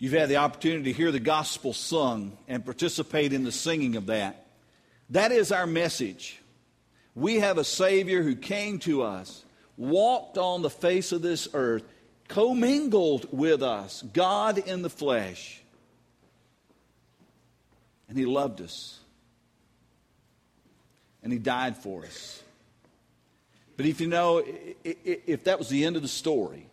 You've 0.00 0.14
had 0.14 0.30
the 0.30 0.36
opportunity 0.36 0.84
to 0.84 0.96
hear 0.96 1.12
the 1.12 1.20
gospel 1.20 1.74
sung 1.74 2.36
and 2.48 2.64
participate 2.64 3.34
in 3.34 3.44
the 3.44 3.52
singing 3.52 3.96
of 3.96 4.06
that. 4.06 4.46
That 5.10 5.30
is 5.30 5.52
our 5.52 5.66
message. 5.66 6.40
We 7.14 7.40
have 7.40 7.58
a 7.58 7.64
Savior 7.64 8.22
who 8.22 8.34
came 8.34 8.78
to 8.80 9.02
us, 9.02 9.44
walked 9.76 10.38
on 10.38 10.62
the 10.62 10.70
face 10.70 11.12
of 11.12 11.20
this 11.20 11.48
earth, 11.52 11.82
commingled 12.28 13.26
with 13.30 13.62
us, 13.62 14.02
God 14.14 14.56
in 14.56 14.80
the 14.80 14.88
flesh. 14.88 15.60
And 18.08 18.16
He 18.16 18.24
loved 18.24 18.62
us. 18.62 18.98
And 21.22 21.30
He 21.30 21.38
died 21.38 21.76
for 21.76 22.06
us. 22.06 22.42
But 23.76 23.84
if 23.84 24.00
you 24.00 24.06
know, 24.06 24.42
if 24.82 25.44
that 25.44 25.58
was 25.58 25.68
the 25.68 25.84
end 25.84 25.96
of 25.96 26.02
the 26.02 26.08
story, 26.08 26.66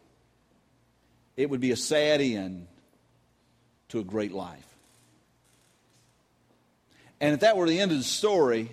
it 1.36 1.50
would 1.50 1.60
be 1.60 1.72
a 1.72 1.78
sad 1.78 2.22
end 2.22 2.68
to 3.90 4.00
a 4.00 4.04
great 4.04 4.32
life. 4.32 4.68
And 7.20 7.34
if 7.34 7.40
that 7.42 7.58
were 7.58 7.68
the 7.68 7.80
end 7.80 7.92
of 7.92 7.98
the 7.98 8.04
story, 8.04 8.72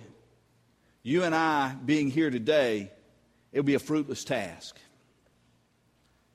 you 1.03 1.23
and 1.23 1.33
I 1.33 1.75
being 1.85 2.09
here 2.09 2.29
today, 2.29 2.91
it 3.51 3.59
would 3.59 3.65
be 3.65 3.75
a 3.75 3.79
fruitless 3.79 4.23
task. 4.23 4.77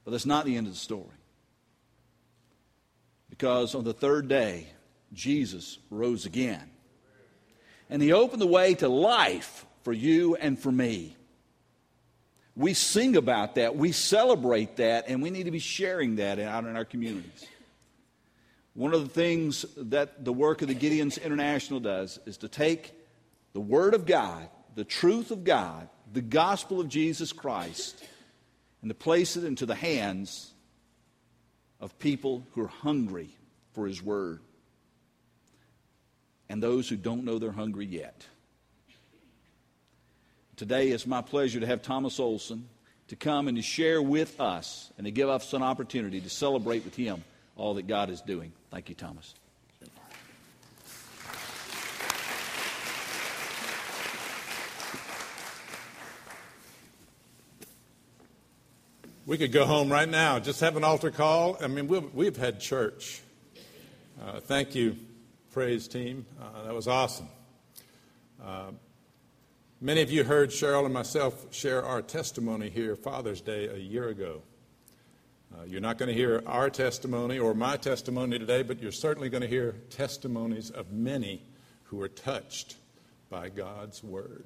But 0.05 0.13
that's 0.13 0.27
not 0.27 0.45
the 0.45 0.57
end 0.57 0.67
of 0.67 0.73
the 0.73 0.79
story. 0.79 1.07
Because 3.29 3.75
on 3.75 3.85
the 3.85 3.93
third 3.93 4.29
day, 4.29 4.67
Jesus 5.13 5.79
rose 5.91 6.27
again. 6.27 6.71
And 7.89 8.01
he 8.01 8.13
opened 8.13 8.41
the 8.41 8.47
way 8.47 8.75
to 8.77 8.89
life 8.89 9.67
for 9.83 9.93
you 9.93 10.37
and 10.37 10.59
for 10.59 10.71
me. 10.71 11.17
We 12.57 12.75
sing 12.75 13.17
about 13.17 13.55
that, 13.55 13.77
we 13.77 13.93
celebrate 13.93 14.77
that, 14.77 15.05
and 15.09 15.23
we 15.23 15.31
need 15.31 15.45
to 15.45 15.51
be 15.51 15.61
sharing 15.61 16.17
that 16.17 16.39
out 16.39 16.65
in 16.65 16.77
our 16.77 16.85
communities. 16.85 17.47
One 18.75 18.95
of 18.95 19.03
the 19.03 19.13
things 19.13 19.65
that 19.77 20.25
the 20.25 20.33
work 20.33 20.63
of 20.63 20.69
the 20.69 20.75
Gideons 20.75 21.23
International 21.23 21.81
does 21.81 22.19
is 22.27 22.37
to 22.39 22.49
take 22.49 22.93
the 23.53 23.61
Word 23.61 23.95
of 23.95 24.07
God, 24.07 24.49
the 24.75 24.85
truth 24.85 25.31
of 25.31 25.45
God, 25.45 25.89
the 26.13 26.23
gospel 26.23 26.81
of 26.81 26.89
Jesus 26.89 27.33
Christ, 27.33 28.03
and 28.83 28.91
to 28.91 28.95
place 28.95 29.37
it 29.37 29.45
into 29.45 29.67
the 29.67 29.75
hands 29.75 30.53
of 31.81 31.99
people 31.99 32.47
who 32.53 32.63
are 32.63 32.69
hungry 32.69 33.31
for 33.73 33.87
His 33.87 34.03
Word 34.03 34.41
and 36.51 36.61
those 36.61 36.89
who 36.89 36.97
don't 36.97 37.25
know 37.25 37.39
they're 37.39 37.53
hungry 37.53 37.87
yet. 37.87 38.27
Today 40.57 40.89
it's 40.89 41.07
my 41.07 41.23
pleasure 41.23 41.61
to 41.61 41.67
have 41.67 41.81
Thomas 41.81 42.19
Olson 42.19 42.69
to 43.07 43.17
come 43.17 43.47
and 43.47 43.57
to 43.57 43.63
share 43.63 44.03
with 44.03 44.41
us 44.41 44.91
and 44.99 45.05
to 45.05 45.13
give 45.13 45.29
us 45.29 45.53
an 45.53 45.63
opportunity 45.63 46.21
to 46.21 46.29
celebrate 46.29 46.85
with 46.85 46.97
him 46.97 47.23
all 47.57 47.75
that 47.75 47.87
God 47.87 48.11
is 48.11 48.21
doing. 48.21 48.53
Thank 48.71 48.89
you, 48.89 48.95
Thomas. 48.95 49.35
We 59.27 59.39
could 59.39 59.53
go 59.53 59.65
home 59.65 59.93
right 59.93 60.09
now, 60.09 60.41
just 60.41 60.61
have 60.61 60.77
an 60.77 60.83
altar 60.83 61.13
call. 61.13 61.57
I 61.63 61.69
mean, 61.69 61.87
we've, 61.87 62.13
we've 62.13 62.37
had 62.37 62.59
church. 62.59 63.23
Uh, 64.21 64.41
thank 64.41 64.75
you, 64.75 64.97
praise 65.53 65.87
team. 65.87 66.27
Uh, 66.41 66.65
that 66.65 66.75
was 66.75 66.89
awesome. 66.89 67.29
Uh, 68.45 68.73
many 69.81 70.03
of 70.03 70.11
you 70.11 70.25
heard 70.25 70.51
Cheryl 70.51 70.85
and 70.85 70.93
myself 70.93 71.55
share 71.55 71.85
our 71.85 72.03
testimony 72.03 72.71
here 72.71 72.97
Father's 72.97 73.41
Day 73.41 73.69
a 73.69 73.77
year 73.77 74.09
ago. 74.09 74.43
Uh, 75.53 75.65
you're 75.67 75.81
not 75.81 75.99
going 75.99 76.09
to 76.09 76.15
hear 76.15 76.43
our 76.47 76.71
testimony 76.71 77.39
or 77.39 77.55
my 77.55 77.77
testimony 77.77 78.39
today, 78.39 78.63
but 78.63 78.81
you're 78.81 78.93
certainly 78.93 79.29
going 79.29 79.43
to 79.43 79.49
hear 79.49 79.75
testimonies 79.91 80.71
of 80.71 80.93
many 80.93 81.43
who 81.85 81.97
were 81.97 82.09
touched 82.09 82.77
by 83.31 83.49
God's 83.49 84.03
Word. 84.03 84.45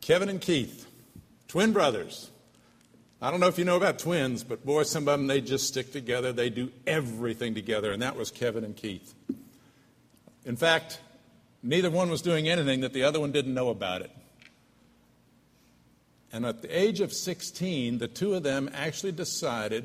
Kevin 0.00 0.28
and 0.28 0.40
Keith, 0.40 0.86
twin 1.48 1.72
brothers. 1.72 2.30
I 3.20 3.30
don't 3.30 3.40
know 3.40 3.46
if 3.46 3.58
you 3.58 3.64
know 3.64 3.76
about 3.76 3.98
twins, 3.98 4.42
but 4.42 4.64
boy, 4.64 4.82
some 4.82 5.06
of 5.06 5.18
them, 5.18 5.26
they 5.28 5.40
just 5.40 5.68
stick 5.68 5.92
together. 5.92 6.32
They 6.32 6.50
do 6.50 6.70
everything 6.86 7.54
together, 7.54 7.92
and 7.92 8.02
that 8.02 8.16
was 8.16 8.30
Kevin 8.30 8.64
and 8.64 8.76
Keith. 8.76 9.14
In 10.44 10.56
fact, 10.56 11.00
neither 11.62 11.90
one 11.90 12.10
was 12.10 12.22
doing 12.22 12.48
anything 12.48 12.80
that 12.80 12.92
the 12.92 13.04
other 13.04 13.20
one 13.20 13.30
didn't 13.30 13.54
know 13.54 13.70
about 13.70 14.02
it. 14.02 14.10
And 16.32 16.46
at 16.46 16.62
the 16.62 16.76
age 16.76 17.00
of 17.00 17.12
16, 17.12 17.98
the 17.98 18.08
two 18.08 18.34
of 18.34 18.42
them 18.42 18.70
actually 18.72 19.12
decided, 19.12 19.84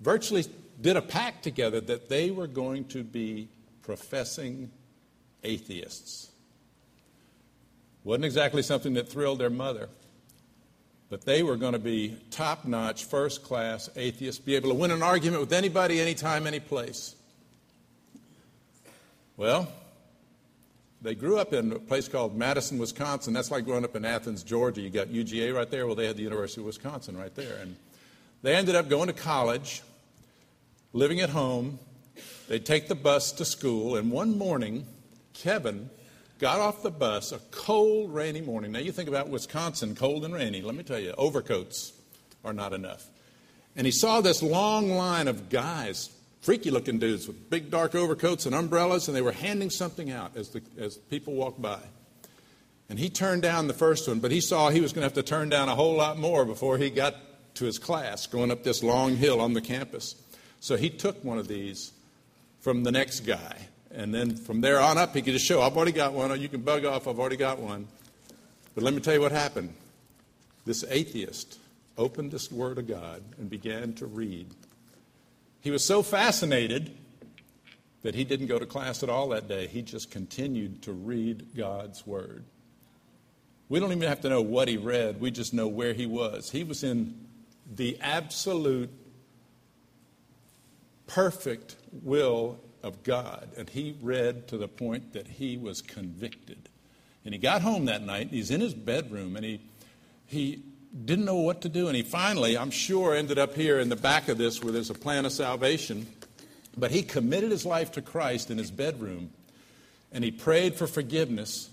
virtually 0.00 0.44
did 0.80 0.96
a 0.96 1.02
pact 1.02 1.42
together, 1.42 1.80
that 1.80 2.08
they 2.08 2.30
were 2.30 2.46
going 2.46 2.84
to 2.86 3.02
be 3.02 3.48
professing 3.82 4.70
atheists. 5.42 6.30
Wasn't 8.04 8.24
exactly 8.24 8.62
something 8.62 8.94
that 8.94 9.08
thrilled 9.08 9.38
their 9.38 9.50
mother, 9.50 9.88
but 11.08 11.24
they 11.24 11.42
were 11.42 11.56
going 11.56 11.72
to 11.72 11.78
be 11.78 12.16
top 12.30 12.64
notch, 12.66 13.04
first 13.04 13.42
class 13.42 13.90
atheists, 13.96 14.40
be 14.40 14.54
able 14.54 14.70
to 14.70 14.74
win 14.74 14.90
an 14.90 15.02
argument 15.02 15.40
with 15.40 15.52
anybody, 15.52 16.00
anytime, 16.00 16.46
any 16.46 16.60
place. 16.60 17.16
Well, 19.36 19.68
they 21.04 21.14
grew 21.14 21.38
up 21.38 21.52
in 21.52 21.70
a 21.70 21.78
place 21.78 22.08
called 22.08 22.34
Madison, 22.34 22.78
Wisconsin. 22.78 23.34
That's 23.34 23.50
like 23.50 23.66
growing 23.66 23.84
up 23.84 23.94
in 23.94 24.06
Athens, 24.06 24.42
Georgia. 24.42 24.80
You 24.80 24.88
got 24.88 25.08
UGA 25.08 25.54
right 25.54 25.70
there. 25.70 25.86
Well, 25.86 25.94
they 25.94 26.06
had 26.06 26.16
the 26.16 26.22
University 26.22 26.62
of 26.62 26.66
Wisconsin 26.66 27.14
right 27.14 27.34
there. 27.34 27.58
And 27.60 27.76
they 28.42 28.54
ended 28.56 28.74
up 28.74 28.88
going 28.88 29.08
to 29.08 29.12
college, 29.12 29.82
living 30.94 31.20
at 31.20 31.28
home. 31.28 31.78
They'd 32.48 32.64
take 32.64 32.88
the 32.88 32.94
bus 32.94 33.32
to 33.32 33.44
school. 33.44 33.96
And 33.96 34.10
one 34.10 34.38
morning, 34.38 34.86
Kevin 35.34 35.90
got 36.38 36.58
off 36.58 36.82
the 36.82 36.90
bus, 36.90 37.32
a 37.32 37.38
cold, 37.50 38.14
rainy 38.14 38.40
morning. 38.40 38.72
Now, 38.72 38.78
you 38.78 38.90
think 38.90 39.10
about 39.10 39.28
Wisconsin, 39.28 39.94
cold 39.94 40.24
and 40.24 40.32
rainy. 40.32 40.62
Let 40.62 40.74
me 40.74 40.84
tell 40.84 40.98
you, 40.98 41.12
overcoats 41.18 41.92
are 42.46 42.54
not 42.54 42.72
enough. 42.72 43.06
And 43.76 43.86
he 43.86 43.92
saw 43.92 44.22
this 44.22 44.42
long 44.42 44.88
line 44.88 45.28
of 45.28 45.50
guys 45.50 46.08
freaky 46.44 46.70
looking 46.70 46.98
dudes 46.98 47.26
with 47.26 47.48
big 47.48 47.70
dark 47.70 47.94
overcoats 47.94 48.44
and 48.44 48.54
umbrellas, 48.54 49.08
and 49.08 49.16
they 49.16 49.22
were 49.22 49.32
handing 49.32 49.70
something 49.70 50.10
out 50.10 50.36
as, 50.36 50.50
the, 50.50 50.60
as 50.78 50.98
people 50.98 51.32
walked 51.32 51.60
by. 51.60 51.80
And 52.90 52.98
he 52.98 53.08
turned 53.08 53.40
down 53.40 53.66
the 53.66 53.72
first 53.72 54.06
one, 54.06 54.20
but 54.20 54.30
he 54.30 54.42
saw 54.42 54.68
he 54.68 54.82
was 54.82 54.92
going 54.92 55.00
to 55.00 55.06
have 55.06 55.14
to 55.14 55.22
turn 55.22 55.48
down 55.48 55.70
a 55.70 55.74
whole 55.74 55.94
lot 55.94 56.18
more 56.18 56.44
before 56.44 56.76
he 56.76 56.90
got 56.90 57.14
to 57.54 57.64
his 57.64 57.78
class 57.78 58.26
going 58.26 58.50
up 58.50 58.62
this 58.62 58.82
long 58.82 59.16
hill 59.16 59.40
on 59.40 59.54
the 59.54 59.62
campus. 59.62 60.16
So 60.60 60.76
he 60.76 60.90
took 60.90 61.24
one 61.24 61.38
of 61.38 61.48
these 61.48 61.92
from 62.60 62.84
the 62.84 62.92
next 62.92 63.20
guy. 63.20 63.56
And 63.90 64.14
then 64.14 64.36
from 64.36 64.60
there 64.60 64.80
on 64.80 64.98
up, 64.98 65.14
he 65.14 65.22
could 65.22 65.32
just 65.32 65.46
show, 65.46 65.62
I've 65.62 65.76
already 65.76 65.92
got 65.92 66.12
one, 66.12 66.30
or 66.30 66.34
you 66.34 66.50
can 66.50 66.60
bug 66.60 66.84
off, 66.84 67.08
I've 67.08 67.18
already 67.18 67.36
got 67.36 67.58
one. 67.58 67.88
But 68.74 68.84
let 68.84 68.92
me 68.92 69.00
tell 69.00 69.14
you 69.14 69.20
what 69.22 69.32
happened. 69.32 69.72
This 70.66 70.84
atheist 70.90 71.58
opened 71.96 72.32
this 72.32 72.52
Word 72.52 72.76
of 72.76 72.86
God 72.86 73.22
and 73.38 73.48
began 73.48 73.94
to 73.94 74.06
read 74.06 74.48
he 75.64 75.70
was 75.70 75.82
so 75.82 76.02
fascinated 76.02 76.94
that 78.02 78.14
he 78.14 78.22
didn't 78.22 78.48
go 78.48 78.58
to 78.58 78.66
class 78.66 79.02
at 79.02 79.08
all 79.08 79.30
that 79.30 79.48
day. 79.48 79.66
He 79.66 79.80
just 79.80 80.10
continued 80.10 80.82
to 80.82 80.92
read 80.92 81.56
God's 81.56 82.06
Word. 82.06 82.44
We 83.70 83.80
don't 83.80 83.90
even 83.90 84.06
have 84.06 84.20
to 84.20 84.28
know 84.28 84.42
what 84.42 84.68
he 84.68 84.76
read, 84.76 85.22
we 85.22 85.30
just 85.30 85.54
know 85.54 85.66
where 85.66 85.94
he 85.94 86.04
was. 86.04 86.50
He 86.50 86.64
was 86.64 86.84
in 86.84 87.18
the 87.74 87.98
absolute 88.02 88.90
perfect 91.06 91.76
will 92.02 92.60
of 92.82 93.02
God, 93.02 93.48
and 93.56 93.66
he 93.70 93.96
read 94.02 94.48
to 94.48 94.58
the 94.58 94.68
point 94.68 95.14
that 95.14 95.26
he 95.26 95.56
was 95.56 95.80
convicted. 95.80 96.68
And 97.24 97.32
he 97.32 97.40
got 97.40 97.62
home 97.62 97.86
that 97.86 98.02
night, 98.02 98.28
he's 98.28 98.50
in 98.50 98.60
his 98.60 98.74
bedroom, 98.74 99.34
and 99.34 99.46
he, 99.46 99.62
he 100.26 100.62
didn't 101.04 101.24
know 101.24 101.36
what 101.36 101.62
to 101.62 101.68
do. 101.68 101.88
And 101.88 101.96
he 101.96 102.02
finally, 102.02 102.56
I'm 102.56 102.70
sure, 102.70 103.14
ended 103.14 103.38
up 103.38 103.54
here 103.54 103.80
in 103.80 103.88
the 103.88 103.96
back 103.96 104.28
of 104.28 104.38
this 104.38 104.62
where 104.62 104.72
there's 104.72 104.90
a 104.90 104.94
plan 104.94 105.26
of 105.26 105.32
salvation. 105.32 106.06
But 106.76 106.90
he 106.90 107.02
committed 107.02 107.50
his 107.50 107.66
life 107.66 107.92
to 107.92 108.02
Christ 108.02 108.50
in 108.50 108.58
his 108.58 108.70
bedroom. 108.70 109.30
And 110.12 110.22
he 110.22 110.30
prayed 110.30 110.76
for 110.76 110.86
forgiveness 110.86 111.70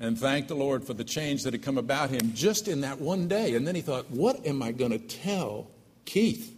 and 0.00 0.16
thanked 0.18 0.48
the 0.48 0.54
Lord 0.54 0.84
for 0.84 0.94
the 0.94 1.04
change 1.04 1.42
that 1.42 1.52
had 1.52 1.62
come 1.62 1.78
about 1.78 2.10
him 2.10 2.32
just 2.34 2.68
in 2.68 2.82
that 2.82 3.00
one 3.00 3.26
day. 3.26 3.54
And 3.54 3.66
then 3.66 3.74
he 3.74 3.80
thought, 3.80 4.10
what 4.10 4.46
am 4.46 4.62
I 4.62 4.70
going 4.70 4.92
to 4.92 4.98
tell 4.98 5.68
Keith? 6.04 6.54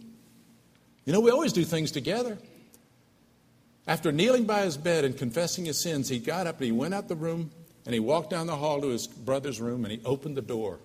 You 1.05 1.13
know, 1.13 1.19
we 1.19 1.31
always 1.31 1.53
do 1.53 1.63
things 1.63 1.91
together. 1.91 2.37
After 3.87 4.11
kneeling 4.11 4.45
by 4.45 4.61
his 4.61 4.77
bed 4.77 5.03
and 5.05 5.17
confessing 5.17 5.65
his 5.65 5.81
sins, 5.81 6.07
he 6.07 6.19
got 6.19 6.45
up 6.45 6.57
and 6.57 6.65
he 6.65 6.71
went 6.71 6.93
out 6.93 7.07
the 7.07 7.15
room 7.15 7.49
and 7.85 7.93
he 7.95 7.99
walked 7.99 8.29
down 8.29 8.45
the 8.45 8.55
hall 8.55 8.79
to 8.81 8.89
his 8.89 9.07
brother's 9.07 9.59
room 9.59 9.83
and 9.83 9.91
he 9.91 9.99
opened 10.05 10.37
the 10.37 10.43
door. 10.43 10.79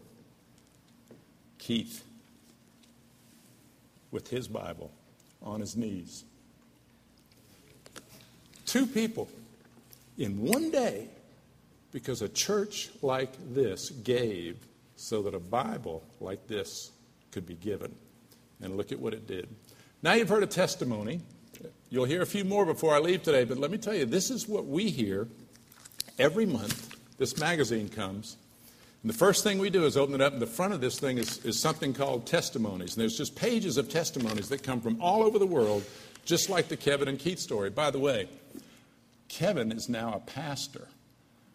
Keith 1.66 2.04
with 4.12 4.28
his 4.28 4.46
Bible 4.46 4.92
on 5.42 5.58
his 5.58 5.76
knees. 5.76 6.22
Two 8.66 8.86
people 8.86 9.28
in 10.16 10.40
one 10.40 10.70
day 10.70 11.08
because 11.90 12.22
a 12.22 12.28
church 12.28 12.90
like 13.02 13.32
this 13.52 13.90
gave 13.90 14.58
so 14.94 15.22
that 15.22 15.34
a 15.34 15.40
Bible 15.40 16.04
like 16.20 16.46
this 16.46 16.92
could 17.32 17.48
be 17.48 17.54
given. 17.54 17.92
And 18.62 18.76
look 18.76 18.92
at 18.92 19.00
what 19.00 19.12
it 19.12 19.26
did. 19.26 19.48
Now 20.04 20.12
you've 20.12 20.28
heard 20.28 20.44
a 20.44 20.46
testimony. 20.46 21.20
You'll 21.90 22.04
hear 22.04 22.22
a 22.22 22.26
few 22.26 22.44
more 22.44 22.64
before 22.64 22.94
I 22.94 23.00
leave 23.00 23.24
today, 23.24 23.42
but 23.42 23.58
let 23.58 23.72
me 23.72 23.78
tell 23.78 23.94
you, 23.94 24.04
this 24.04 24.30
is 24.30 24.46
what 24.46 24.66
we 24.66 24.88
hear 24.88 25.26
every 26.16 26.46
month. 26.46 26.94
This 27.18 27.36
magazine 27.40 27.88
comes. 27.88 28.36
And 29.06 29.14
the 29.14 29.18
first 29.18 29.44
thing 29.44 29.60
we 29.60 29.70
do 29.70 29.84
is 29.84 29.96
open 29.96 30.16
it 30.16 30.20
up, 30.20 30.32
and 30.32 30.42
the 30.42 30.48
front 30.48 30.72
of 30.72 30.80
this 30.80 30.98
thing 30.98 31.16
is, 31.16 31.38
is 31.44 31.56
something 31.60 31.94
called 31.94 32.26
testimonies. 32.26 32.96
And 32.96 33.00
there's 33.00 33.16
just 33.16 33.36
pages 33.36 33.76
of 33.76 33.88
testimonies 33.88 34.48
that 34.48 34.64
come 34.64 34.80
from 34.80 35.00
all 35.00 35.22
over 35.22 35.38
the 35.38 35.46
world, 35.46 35.84
just 36.24 36.50
like 36.50 36.66
the 36.66 36.76
Kevin 36.76 37.06
and 37.06 37.16
Keith 37.16 37.38
story. 37.38 37.70
By 37.70 37.92
the 37.92 38.00
way, 38.00 38.28
Kevin 39.28 39.70
is 39.70 39.88
now 39.88 40.12
a 40.14 40.18
pastor. 40.18 40.88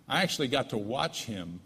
I 0.08 0.22
actually 0.24 0.48
got 0.48 0.70
to 0.70 0.78
watch 0.78 1.26
him 1.26 1.60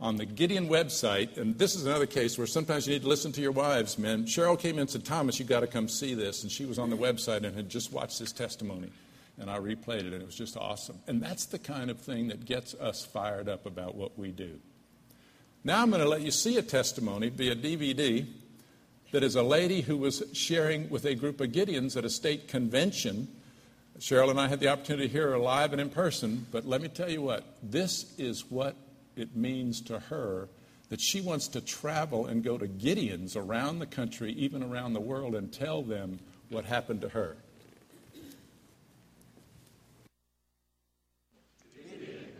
on 0.00 0.14
the 0.14 0.26
Gideon 0.26 0.68
website, 0.68 1.36
and 1.36 1.58
this 1.58 1.74
is 1.74 1.86
another 1.86 2.06
case 2.06 2.38
where 2.38 2.46
sometimes 2.46 2.86
you 2.86 2.92
need 2.92 3.02
to 3.02 3.08
listen 3.08 3.32
to 3.32 3.40
your 3.40 3.50
wives, 3.50 3.98
men. 3.98 4.26
Cheryl 4.26 4.56
came 4.56 4.76
in 4.76 4.82
and 4.82 4.90
said, 4.90 5.04
Thomas, 5.04 5.40
you've 5.40 5.48
got 5.48 5.62
to 5.62 5.66
come 5.66 5.88
see 5.88 6.14
this. 6.14 6.44
And 6.44 6.52
she 6.52 6.66
was 6.66 6.78
on 6.78 6.88
the 6.88 6.96
website 6.96 7.38
and 7.38 7.56
had 7.56 7.68
just 7.68 7.92
watched 7.92 8.20
this 8.20 8.30
testimony. 8.30 8.92
And 9.40 9.50
I 9.50 9.58
replayed 9.58 10.02
it, 10.02 10.12
and 10.12 10.22
it 10.22 10.26
was 10.26 10.36
just 10.36 10.56
awesome. 10.56 11.00
And 11.08 11.20
that's 11.20 11.46
the 11.46 11.58
kind 11.58 11.90
of 11.90 12.00
thing 12.00 12.28
that 12.28 12.44
gets 12.44 12.74
us 12.74 13.04
fired 13.04 13.48
up 13.48 13.66
about 13.66 13.96
what 13.96 14.16
we 14.16 14.30
do. 14.30 14.60
Now 15.64 15.80
I'm 15.80 15.90
going 15.90 16.02
to 16.02 16.08
let 16.08 16.22
you 16.22 16.32
see 16.32 16.58
a 16.58 16.62
testimony 16.62 17.28
via 17.28 17.54
DVD 17.54 18.26
that 19.12 19.22
is 19.22 19.36
a 19.36 19.44
lady 19.44 19.80
who 19.80 19.96
was 19.96 20.24
sharing 20.32 20.90
with 20.90 21.04
a 21.04 21.14
group 21.14 21.40
of 21.40 21.52
Gideons 21.52 21.96
at 21.96 22.04
a 22.04 22.10
state 22.10 22.48
convention. 22.48 23.28
Cheryl 24.00 24.30
and 24.30 24.40
I 24.40 24.48
had 24.48 24.58
the 24.58 24.66
opportunity 24.66 25.06
to 25.06 25.12
hear 25.12 25.30
her 25.30 25.38
live 25.38 25.70
and 25.70 25.80
in 25.80 25.88
person, 25.88 26.46
but 26.50 26.66
let 26.66 26.82
me 26.82 26.88
tell 26.88 27.08
you 27.08 27.22
what, 27.22 27.44
this 27.62 28.12
is 28.18 28.50
what 28.50 28.74
it 29.14 29.36
means 29.36 29.80
to 29.82 30.00
her 30.00 30.48
that 30.88 31.00
she 31.00 31.20
wants 31.20 31.46
to 31.48 31.60
travel 31.60 32.26
and 32.26 32.42
go 32.42 32.58
to 32.58 32.66
Gideons 32.66 33.36
around 33.36 33.78
the 33.78 33.86
country, 33.86 34.32
even 34.32 34.64
around 34.64 34.94
the 34.94 35.00
world, 35.00 35.36
and 35.36 35.52
tell 35.52 35.82
them 35.82 36.18
what 36.50 36.64
happened 36.64 37.02
to 37.02 37.08
her. 37.10 37.36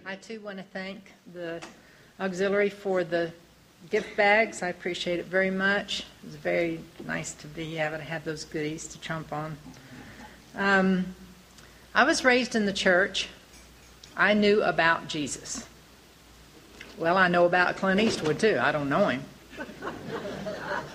I 0.05 0.17
too 0.17 0.41
want 0.41 0.59
to 0.59 0.65
thank 0.65 1.13
the 1.33 1.63
auxiliary 2.23 2.71
for 2.71 3.03
the 3.03 3.33
gift 3.91 4.17
bags. 4.17 4.63
I 4.63 4.69
appreciate 4.69 5.19
it 5.19 5.27
very 5.27 5.51
much. 5.51 6.05
It 6.23 6.27
was 6.27 6.37
very 6.37 6.81
nice 7.05 7.35
to 7.35 7.49
be 7.49 7.79
able 7.79 7.99
to 7.99 8.05
have 8.05 8.25
those 8.25 8.45
goodies 8.45 8.87
to 8.89 9.01
trump 9.01 9.33
on. 9.33 9.57
Um, 10.55 11.15
I 11.95 12.05
was 12.05 12.25
raised 12.25 12.55
in 12.55 12.65
the 12.65 12.73
church. 12.73 13.29
I 14.17 14.35
knew 14.35 14.63
about 14.63 15.09
Jesus. 15.09 15.67
Well, 16.97 17.17
I 17.17 17.27
know 17.27 17.45
about 17.45 17.77
Clint 17.77 18.01
Eastwood 18.01 18.39
too. 18.39 18.59
I 18.61 18.71
don't 18.71 18.89
know 18.89 19.09
him. 19.09 19.25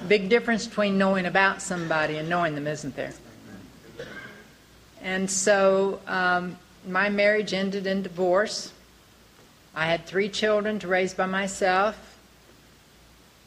Big 0.08 0.30
difference 0.30 0.66
between 0.66 0.98
knowing 0.98 1.26
about 1.26 1.62
somebody 1.62 2.18
and 2.18 2.30
knowing 2.30 2.56
them, 2.56 2.68
isn't 2.68 2.96
there? 2.96 3.14
And 5.02 5.30
so 5.30 6.00
um, 6.08 6.58
my 6.88 7.10
marriage 7.10 7.54
ended 7.54 7.86
in 7.86 8.02
divorce. 8.04 8.72
I 9.78 9.86
had 9.86 10.08
three 10.08 10.28
children 10.28 10.80
to 10.80 10.88
raise 10.88 11.14
by 11.14 11.28
myself. 11.28 12.18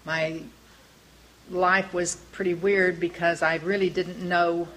My 0.05 0.43
life 1.51 1.93
was 1.93 2.15
pretty 2.31 2.55
weird 2.55 3.01
because 3.01 3.43
I 3.43 3.57
really 3.57 3.91
didn't 3.91 4.23
know, 4.23 4.69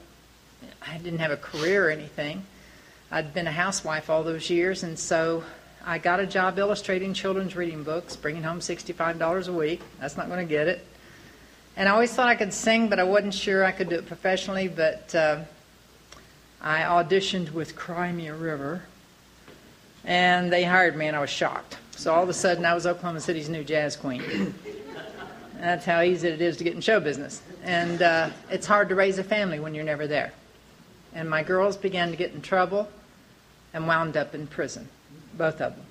I 0.82 0.98
didn't 0.98 1.20
have 1.20 1.30
a 1.30 1.38
career 1.38 1.90
or 1.90 1.92
anything. 1.92 2.44
I'd 3.12 3.36
been 3.36 3.46
a 3.46 3.52
housewife 3.52 4.10
all 4.10 4.24
those 4.24 4.50
years, 4.50 4.82
and 4.82 4.98
so 4.98 5.44
I 5.86 6.00
got 6.00 6.20
a 6.20 6.26
job 6.26 6.58
illustrating 6.58 7.14
children's 7.14 7.56
reading 7.56 7.84
books, 7.84 8.16
bringing 8.16 8.42
home 8.42 8.60
$65 8.60 9.48
a 9.48 9.54
week. 9.54 9.82
That's 10.00 10.18
not 10.18 10.30
going 10.30 10.40
to 10.40 10.50
get 10.50 10.68
it. 10.68 10.84
And 11.78 11.88
I 11.88 11.92
always 11.92 12.12
thought 12.12 12.30
I 12.30 12.36
could 12.36 12.52
sing, 12.52 12.90
but 12.90 13.00
I 13.00 13.04
wasn't 13.04 13.36
sure 13.36 13.64
I 13.64 13.72
could 13.72 13.90
do 13.90 13.96
it 13.98 14.08
professionally. 14.08 14.70
But 14.70 15.14
uh, 15.14 15.42
I 16.60 16.80
auditioned 16.80 17.52
with 17.52 17.76
Cry 17.76 18.12
Me 18.12 18.26
a 18.26 18.34
River, 18.34 18.82
and 20.06 20.52
they 20.52 20.64
hired 20.64 20.96
me, 20.96 21.08
and 21.08 21.16
I 21.16 21.20
was 21.20 21.30
shocked. 21.30 21.78
So 21.92 22.14
all 22.14 22.24
of 22.24 22.30
a 22.30 22.34
sudden, 22.34 22.66
I 22.66 22.74
was 22.74 22.86
Oklahoma 22.86 23.22
City's 23.22 23.50
new 23.50 23.64
jazz 23.64 23.96
queen. 23.96 24.54
That's 25.60 25.86
how 25.86 26.02
easy 26.02 26.28
it 26.28 26.42
is 26.42 26.58
to 26.58 26.64
get 26.64 26.74
in 26.74 26.82
show 26.82 27.00
business. 27.00 27.42
And 27.64 28.02
uh, 28.02 28.30
it's 28.50 28.68
hard 28.68 28.90
to 28.90 28.96
raise 28.96 29.18
a 29.18 29.24
family 29.24 29.60
when 29.60 29.74
you're 29.74 29.86
never 29.86 30.08
there. 30.08 30.34
And 31.14 31.30
my 31.30 31.44
girls 31.44 31.78
began 31.78 32.12
to 32.12 32.18
get 32.18 32.34
in 32.34 32.42
trouble 32.42 32.90
and 33.74 33.88
wound 33.88 34.18
up 34.18 34.36
in 34.36 34.48
prison 34.48 34.90
both 35.38 35.62
of 35.62 35.76
them. 35.76 35.86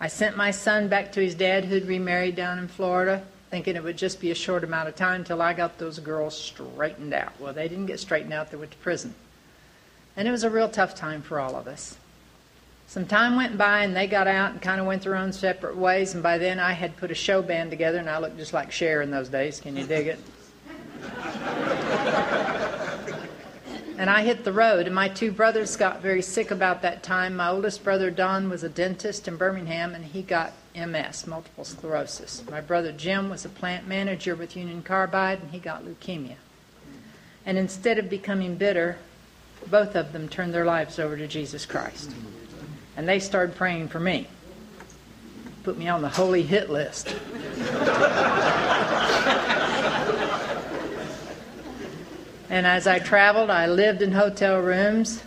I 0.00 0.08
sent 0.08 0.36
my 0.36 0.50
son 0.50 0.88
back 0.88 1.12
to 1.12 1.20
his 1.20 1.34
dad, 1.34 1.64
who'd 1.64 1.86
remarried 1.86 2.36
down 2.36 2.58
in 2.58 2.68
Florida, 2.68 3.24
thinking 3.50 3.76
it 3.76 3.82
would 3.82 3.96
just 3.96 4.20
be 4.20 4.30
a 4.30 4.34
short 4.34 4.62
amount 4.62 4.88
of 4.88 4.96
time 4.96 5.20
until 5.20 5.40
I 5.40 5.54
got 5.54 5.78
those 5.78 5.98
girls 5.98 6.36
straightened 6.36 7.14
out. 7.14 7.32
Well, 7.40 7.54
they 7.54 7.68
didn't 7.68 7.86
get 7.86 8.00
straightened 8.00 8.32
out, 8.32 8.50
they 8.50 8.56
went 8.56 8.72
to 8.72 8.76
prison. 8.78 9.14
And 10.16 10.28
it 10.28 10.30
was 10.30 10.44
a 10.44 10.50
real 10.50 10.68
tough 10.68 10.94
time 10.94 11.22
for 11.22 11.40
all 11.40 11.56
of 11.56 11.66
us. 11.66 11.96
Some 12.88 13.06
time 13.06 13.36
went 13.36 13.58
by 13.58 13.84
and 13.84 13.94
they 13.96 14.06
got 14.06 14.26
out 14.26 14.52
and 14.52 14.62
kind 14.62 14.80
of 14.80 14.86
went 14.86 15.02
their 15.02 15.16
own 15.16 15.32
separate 15.32 15.76
ways, 15.76 16.14
and 16.14 16.22
by 16.22 16.38
then 16.38 16.58
I 16.58 16.72
had 16.72 16.96
put 16.96 17.10
a 17.10 17.14
show 17.14 17.42
band 17.42 17.70
together 17.70 17.98
and 17.98 18.08
I 18.08 18.18
looked 18.18 18.38
just 18.38 18.52
like 18.52 18.70
Cher 18.70 19.02
in 19.02 19.10
those 19.10 19.28
days. 19.28 19.60
Can 19.60 19.76
you 19.76 19.84
dig 19.84 20.06
it? 20.06 20.18
and 23.98 24.10
I 24.10 24.22
hit 24.22 24.44
the 24.44 24.52
road. 24.52 24.86
And 24.86 24.94
my 24.94 25.08
two 25.08 25.32
brothers 25.32 25.76
got 25.76 26.02
very 26.02 26.22
sick 26.22 26.50
about 26.50 26.82
that 26.82 27.02
time. 27.02 27.36
My 27.36 27.48
oldest 27.48 27.82
brother, 27.82 28.10
Don, 28.10 28.48
was 28.48 28.62
a 28.62 28.68
dentist 28.68 29.26
in 29.28 29.36
Birmingham, 29.36 29.94
and 29.94 30.04
he 30.04 30.22
got 30.22 30.52
MS, 30.74 31.26
multiple 31.26 31.64
sclerosis. 31.64 32.42
My 32.50 32.60
brother, 32.60 32.92
Jim, 32.92 33.30
was 33.30 33.44
a 33.44 33.48
plant 33.48 33.86
manager 33.86 34.34
with 34.34 34.56
Union 34.56 34.82
Carbide, 34.82 35.40
and 35.40 35.50
he 35.50 35.58
got 35.58 35.84
leukemia. 35.84 36.36
And 37.44 37.56
instead 37.56 37.98
of 37.98 38.10
becoming 38.10 38.56
bitter, 38.56 38.98
both 39.68 39.94
of 39.94 40.12
them 40.12 40.28
turned 40.28 40.52
their 40.52 40.64
lives 40.64 40.98
over 40.98 41.16
to 41.16 41.26
Jesus 41.26 41.64
Christ. 41.64 42.10
And 42.96 43.08
they 43.08 43.20
started 43.20 43.56
praying 43.56 43.88
for 43.88 44.00
me. 44.00 44.26
Put 45.62 45.76
me 45.76 45.88
on 45.88 46.02
the 46.02 46.08
holy 46.08 46.42
hit 46.42 46.70
list. 46.70 47.14
And 52.48 52.66
as 52.66 52.86
I 52.86 52.98
traveled, 53.00 53.50
I 53.50 53.66
lived 53.66 54.02
in 54.02 54.12
hotel 54.12 54.60
rooms. 54.60 55.22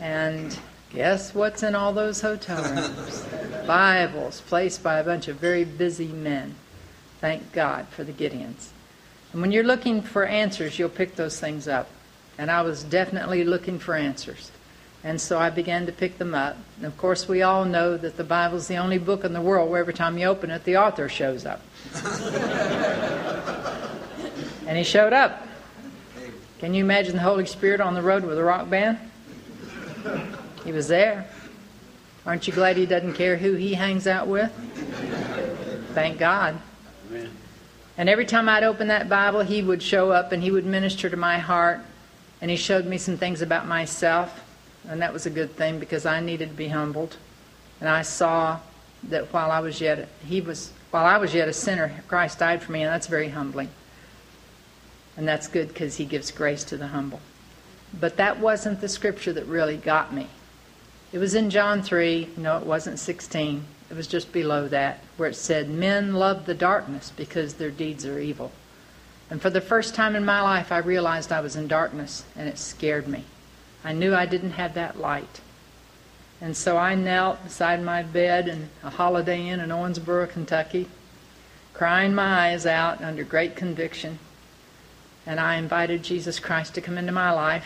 And 0.00 0.58
guess 0.92 1.34
what's 1.34 1.62
in 1.62 1.74
all 1.74 1.92
those 1.92 2.20
hotel 2.20 2.62
rooms? 2.62 3.24
Bibles 3.66 4.40
placed 4.42 4.82
by 4.82 4.98
a 4.98 5.04
bunch 5.04 5.28
of 5.28 5.36
very 5.36 5.64
busy 5.64 6.08
men. 6.08 6.54
Thank 7.20 7.52
God 7.52 7.88
for 7.88 8.04
the 8.04 8.12
Gideons. 8.12 8.70
And 9.32 9.40
when 9.40 9.52
you're 9.52 9.64
looking 9.64 10.02
for 10.02 10.24
answers, 10.24 10.78
you'll 10.78 10.88
pick 10.88 11.16
those 11.16 11.38
things 11.38 11.68
up. 11.68 11.88
And 12.36 12.50
I 12.50 12.62
was 12.62 12.84
definitely 12.84 13.44
looking 13.44 13.78
for 13.78 13.94
answers. 13.94 14.50
And 15.04 15.20
so 15.20 15.38
I 15.38 15.50
began 15.50 15.86
to 15.86 15.92
pick 15.92 16.18
them 16.18 16.34
up. 16.34 16.56
And 16.76 16.86
of 16.86 16.96
course, 16.96 17.28
we 17.28 17.42
all 17.42 17.64
know 17.64 17.96
that 17.96 18.16
the 18.16 18.24
Bible 18.24 18.58
is 18.58 18.66
the 18.66 18.76
only 18.76 18.98
book 18.98 19.24
in 19.24 19.32
the 19.32 19.40
world 19.40 19.70
where 19.70 19.80
every 19.80 19.94
time 19.94 20.18
you 20.18 20.26
open 20.26 20.50
it, 20.50 20.64
the 20.64 20.76
author 20.76 21.08
shows 21.08 21.46
up. 21.46 21.60
and 24.66 24.76
he 24.76 24.82
showed 24.82 25.12
up. 25.12 25.46
Can 26.58 26.74
you 26.74 26.82
imagine 26.82 27.14
the 27.14 27.22
Holy 27.22 27.46
Spirit 27.46 27.80
on 27.80 27.94
the 27.94 28.02
road 28.02 28.24
with 28.24 28.36
a 28.36 28.42
rock 28.42 28.68
band? 28.68 28.98
He 30.64 30.72
was 30.72 30.88
there. 30.88 31.28
Aren't 32.26 32.46
you 32.46 32.52
glad 32.52 32.76
he 32.76 32.84
doesn't 32.84 33.14
care 33.14 33.36
who 33.36 33.54
he 33.54 33.74
hangs 33.74 34.06
out 34.06 34.26
with? 34.26 34.50
Thank 35.94 36.18
God. 36.18 36.60
Amen. 37.08 37.30
And 37.96 38.08
every 38.08 38.26
time 38.26 38.48
I'd 38.48 38.64
open 38.64 38.88
that 38.88 39.08
Bible, 39.08 39.40
he 39.40 39.62
would 39.62 39.82
show 39.82 40.10
up 40.10 40.32
and 40.32 40.42
he 40.42 40.50
would 40.50 40.66
minister 40.66 41.08
to 41.08 41.16
my 41.16 41.38
heart. 41.38 41.80
And 42.40 42.50
he 42.50 42.56
showed 42.56 42.86
me 42.86 42.98
some 42.98 43.16
things 43.16 43.40
about 43.40 43.66
myself. 43.66 44.47
And 44.88 45.02
that 45.02 45.12
was 45.12 45.26
a 45.26 45.30
good 45.30 45.54
thing 45.54 45.78
because 45.78 46.06
I 46.06 46.20
needed 46.20 46.48
to 46.48 46.54
be 46.54 46.68
humbled. 46.68 47.16
And 47.80 47.88
I 47.88 48.02
saw 48.02 48.60
that 49.04 49.32
while 49.32 49.50
I 49.50 49.60
was 49.60 49.80
yet 49.80 50.08
he 50.26 50.40
was 50.40 50.72
while 50.90 51.04
I 51.04 51.18
was 51.18 51.34
yet 51.34 51.48
a 51.48 51.52
sinner, 51.52 52.02
Christ 52.08 52.38
died 52.38 52.62
for 52.62 52.72
me, 52.72 52.82
and 52.82 52.90
that's 52.90 53.06
very 53.06 53.28
humbling. 53.28 53.68
And 55.16 55.28
that's 55.28 55.46
good 55.46 55.68
because 55.68 55.96
he 55.96 56.06
gives 56.06 56.30
grace 56.30 56.64
to 56.64 56.76
the 56.76 56.88
humble. 56.88 57.20
But 57.98 58.16
that 58.16 58.38
wasn't 58.38 58.80
the 58.80 58.88
scripture 58.88 59.32
that 59.34 59.44
really 59.44 59.76
got 59.76 60.14
me. 60.14 60.28
It 61.12 61.18
was 61.18 61.34
in 61.34 61.50
John 61.50 61.82
3. 61.82 62.30
No, 62.36 62.58
it 62.58 62.64
wasn't 62.64 62.98
16. 62.98 63.64
It 63.90 63.96
was 63.96 64.06
just 64.06 64.32
below 64.32 64.68
that, 64.68 65.00
where 65.16 65.28
it 65.28 65.34
said, 65.34 65.68
Men 65.68 66.14
love 66.14 66.46
the 66.46 66.54
darkness 66.54 67.12
because 67.14 67.54
their 67.54 67.70
deeds 67.70 68.06
are 68.06 68.18
evil. 68.18 68.52
And 69.30 69.42
for 69.42 69.50
the 69.50 69.60
first 69.60 69.94
time 69.94 70.16
in 70.16 70.24
my 70.24 70.40
life, 70.40 70.72
I 70.72 70.78
realized 70.78 71.32
I 71.32 71.40
was 71.40 71.56
in 71.56 71.68
darkness, 71.68 72.24
and 72.36 72.48
it 72.48 72.58
scared 72.58 73.08
me. 73.08 73.24
I 73.88 73.94
knew 73.94 74.14
I 74.14 74.26
didn't 74.26 74.50
have 74.50 74.74
that 74.74 75.00
light. 75.00 75.40
And 76.42 76.54
so 76.54 76.76
I 76.76 76.94
knelt 76.94 77.42
beside 77.42 77.82
my 77.82 78.02
bed 78.02 78.46
in 78.46 78.68
a 78.84 78.90
Holiday 78.90 79.48
Inn 79.48 79.60
in 79.60 79.70
Owensboro, 79.70 80.28
Kentucky, 80.28 80.88
crying 81.72 82.14
my 82.14 82.50
eyes 82.50 82.66
out 82.66 83.00
under 83.00 83.24
great 83.24 83.56
conviction 83.56 84.18
and 85.24 85.40
I 85.40 85.56
invited 85.56 86.02
Jesus 86.02 86.38
Christ 86.38 86.74
to 86.74 86.82
come 86.82 86.98
into 86.98 87.12
my 87.12 87.30
life. 87.30 87.64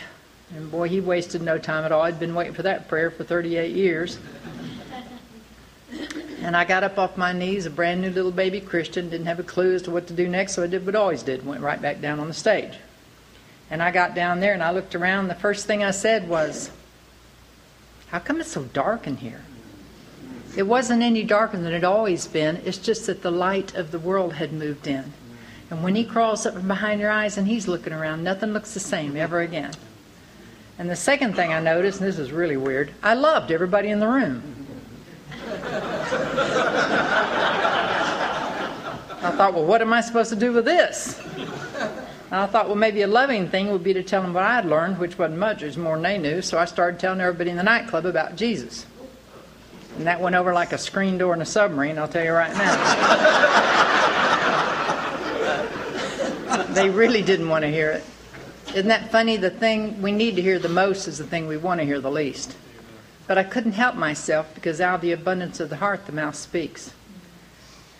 And 0.55 0.71
boy, 0.71 0.87
he 0.87 1.01
wasted 1.01 1.41
no 1.41 1.57
time 1.57 1.83
at 1.83 1.91
all. 1.91 2.03
I'd 2.03 2.21
been 2.21 2.35
waiting 2.35 2.53
for 2.53 2.63
that 2.63 2.87
prayer 2.87 3.11
for 3.11 3.25
38 3.25 3.75
years. 3.75 4.17
And 6.41 6.55
I 6.55 6.63
got 6.63 6.83
up 6.83 6.97
off 6.97 7.17
my 7.17 7.33
knees, 7.33 7.65
a 7.65 7.69
brand 7.69 8.01
new 8.01 8.11
little 8.11 8.31
baby 8.31 8.61
Christian, 8.61 9.09
didn't 9.09 9.27
have 9.27 9.39
a 9.39 9.43
clue 9.43 9.75
as 9.75 9.81
to 9.81 9.91
what 9.91 10.07
to 10.07 10.13
do 10.13 10.29
next, 10.29 10.53
so 10.53 10.63
I 10.63 10.67
did 10.67 10.85
what 10.85 10.95
I 10.95 10.99
always 10.99 11.23
did, 11.23 11.45
went 11.45 11.61
right 11.61 11.81
back 11.81 11.99
down 11.99 12.21
on 12.21 12.29
the 12.29 12.33
stage. 12.33 12.75
And 13.69 13.81
I 13.81 13.91
got 13.91 14.15
down 14.15 14.39
there 14.39 14.53
and 14.53 14.61
I 14.61 14.71
looked 14.71 14.95
around. 14.95 15.27
The 15.27 15.35
first 15.35 15.65
thing 15.65 15.83
I 15.83 15.91
said 15.91 16.27
was, 16.29 16.69
How 18.07 18.19
come 18.19 18.39
it's 18.39 18.51
so 18.51 18.63
dark 18.63 19.07
in 19.07 19.17
here? 19.17 19.41
It 20.55 20.63
wasn't 20.63 21.01
any 21.01 21.23
darker 21.23 21.57
than 21.57 21.65
it 21.65 21.73
had 21.73 21.83
always 21.83 22.27
been. 22.27 22.57
It's 22.57 22.77
just 22.77 23.07
that 23.07 23.23
the 23.23 23.31
light 23.31 23.73
of 23.73 23.91
the 23.91 23.97
world 23.97 24.33
had 24.33 24.53
moved 24.53 24.85
in. 24.85 25.11
And 25.71 25.83
when 25.83 25.95
he 25.95 26.03
crawls 26.03 26.45
up 26.45 26.53
from 26.53 26.67
behind 26.67 27.01
your 27.01 27.09
eyes 27.09 27.37
and 27.37 27.47
he's 27.47 27.67
looking 27.67 27.93
around, 27.93 28.23
nothing 28.23 28.53
looks 28.53 28.75
the 28.75 28.79
same 28.79 29.17
ever 29.17 29.41
again. 29.41 29.71
And 30.77 30.89
the 30.89 30.95
second 30.95 31.35
thing 31.35 31.51
I 31.51 31.59
noticed, 31.59 31.99
and 31.99 32.07
this 32.07 32.19
is 32.19 32.31
really 32.31 32.57
weird, 32.57 32.91
I 33.01 33.15
loved 33.15 33.51
everybody 33.51 33.89
in 33.89 33.99
the 33.99 34.07
room. 34.07 34.43
I 39.23 39.31
thought, 39.31 39.53
well, 39.53 39.65
what 39.65 39.81
am 39.81 39.93
I 39.93 40.01
supposed 40.01 40.29
to 40.31 40.35
do 40.35 40.51
with 40.51 40.65
this? 40.65 41.19
And 42.33 42.41
I 42.41 42.47
thought, 42.47 42.65
well, 42.65 42.75
maybe 42.75 43.03
a 43.03 43.07
loving 43.07 43.47
thing 43.47 43.69
would 43.71 43.83
be 43.83 43.93
to 43.93 44.01
tell 44.01 44.23
them 44.23 44.33
what 44.33 44.41
I'd 44.41 44.65
learned, 44.65 44.97
which 44.97 45.19
wasn't 45.19 45.37
much, 45.37 45.61
it 45.61 45.67
was 45.67 45.77
more 45.77 45.93
than 45.93 46.01
they 46.01 46.17
knew. 46.17 46.41
So 46.41 46.57
I 46.57 46.65
started 46.65 46.99
telling 46.99 47.21
everybody 47.21 47.51
in 47.51 47.57
the 47.57 47.61
nightclub 47.63 48.07
about 48.07 48.35
Jesus. 48.35 48.87
And 49.97 50.07
that 50.07 50.19
went 50.19 50.35
over 50.35 50.51
like 50.51 50.73
a 50.73 50.79
screen 50.79 51.19
door 51.19 51.35
in 51.35 51.43
a 51.43 51.45
submarine, 51.45 51.99
I'll 51.99 52.07
tell 52.07 52.25
you 52.25 52.31
right 52.31 52.51
now. 52.51 52.73
they 56.73 56.89
really 56.89 57.21
didn't 57.21 57.49
want 57.49 57.65
to 57.65 57.69
hear 57.69 57.91
it. 57.91 58.03
Isn't 58.69 58.87
that 58.87 59.11
funny? 59.11 59.37
The 59.37 59.51
thing 59.51 60.01
we 60.01 60.11
need 60.11 60.35
to 60.35 60.41
hear 60.41 60.57
the 60.57 60.69
most 60.69 61.07
is 61.07 61.19
the 61.19 61.27
thing 61.27 61.45
we 61.45 61.57
want 61.57 61.81
to 61.81 61.85
hear 61.85 62.01
the 62.01 62.09
least. 62.09 62.57
But 63.27 63.37
I 63.37 63.43
couldn't 63.43 63.73
help 63.73 63.93
myself 63.93 64.55
because 64.55 64.81
out 64.81 64.95
of 64.95 65.01
the 65.01 65.11
abundance 65.11 65.59
of 65.59 65.69
the 65.69 65.75
heart, 65.75 66.07
the 66.07 66.11
mouth 66.11 66.33
speaks. 66.33 66.93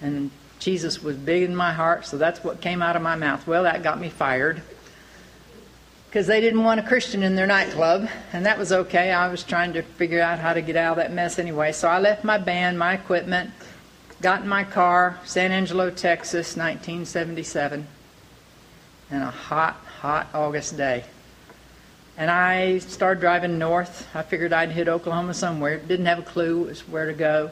And 0.02 0.32
Jesus 0.64 1.04
was 1.04 1.18
big 1.18 1.44
in 1.44 1.54
my 1.54 1.74
heart, 1.74 2.06
so 2.06 2.18
that's 2.18 2.42
what 2.42 2.62
came 2.62 2.82
out 2.82 2.96
of 2.96 3.02
my 3.02 3.18
mouth. 3.18 3.46
Well, 3.46 3.64
that 3.64 3.84
got 3.84 4.00
me 4.00 4.08
fired 4.08 4.62
because 6.08 6.26
they 6.26 6.40
didn't 6.40 6.64
want 6.64 6.80
a 6.80 6.84
Christian 6.84 7.22
in 7.22 7.36
their 7.36 7.48
nightclub, 7.48 8.08
and 8.32 8.46
that 8.46 8.58
was 8.58 8.72
okay. 8.72 9.12
I 9.12 9.28
was 9.28 9.44
trying 9.44 9.74
to 9.74 9.82
figure 9.82 10.22
out 10.22 10.40
how 10.40 10.54
to 10.54 10.62
get 10.62 10.78
out 10.78 10.92
of 10.92 10.98
that 10.98 11.12
mess 11.12 11.38
anyway. 11.38 11.74
So 11.74 11.90
I 11.90 12.00
left 12.00 12.24
my 12.24 12.38
band, 12.38 12.80
my 12.80 12.94
equipment, 12.94 13.50
got 14.22 14.44
in 14.44 14.48
my 14.48 14.64
car, 14.64 15.20
San 15.26 15.52
Angelo, 15.52 15.90
Texas, 15.90 16.56
1977, 16.56 17.86
and 19.12 19.24
a 19.24 19.32
hot, 19.32 19.74
hot 20.00 20.28
August 20.34 20.78
day. 20.78 21.04
And 22.16 22.32
I 22.32 22.78
started 22.78 23.20
driving 23.20 23.58
north. 23.58 24.08
I 24.16 24.22
figured 24.22 24.54
I'd 24.54 24.72
hit 24.72 24.88
Oklahoma 24.88 25.34
somewhere. 25.34 25.78
Didn't 25.80 26.06
have 26.06 26.20
a 26.20 26.22
clue 26.22 26.74
where 26.90 27.08
to 27.08 27.14
go. 27.14 27.52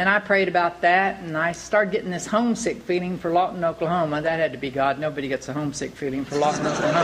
And 0.00 0.08
I 0.08 0.18
prayed 0.18 0.48
about 0.48 0.80
that, 0.80 1.20
and 1.20 1.36
I 1.36 1.52
started 1.52 1.92
getting 1.92 2.10
this 2.10 2.26
homesick 2.26 2.80
feeling 2.80 3.18
for 3.18 3.30
Lawton, 3.30 3.62
Oklahoma. 3.62 4.22
That 4.22 4.40
had 4.40 4.52
to 4.52 4.58
be 4.58 4.70
God. 4.70 4.98
Nobody 4.98 5.28
gets 5.28 5.46
a 5.50 5.52
homesick 5.52 5.90
feeling 5.90 6.24
for 6.24 6.36
Lawton, 6.36 6.66
Oklahoma. 6.66 7.02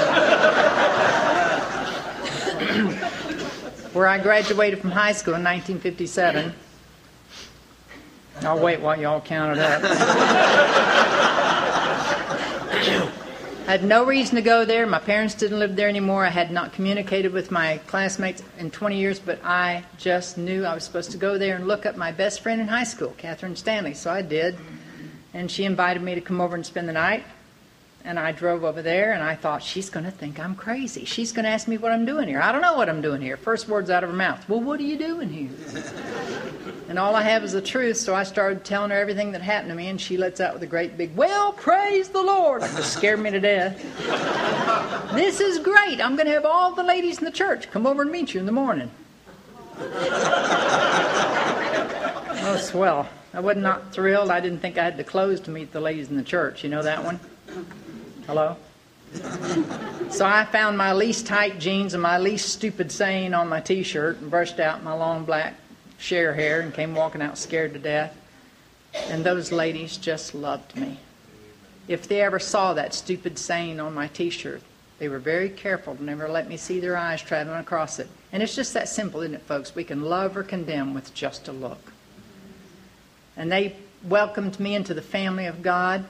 Where 3.92 4.06
I 4.06 4.18
graduated 4.18 4.80
from 4.80 4.92
high 4.92 5.12
school 5.12 5.34
in 5.34 5.44
1957. 5.44 6.54
I'll 8.40 8.60
wait 8.60 8.80
while 8.80 8.98
y'all 8.98 9.20
count 9.20 9.58
it 9.58 9.62
up. 9.62 11.42
I 13.66 13.72
had 13.72 13.82
no 13.82 14.04
reason 14.04 14.36
to 14.36 14.42
go 14.42 14.64
there. 14.64 14.86
My 14.86 15.00
parents 15.00 15.34
didn't 15.34 15.58
live 15.58 15.74
there 15.74 15.88
anymore. 15.88 16.24
I 16.24 16.30
had 16.30 16.52
not 16.52 16.72
communicated 16.72 17.32
with 17.32 17.50
my 17.50 17.78
classmates 17.88 18.40
in 18.58 18.70
20 18.70 18.96
years, 18.96 19.18
but 19.18 19.44
I 19.44 19.82
just 19.98 20.38
knew 20.38 20.64
I 20.64 20.72
was 20.72 20.84
supposed 20.84 21.10
to 21.10 21.18
go 21.18 21.36
there 21.36 21.56
and 21.56 21.66
look 21.66 21.84
up 21.84 21.96
my 21.96 22.12
best 22.12 22.42
friend 22.42 22.60
in 22.60 22.68
high 22.68 22.84
school, 22.84 23.12
Catherine 23.18 23.56
Stanley. 23.56 23.94
So 23.94 24.08
I 24.08 24.22
did. 24.22 24.56
And 25.34 25.50
she 25.50 25.64
invited 25.64 26.00
me 26.00 26.14
to 26.14 26.20
come 26.20 26.40
over 26.40 26.54
and 26.54 26.64
spend 26.64 26.88
the 26.88 26.92
night. 26.92 27.24
And 28.04 28.20
I 28.20 28.30
drove 28.30 28.62
over 28.62 28.82
there, 28.82 29.14
and 29.14 29.22
I 29.24 29.34
thought, 29.34 29.64
she's 29.64 29.90
going 29.90 30.04
to 30.04 30.12
think 30.12 30.38
I'm 30.38 30.54
crazy. 30.54 31.04
She's 31.04 31.32
going 31.32 31.44
to 31.44 31.50
ask 31.50 31.66
me 31.66 31.76
what 31.76 31.90
I'm 31.90 32.06
doing 32.06 32.28
here. 32.28 32.40
I 32.40 32.52
don't 32.52 32.62
know 32.62 32.76
what 32.76 32.88
I'm 32.88 33.02
doing 33.02 33.20
here. 33.20 33.36
First 33.36 33.66
words 33.66 33.90
out 33.90 34.04
of 34.04 34.10
her 34.10 34.16
mouth, 34.16 34.48
well, 34.48 34.60
what 34.60 34.78
are 34.78 34.84
you 34.84 34.96
doing 34.96 35.28
here? 35.28 35.50
And 36.88 36.98
all 36.98 37.14
I 37.14 37.22
have 37.22 37.44
is 37.44 37.52
the 37.52 37.60
truth, 37.60 37.96
so 37.96 38.14
I 38.14 38.22
started 38.22 38.64
telling 38.64 38.90
her 38.90 38.96
everything 38.96 39.32
that 39.32 39.42
happened 39.42 39.70
to 39.70 39.74
me, 39.74 39.88
and 39.88 40.00
she 40.00 40.16
lets 40.16 40.40
out 40.40 40.54
with 40.54 40.62
a 40.62 40.66
great 40.66 40.96
big, 40.96 41.14
well, 41.16 41.52
praise 41.52 42.08
the 42.08 42.22
Lord. 42.22 42.62
It 42.62 42.70
just 42.76 42.92
scared 42.92 43.20
me 43.20 43.30
to 43.30 43.40
death. 43.40 43.82
this 45.14 45.40
is 45.40 45.58
great. 45.58 46.00
I'm 46.00 46.16
going 46.16 46.26
to 46.26 46.32
have 46.32 46.44
all 46.44 46.72
the 46.74 46.82
ladies 46.82 47.18
in 47.18 47.24
the 47.24 47.30
church 47.30 47.70
come 47.70 47.86
over 47.86 48.02
and 48.02 48.10
meet 48.10 48.34
you 48.34 48.40
in 48.40 48.46
the 48.46 48.52
morning. 48.52 48.90
oh, 52.48 52.60
swell. 52.60 53.08
I 53.34 53.40
was 53.40 53.56
not 53.56 53.92
thrilled. 53.92 54.30
I 54.30 54.40
didn't 54.40 54.60
think 54.60 54.78
I 54.78 54.84
had 54.84 54.96
the 54.96 55.04
clothes 55.04 55.40
to 55.40 55.50
meet 55.50 55.72
the 55.72 55.80
ladies 55.80 56.08
in 56.08 56.16
the 56.16 56.22
church. 56.22 56.64
You 56.64 56.70
know 56.70 56.82
that 56.82 57.04
one? 57.04 57.20
Hello? 58.26 58.56
so 60.10 60.26
I 60.26 60.44
found 60.46 60.78
my 60.78 60.92
least 60.92 61.26
tight 61.26 61.58
jeans 61.58 61.94
and 61.94 62.02
my 62.02 62.18
least 62.18 62.48
stupid 62.48 62.90
saying 62.90 63.34
on 63.34 63.48
my 63.48 63.60
t 63.60 63.82
shirt 63.82 64.20
and 64.20 64.30
brushed 64.30 64.58
out 64.58 64.82
my 64.82 64.92
long 64.94 65.24
black 65.24 65.54
Cher 65.98 66.34
hair 66.34 66.60
and 66.60 66.74
came 66.74 66.94
walking 66.94 67.22
out 67.22 67.38
scared 67.38 67.72
to 67.72 67.78
death. 67.78 68.16
And 69.08 69.24
those 69.24 69.52
ladies 69.52 69.96
just 69.96 70.34
loved 70.34 70.76
me. 70.76 70.98
If 71.88 72.08
they 72.08 72.20
ever 72.22 72.38
saw 72.38 72.74
that 72.74 72.94
stupid 72.94 73.38
saying 73.38 73.78
on 73.80 73.94
my 73.94 74.08
t 74.08 74.30
shirt, 74.30 74.62
they 74.98 75.08
were 75.08 75.18
very 75.18 75.50
careful 75.50 75.94
to 75.94 76.02
never 76.02 76.28
let 76.28 76.48
me 76.48 76.56
see 76.56 76.80
their 76.80 76.96
eyes 76.96 77.22
traveling 77.22 77.58
across 77.58 77.98
it. 77.98 78.08
And 78.32 78.42
it's 78.42 78.56
just 78.56 78.74
that 78.74 78.88
simple, 78.88 79.20
isn't 79.20 79.34
it, 79.34 79.42
folks? 79.42 79.74
We 79.74 79.84
can 79.84 80.02
love 80.02 80.36
or 80.36 80.42
condemn 80.42 80.94
with 80.94 81.14
just 81.14 81.48
a 81.48 81.52
look. 81.52 81.92
And 83.36 83.52
they 83.52 83.76
welcomed 84.02 84.58
me 84.58 84.74
into 84.74 84.94
the 84.94 85.02
family 85.02 85.46
of 85.46 85.62
God. 85.62 86.06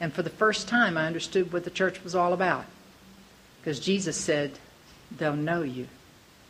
And 0.00 0.12
for 0.12 0.22
the 0.22 0.30
first 0.30 0.66
time, 0.66 0.96
I 0.96 1.06
understood 1.06 1.52
what 1.52 1.64
the 1.64 1.70
church 1.70 2.02
was 2.02 2.14
all 2.14 2.32
about. 2.32 2.64
Because 3.60 3.78
Jesus 3.78 4.16
said, 4.16 4.52
they'll 5.16 5.36
know 5.36 5.62
you 5.62 5.86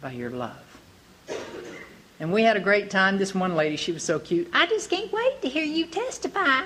by 0.00 0.12
your 0.12 0.30
love. 0.30 0.69
And 2.20 2.30
we 2.30 2.42
had 2.42 2.56
a 2.56 2.60
great 2.60 2.90
time. 2.90 3.16
This 3.16 3.34
one 3.34 3.56
lady, 3.56 3.76
she 3.76 3.92
was 3.92 4.02
so 4.02 4.18
cute. 4.18 4.48
I 4.52 4.66
just 4.66 4.90
can't 4.90 5.10
wait 5.10 5.40
to 5.40 5.48
hear 5.48 5.64
you 5.64 5.86
testify. 5.86 6.60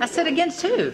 I 0.00 0.06
said, 0.06 0.28
against 0.28 0.62
who? 0.62 0.92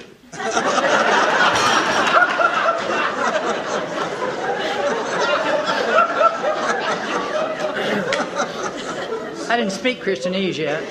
I 9.51 9.57
didn't 9.57 9.73
speak 9.73 10.01
Christianese 10.01 10.57
yet. 10.57 10.83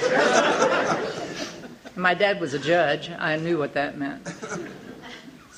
My 1.96 2.14
dad 2.14 2.40
was 2.40 2.54
a 2.54 2.60
judge. 2.60 3.10
I 3.18 3.38
knew 3.38 3.58
what 3.58 3.74
that 3.74 3.98
meant. 3.98 4.28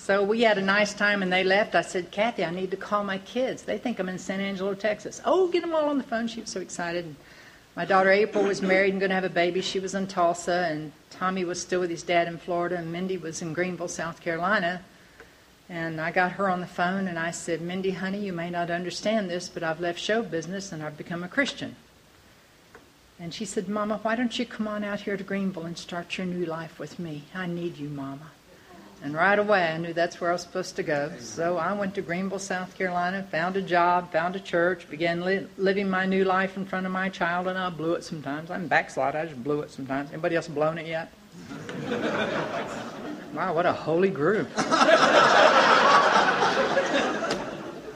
So 0.10 0.24
we 0.24 0.42
had 0.42 0.58
a 0.58 0.62
nice 0.64 0.96
time 0.96 1.22
and 1.22 1.32
they 1.32 1.44
left. 1.44 1.76
I 1.76 1.84
said, 1.84 2.10
Kathy, 2.10 2.44
I 2.44 2.50
need 2.50 2.72
to 2.72 2.78
call 2.78 3.04
my 3.04 3.20
kids. 3.20 3.62
They 3.62 3.78
think 3.78 4.00
I'm 4.00 4.10
in 4.10 4.18
San 4.18 4.40
Angelo, 4.40 4.74
Texas. 4.74 5.22
Oh, 5.24 5.50
get 5.50 5.62
them 5.62 5.76
all 5.76 5.88
on 5.88 6.00
the 6.00 6.04
phone. 6.04 6.28
She 6.28 6.42
was 6.42 6.50
so 6.50 6.62
excited. 6.62 7.06
And 7.06 7.16
My 7.76 7.86
daughter 7.86 8.10
April 8.10 8.44
was 8.44 8.60
married 8.60 8.90
and 8.90 9.00
going 9.00 9.12
to 9.12 9.16
have 9.16 9.24
a 9.24 9.30
baby. 9.30 9.62
She 9.62 9.80
was 9.80 9.94
in 9.94 10.08
Tulsa, 10.08 10.68
and 10.68 10.94
Tommy 11.12 11.46
was 11.46 11.62
still 11.62 11.82
with 11.82 11.92
his 11.92 12.02
dad 12.02 12.28
in 12.28 12.40
Florida, 12.40 12.78
and 12.78 12.92
Mindy 12.92 13.18
was 13.18 13.44
in 13.44 13.54
Greenville, 13.54 13.88
South 13.88 14.20
Carolina. 14.20 14.82
And 15.70 16.02
I 16.02 16.10
got 16.10 16.32
her 16.32 16.50
on 16.50 16.62
the 16.62 16.66
phone 16.66 17.08
and 17.08 17.20
I 17.20 17.30
said, 17.30 17.62
Mindy, 17.62 17.92
honey, 17.92 18.26
you 18.26 18.34
may 18.34 18.50
not 18.50 18.72
understand 18.72 19.30
this, 19.30 19.48
but 19.48 19.62
I've 19.62 19.80
left 19.80 20.00
show 20.00 20.24
business 20.24 20.72
and 20.72 20.82
I've 20.82 20.98
become 20.98 21.24
a 21.24 21.28
Christian. 21.28 21.76
And 23.20 23.32
she 23.32 23.46
said, 23.46 23.70
Mama, 23.70 24.00
why 24.02 24.16
don't 24.16 24.40
you 24.40 24.48
come 24.48 24.68
on 24.68 24.84
out 24.84 25.02
here 25.02 25.18
to 25.18 25.24
Greenville 25.24 25.68
and 25.68 25.78
start 25.78 26.18
your 26.18 26.26
new 26.26 26.48
life 26.48 26.80
with 26.80 26.98
me? 26.98 27.26
I 27.36 27.46
need 27.46 27.78
you, 27.78 27.90
Mama. 27.90 28.32
And 29.02 29.14
right 29.14 29.40
away, 29.40 29.64
I 29.64 29.78
knew 29.78 29.94
that's 29.94 30.20
where 30.20 30.30
I 30.30 30.34
was 30.34 30.42
supposed 30.42 30.76
to 30.76 30.84
go. 30.84 31.14
So 31.20 31.56
I 31.58 31.72
went 31.72 31.96
to 31.96 32.02
Greenville, 32.02 32.38
South 32.38 32.78
Carolina, 32.78 33.24
found 33.32 33.56
a 33.56 33.62
job, 33.62 34.12
found 34.12 34.36
a 34.36 34.42
church, 34.42 34.90
began 34.90 35.22
li- 35.22 35.48
living 35.58 35.90
my 35.90 36.06
new 36.06 36.26
life 36.26 36.58
in 36.58 36.66
front 36.66 36.86
of 36.86 36.92
my 36.92 37.08
child, 37.08 37.48
and 37.48 37.58
I 37.58 37.70
blew 37.70 37.94
it 37.94 38.04
sometimes. 38.04 38.52
I'm 38.52 38.68
backslide. 38.68 39.16
I 39.16 39.26
just 39.26 39.42
blew 39.42 39.62
it 39.62 39.72
sometimes. 39.72 40.12
Anybody 40.12 40.36
else 40.36 40.50
blown 40.50 40.78
it 40.78 40.86
yet? 40.86 41.14
wow, 43.34 43.54
what 43.54 43.66
a 43.66 43.72
holy 43.72 44.10
group. 44.10 44.50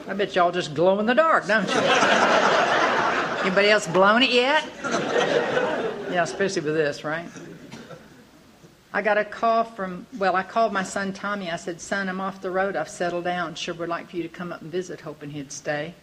I 0.06 0.14
bet 0.16 0.34
y'all 0.34 0.52
just 0.52 0.74
glow 0.74 0.98
in 1.00 1.06
the 1.06 1.14
dark, 1.14 1.46
don't 1.46 1.68
you? 1.68 1.74
Anybody 3.42 3.68
else 3.68 3.86
blown 3.86 4.22
it 4.22 4.30
yet? 4.30 4.64
Yeah, 6.10 6.22
especially 6.22 6.62
with 6.62 6.74
this, 6.74 7.04
right? 7.04 7.28
I 8.94 9.02
got 9.02 9.18
a 9.18 9.24
call 9.24 9.64
from, 9.64 10.06
well, 10.18 10.36
I 10.36 10.44
called 10.44 10.72
my 10.72 10.84
son 10.84 11.12
Tommy. 11.12 11.50
I 11.50 11.56
said, 11.56 11.80
Son, 11.80 12.08
I'm 12.08 12.20
off 12.20 12.40
the 12.40 12.52
road. 12.52 12.76
I've 12.76 12.88
settled 12.88 13.24
down. 13.24 13.56
Sure 13.56 13.74
would 13.74 13.88
like 13.88 14.08
for 14.08 14.16
you 14.16 14.22
to 14.22 14.28
come 14.28 14.52
up 14.52 14.62
and 14.62 14.70
visit, 14.70 15.00
hoping 15.00 15.30
he'd 15.30 15.50
stay. 15.50 15.94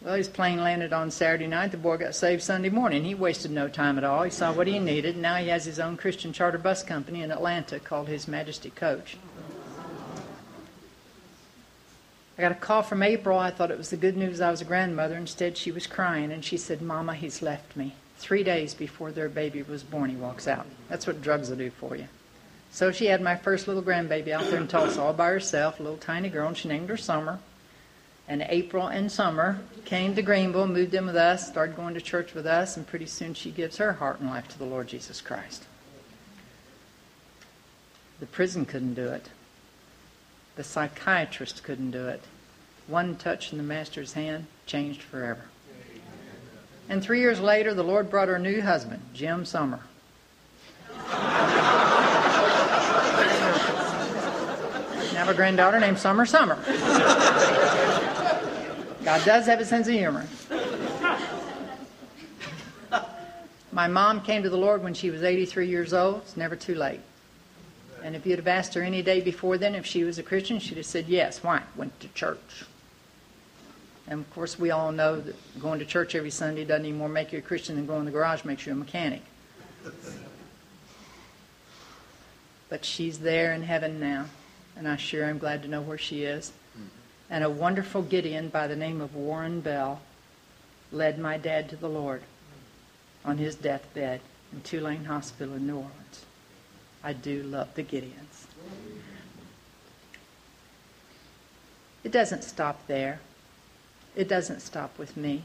Well, 0.00 0.16
his 0.16 0.28
plane 0.28 0.60
landed 0.60 0.92
on 0.92 1.12
Saturday 1.12 1.46
night. 1.46 1.70
The 1.70 1.76
boy 1.76 1.96
got 1.96 2.16
saved 2.16 2.42
Sunday 2.42 2.70
morning. 2.70 3.04
He 3.04 3.14
wasted 3.14 3.52
no 3.52 3.68
time 3.68 3.98
at 3.98 4.04
all. 4.04 4.24
He 4.24 4.32
saw 4.32 4.52
what 4.52 4.66
he 4.66 4.80
needed. 4.80 5.16
Now 5.16 5.36
he 5.36 5.46
has 5.46 5.64
his 5.64 5.78
own 5.78 5.96
Christian 5.96 6.32
charter 6.32 6.58
bus 6.58 6.82
company 6.82 7.22
in 7.22 7.30
Atlanta 7.30 7.78
called 7.78 8.08
His 8.08 8.26
Majesty 8.26 8.70
Coach. 8.70 9.16
I 12.36 12.42
got 12.42 12.50
a 12.50 12.56
call 12.56 12.82
from 12.82 13.04
April. 13.04 13.38
I 13.38 13.52
thought 13.52 13.70
it 13.70 13.78
was 13.78 13.90
the 13.90 13.96
good 13.96 14.16
news 14.16 14.40
I 14.40 14.50
was 14.50 14.60
a 14.60 14.64
grandmother. 14.64 15.14
Instead, 15.14 15.56
she 15.56 15.70
was 15.70 15.86
crying 15.86 16.32
and 16.32 16.44
she 16.44 16.56
said, 16.56 16.82
Mama, 16.82 17.14
he's 17.14 17.42
left 17.42 17.76
me. 17.76 17.94
Three 18.16 18.42
days 18.42 18.74
before 18.74 19.12
their 19.12 19.28
baby 19.28 19.62
was 19.62 19.84
born, 19.84 20.10
he 20.10 20.16
walks 20.16 20.48
out. 20.48 20.66
That's 20.88 21.06
what 21.06 21.22
drugs 21.22 21.48
will 21.48 21.58
do 21.58 21.70
for 21.70 21.94
you. 21.94 22.08
So 22.74 22.90
she 22.90 23.06
had 23.06 23.22
my 23.22 23.36
first 23.36 23.68
little 23.68 23.84
grandbaby 23.84 24.32
out 24.32 24.50
there 24.50 24.60
in 24.60 24.66
Tulsa 24.66 25.00
all 25.00 25.12
by 25.12 25.28
herself, 25.28 25.78
a 25.78 25.82
little 25.84 25.96
tiny 25.96 26.28
girl, 26.28 26.48
and 26.48 26.56
she 26.56 26.66
named 26.66 26.88
her 26.88 26.96
Summer. 26.96 27.38
And 28.26 28.44
April 28.48 28.88
and 28.88 29.12
Summer 29.12 29.60
came 29.84 30.16
to 30.16 30.22
Greenville, 30.22 30.66
moved 30.66 30.92
in 30.92 31.06
with 31.06 31.14
us, 31.14 31.46
started 31.46 31.76
going 31.76 31.94
to 31.94 32.00
church 32.00 32.34
with 32.34 32.46
us, 32.46 32.76
and 32.76 32.84
pretty 32.84 33.06
soon 33.06 33.32
she 33.32 33.52
gives 33.52 33.76
her 33.76 33.92
heart 33.92 34.18
and 34.18 34.28
life 34.28 34.48
to 34.48 34.58
the 34.58 34.64
Lord 34.64 34.88
Jesus 34.88 35.20
Christ. 35.20 35.66
The 38.18 38.26
prison 38.26 38.64
couldn't 38.64 38.94
do 38.94 39.06
it. 39.06 39.28
The 40.56 40.64
psychiatrist 40.64 41.62
couldn't 41.62 41.92
do 41.92 42.08
it. 42.08 42.22
One 42.88 43.14
touch 43.14 43.52
in 43.52 43.58
the 43.58 43.64
Master's 43.64 44.14
hand 44.14 44.48
changed 44.66 45.00
forever. 45.00 45.42
And 46.88 47.00
three 47.04 47.20
years 47.20 47.38
later, 47.38 47.72
the 47.72 47.84
Lord 47.84 48.10
brought 48.10 48.26
her 48.26 48.40
new 48.40 48.62
husband, 48.62 49.02
Jim 49.14 49.44
Summer. 49.44 49.84
Now 55.24 55.30
a 55.30 55.34
granddaughter 55.34 55.80
named 55.80 55.98
Summer 55.98 56.26
Summer. 56.26 56.56
God 59.04 59.24
does 59.24 59.46
have 59.46 59.60
a 59.60 59.64
sense 59.64 59.86
of 59.88 59.94
humor. 59.94 60.26
My 63.72 63.88
mom 63.88 64.20
came 64.20 64.42
to 64.42 64.50
the 64.50 64.56
Lord 64.56 64.82
when 64.82 64.94
she 64.94 65.10
was 65.10 65.22
83 65.22 65.66
years 65.66 65.92
old. 65.92 66.22
It's 66.22 66.36
never 66.36 66.54
too 66.56 66.74
late. 66.74 67.00
And 68.02 68.14
if 68.14 68.26
you'd 68.26 68.38
have 68.38 68.46
asked 68.46 68.74
her 68.74 68.82
any 68.82 69.02
day 69.02 69.20
before 69.20 69.56
then 69.58 69.74
if 69.74 69.86
she 69.86 70.04
was 70.04 70.18
a 70.18 70.22
Christian, 70.22 70.58
she'd 70.58 70.76
have 70.76 70.86
said 70.86 71.08
yes. 71.08 71.42
Why? 71.42 71.62
Went 71.74 71.98
to 72.00 72.08
church. 72.08 72.64
And 74.06 74.20
of 74.20 74.30
course, 74.34 74.58
we 74.58 74.70
all 74.70 74.92
know 74.92 75.18
that 75.20 75.60
going 75.60 75.78
to 75.78 75.86
church 75.86 76.14
every 76.14 76.30
Sunday 76.30 76.64
doesn't 76.64 76.84
even 76.84 76.98
more 76.98 77.08
make 77.08 77.32
you 77.32 77.38
a 77.38 77.42
Christian 77.42 77.76
than 77.76 77.86
going 77.86 78.00
to 78.00 78.04
the 78.06 78.10
garage 78.10 78.44
makes 78.44 78.66
you 78.66 78.72
a 78.72 78.76
mechanic. 78.76 79.22
But 82.68 82.84
she's 82.84 83.20
there 83.20 83.54
in 83.54 83.62
heaven 83.62 83.98
now, 83.98 84.26
and 84.76 84.88
I 84.88 84.96
sure 84.96 85.24
am 85.24 85.38
glad 85.38 85.62
to 85.62 85.68
know 85.68 85.80
where 85.80 85.98
she 85.98 86.24
is. 86.24 86.52
Mm-hmm. 86.76 86.86
And 87.30 87.44
a 87.44 87.50
wonderful 87.50 88.02
Gideon 88.02 88.48
by 88.48 88.66
the 88.66 88.76
name 88.76 89.00
of 89.00 89.14
Warren 89.14 89.60
Bell 89.60 90.00
led 90.92 91.18
my 91.18 91.36
dad 91.36 91.68
to 91.70 91.76
the 91.76 91.88
Lord 91.88 92.22
on 93.24 93.38
his 93.38 93.54
deathbed 93.54 94.20
in 94.52 94.60
Tulane 94.60 95.06
Hospital 95.06 95.54
in 95.54 95.66
New 95.66 95.76
Orleans. 95.76 96.24
I 97.02 97.12
do 97.12 97.42
love 97.42 97.74
the 97.74 97.82
Gideons. 97.82 98.46
It 102.02 102.12
doesn't 102.12 102.44
stop 102.44 102.86
there. 102.86 103.20
It 104.14 104.28
doesn't 104.28 104.60
stop 104.60 104.98
with 104.98 105.16
me. 105.16 105.44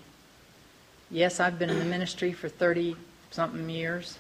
Yes, 1.10 1.40
I've 1.40 1.58
been 1.58 1.70
in 1.70 1.80
the 1.80 1.86
ministry 1.86 2.34
for 2.34 2.50
30 2.50 2.96
something 3.32 3.70
years. 3.70 4.18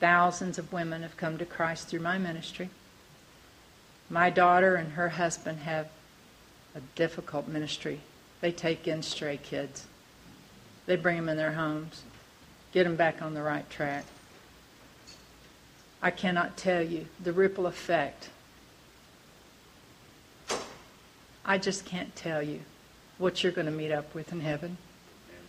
Thousands 0.00 0.58
of 0.58 0.72
women 0.72 1.02
have 1.02 1.16
come 1.16 1.38
to 1.38 1.44
Christ 1.44 1.88
through 1.88 2.00
my 2.00 2.18
ministry. 2.18 2.70
My 4.12 4.28
daughter 4.28 4.74
and 4.74 4.92
her 4.92 5.08
husband 5.08 5.60
have 5.60 5.88
a 6.74 6.80
difficult 6.96 7.48
ministry. 7.48 8.00
They 8.42 8.52
take 8.52 8.86
in 8.86 9.02
stray 9.02 9.38
kids, 9.38 9.86
they 10.84 10.96
bring 10.96 11.16
them 11.16 11.30
in 11.30 11.38
their 11.38 11.52
homes, 11.52 12.02
get 12.74 12.84
them 12.84 12.94
back 12.94 13.22
on 13.22 13.32
the 13.32 13.40
right 13.40 13.68
track. 13.70 14.04
I 16.02 16.10
cannot 16.10 16.58
tell 16.58 16.82
you 16.82 17.06
the 17.24 17.32
ripple 17.32 17.66
effect. 17.66 18.28
I 21.42 21.56
just 21.56 21.86
can't 21.86 22.14
tell 22.14 22.42
you 22.42 22.60
what 23.16 23.42
you're 23.42 23.50
going 23.50 23.64
to 23.64 23.72
meet 23.72 23.92
up 23.92 24.14
with 24.14 24.30
in 24.30 24.40
heaven. 24.40 24.76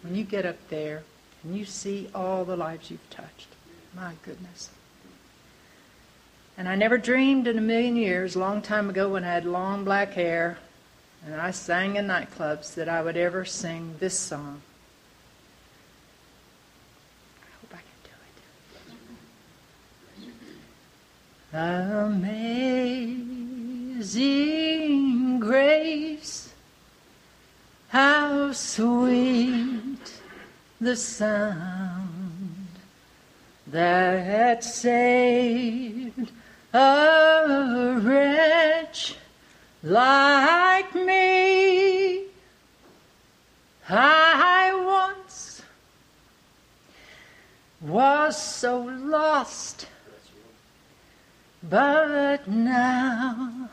When 0.04 0.16
you 0.16 0.24
get 0.24 0.46
up 0.46 0.70
there 0.70 1.04
and 1.44 1.58
you 1.58 1.66
see 1.66 2.08
all 2.16 2.46
the 2.46 2.56
lives 2.56 2.90
you've 2.90 3.10
touched. 3.10 3.48
My 3.94 4.14
goodness. 4.24 4.70
And 6.58 6.70
I 6.70 6.76
never 6.76 6.98
dreamed 6.98 7.48
in 7.48 7.58
a 7.58 7.62
million 7.62 7.96
years, 7.96 8.36
long 8.36 8.62
time 8.62 8.90
ago 8.90 9.10
when 9.10 9.24
I 9.24 9.34
had 9.34 9.46
long 9.46 9.84
black 9.84 10.14
hair 10.14 10.60
and 11.26 11.40
I 11.40 11.52
sang 11.52 11.96
in 11.96 12.06
nightclubs, 12.08 12.76
that 12.76 12.90
I 12.90 13.02
would 13.02 13.16
ever 13.18 13.46
sing 13.46 13.96
this 14.00 14.20
song. 14.20 14.62
I 17.42 17.48
hope 17.62 17.74
I 17.74 17.78
can 17.78 18.00
do 18.04 18.12
it. 20.28 21.54
Amazing 24.04 25.40
grace 25.40 26.54
how 27.88 28.52
sweet 28.52 30.20
the 30.82 30.96
sound 30.96 32.68
that 33.68 34.64
saved 34.64 36.32
a 36.74 38.00
wretch 38.02 39.16
like 39.84 40.96
me. 40.96 42.24
I 43.90 44.74
once 44.74 45.62
was 47.82 48.42
so 48.42 48.82
lost, 48.82 49.88
but 51.62 52.48
now 52.48 53.70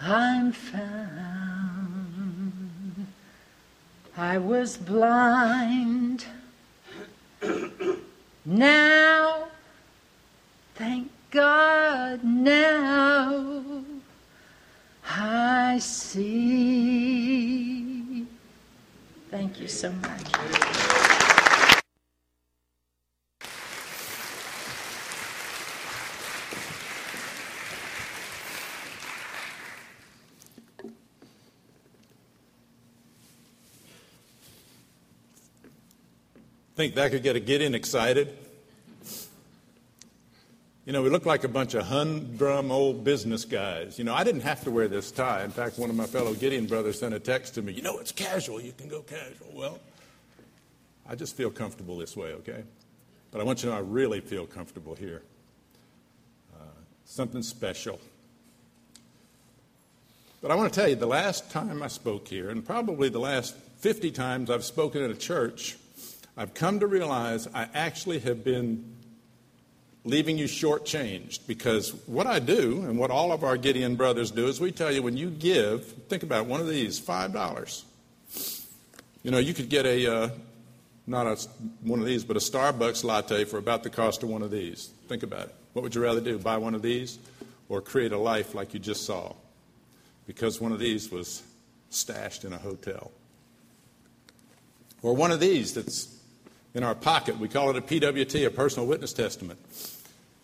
I'm 0.00 0.52
found. 0.52 1.40
I 4.16 4.38
was 4.38 4.76
blind. 4.76 6.26
Now, 8.46 9.19
so 19.70 19.92
much. 19.92 20.32
Think 36.76 36.94
that 36.94 37.10
could 37.10 37.22
get 37.22 37.36
a 37.36 37.40
Gideon 37.40 37.74
excited? 37.74 38.49
You 40.90 40.94
know, 40.94 41.02
we 41.02 41.08
look 41.08 41.24
like 41.24 41.44
a 41.44 41.48
bunch 41.48 41.74
of 41.74 41.84
humdrum 41.86 42.72
old 42.72 43.04
business 43.04 43.44
guys. 43.44 43.96
You 43.96 44.04
know, 44.04 44.12
I 44.12 44.24
didn't 44.24 44.40
have 44.40 44.64
to 44.64 44.72
wear 44.72 44.88
this 44.88 45.12
tie. 45.12 45.44
In 45.44 45.52
fact, 45.52 45.78
one 45.78 45.88
of 45.88 45.94
my 45.94 46.06
fellow 46.06 46.34
Gideon 46.34 46.66
brothers 46.66 46.98
sent 46.98 47.14
a 47.14 47.20
text 47.20 47.54
to 47.54 47.62
me, 47.62 47.72
you 47.72 47.80
know, 47.80 48.00
it's 48.00 48.10
casual. 48.10 48.60
You 48.60 48.72
can 48.72 48.88
go 48.88 49.02
casual. 49.02 49.52
Well, 49.54 49.78
I 51.08 51.14
just 51.14 51.36
feel 51.36 51.48
comfortable 51.48 51.96
this 51.96 52.16
way, 52.16 52.32
okay? 52.32 52.64
But 53.30 53.40
I 53.40 53.44
want 53.44 53.62
you 53.62 53.68
to 53.68 53.76
know 53.76 53.78
I 53.80 53.84
really 53.84 54.18
feel 54.18 54.46
comfortable 54.46 54.96
here. 54.96 55.22
Uh, 56.52 56.64
something 57.04 57.44
special. 57.44 58.00
But 60.42 60.50
I 60.50 60.56
want 60.56 60.72
to 60.72 60.80
tell 60.80 60.88
you, 60.88 60.96
the 60.96 61.06
last 61.06 61.52
time 61.52 61.84
I 61.84 61.86
spoke 61.86 62.26
here, 62.26 62.50
and 62.50 62.66
probably 62.66 63.08
the 63.10 63.20
last 63.20 63.54
50 63.78 64.10
times 64.10 64.50
I've 64.50 64.64
spoken 64.64 65.04
at 65.04 65.10
a 65.12 65.16
church, 65.16 65.76
I've 66.36 66.52
come 66.52 66.80
to 66.80 66.88
realize 66.88 67.46
I 67.54 67.68
actually 67.74 68.18
have 68.18 68.42
been 68.42 68.96
leaving 70.04 70.38
you 70.38 70.46
shortchanged 70.46 71.46
because 71.46 71.92
what 72.06 72.26
I 72.26 72.38
do 72.38 72.84
and 72.84 72.98
what 72.98 73.10
all 73.10 73.32
of 73.32 73.44
our 73.44 73.56
Gideon 73.56 73.96
brothers 73.96 74.30
do 74.30 74.46
is 74.46 74.60
we 74.60 74.72
tell 74.72 74.90
you 74.90 75.02
when 75.02 75.16
you 75.16 75.30
give, 75.30 75.84
think 76.08 76.22
about 76.22 76.46
one 76.46 76.60
of 76.60 76.68
these, 76.68 77.00
$5. 77.00 77.84
You 79.22 79.30
know, 79.30 79.38
you 79.38 79.52
could 79.52 79.68
get 79.68 79.84
a, 79.84 80.12
uh, 80.12 80.28
not 81.06 81.26
a, 81.26 81.36
one 81.82 82.00
of 82.00 82.06
these, 82.06 82.24
but 82.24 82.36
a 82.36 82.40
Starbucks 82.40 83.04
latte 83.04 83.44
for 83.44 83.58
about 83.58 83.82
the 83.82 83.90
cost 83.90 84.22
of 84.22 84.30
one 84.30 84.42
of 84.42 84.50
these. 84.50 84.90
Think 85.08 85.22
about 85.22 85.48
it. 85.48 85.54
What 85.74 85.82
would 85.82 85.94
you 85.94 86.02
rather 86.02 86.20
do, 86.20 86.38
buy 86.38 86.56
one 86.56 86.74
of 86.74 86.82
these 86.82 87.18
or 87.68 87.82
create 87.82 88.12
a 88.12 88.18
life 88.18 88.54
like 88.54 88.72
you 88.72 88.80
just 88.80 89.04
saw? 89.04 89.34
Because 90.26 90.60
one 90.60 90.72
of 90.72 90.78
these 90.78 91.10
was 91.10 91.42
stashed 91.90 92.44
in 92.44 92.52
a 92.52 92.58
hotel. 92.58 93.10
Or 95.02 95.14
one 95.14 95.30
of 95.30 95.40
these 95.40 95.74
that's 95.74 96.19
in 96.74 96.82
our 96.82 96.94
pocket. 96.94 97.38
We 97.38 97.48
call 97.48 97.70
it 97.70 97.76
a 97.76 97.80
PWT, 97.80 98.46
a 98.46 98.50
personal 98.50 98.86
witness 98.86 99.12
testament. 99.12 99.58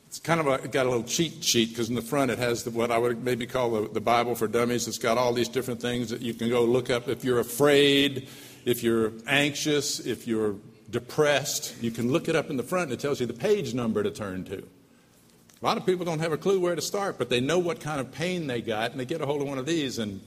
It's 0.08 0.18
kind 0.18 0.40
of 0.40 0.46
a, 0.46 0.68
got 0.68 0.86
a 0.86 0.88
little 0.88 1.04
cheat 1.04 1.44
sheet 1.44 1.70
because 1.70 1.88
in 1.88 1.94
the 1.94 2.02
front 2.02 2.30
it 2.30 2.38
has 2.38 2.64
the, 2.64 2.70
what 2.70 2.90
I 2.90 2.98
would 2.98 3.22
maybe 3.22 3.46
call 3.46 3.70
the, 3.70 3.88
the 3.88 4.00
Bible 4.00 4.34
for 4.34 4.48
dummies. 4.48 4.88
It's 4.88 4.98
got 4.98 5.18
all 5.18 5.32
these 5.32 5.48
different 5.48 5.80
things 5.80 6.10
that 6.10 6.22
you 6.22 6.34
can 6.34 6.48
go 6.48 6.64
look 6.64 6.90
up 6.90 7.08
if 7.08 7.24
you're 7.24 7.40
afraid, 7.40 8.28
if 8.64 8.82
you're 8.82 9.12
anxious, 9.26 10.00
if 10.00 10.26
you're 10.26 10.54
depressed. 10.90 11.74
You 11.82 11.90
can 11.90 12.12
look 12.12 12.28
it 12.28 12.36
up 12.36 12.50
in 12.50 12.56
the 12.56 12.62
front 12.62 12.90
and 12.90 12.92
it 12.92 13.00
tells 13.00 13.20
you 13.20 13.26
the 13.26 13.34
page 13.34 13.74
number 13.74 14.02
to 14.02 14.10
turn 14.10 14.44
to. 14.44 14.58
A 14.58 15.64
lot 15.64 15.76
of 15.76 15.86
people 15.86 16.04
don't 16.04 16.20
have 16.20 16.32
a 16.32 16.36
clue 16.36 16.60
where 16.60 16.76
to 16.76 16.82
start, 16.82 17.18
but 17.18 17.28
they 17.28 17.40
know 17.40 17.58
what 17.58 17.80
kind 17.80 18.00
of 18.00 18.12
pain 18.12 18.46
they 18.46 18.60
got, 18.60 18.90
and 18.90 19.00
they 19.00 19.06
get 19.06 19.20
a 19.20 19.26
hold 19.26 19.42
of 19.42 19.48
one 19.48 19.58
of 19.58 19.66
these 19.66 19.98
and 19.98 20.20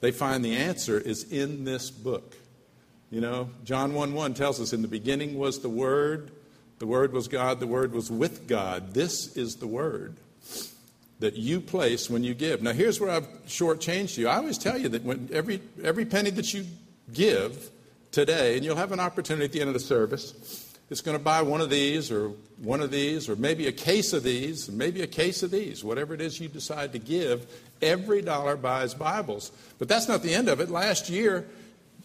they 0.00 0.10
find 0.10 0.44
the 0.44 0.56
answer 0.56 0.98
is 0.98 1.24
in 1.30 1.64
this 1.64 1.90
book. 1.90 2.34
You 3.10 3.20
know, 3.20 3.50
John 3.64 3.92
1 3.92 4.14
1 4.14 4.34
tells 4.34 4.60
us, 4.60 4.72
In 4.72 4.82
the 4.82 4.88
beginning 4.88 5.36
was 5.36 5.58
the 5.58 5.68
Word, 5.68 6.30
The 6.78 6.86
Word 6.86 7.12
was 7.12 7.26
God, 7.26 7.58
the 7.58 7.66
Word 7.66 7.92
was 7.92 8.10
with 8.10 8.46
God. 8.46 8.94
This 8.94 9.36
is 9.36 9.56
the 9.56 9.66
Word 9.66 10.16
that 11.18 11.36
you 11.36 11.60
place 11.60 12.08
when 12.08 12.24
you 12.24 12.34
give. 12.34 12.62
Now, 12.62 12.72
here's 12.72 13.00
where 13.00 13.10
I've 13.10 13.26
shortchanged 13.46 14.16
you. 14.16 14.28
I 14.28 14.36
always 14.36 14.56
tell 14.56 14.78
you 14.78 14.88
that 14.90 15.04
when 15.04 15.28
every, 15.32 15.60
every 15.82 16.06
penny 16.06 16.30
that 16.30 16.54
you 16.54 16.64
give 17.12 17.68
today, 18.10 18.56
and 18.56 18.64
you'll 18.64 18.76
have 18.76 18.92
an 18.92 19.00
opportunity 19.00 19.44
at 19.44 19.52
the 19.52 19.60
end 19.60 19.68
of 19.68 19.74
the 19.74 19.80
service, 19.80 20.66
it's 20.88 21.02
going 21.02 21.16
to 21.16 21.22
buy 21.22 21.42
one 21.42 21.60
of 21.60 21.68
these 21.68 22.10
or 22.10 22.28
one 22.58 22.80
of 22.80 22.90
these 22.90 23.28
or 23.28 23.36
maybe 23.36 23.66
a 23.66 23.72
case 23.72 24.12
of 24.12 24.22
these 24.22 24.68
maybe 24.70 25.02
a 25.02 25.06
case 25.06 25.42
of 25.42 25.50
these, 25.50 25.84
whatever 25.84 26.14
it 26.14 26.20
is 26.20 26.40
you 26.40 26.48
decide 26.48 26.92
to 26.92 26.98
give. 26.98 27.46
Every 27.82 28.22
dollar 28.22 28.56
buys 28.56 28.94
Bibles. 28.94 29.52
But 29.78 29.88
that's 29.88 30.08
not 30.08 30.22
the 30.22 30.34
end 30.34 30.48
of 30.48 30.60
it. 30.60 30.70
Last 30.70 31.08
year, 31.10 31.46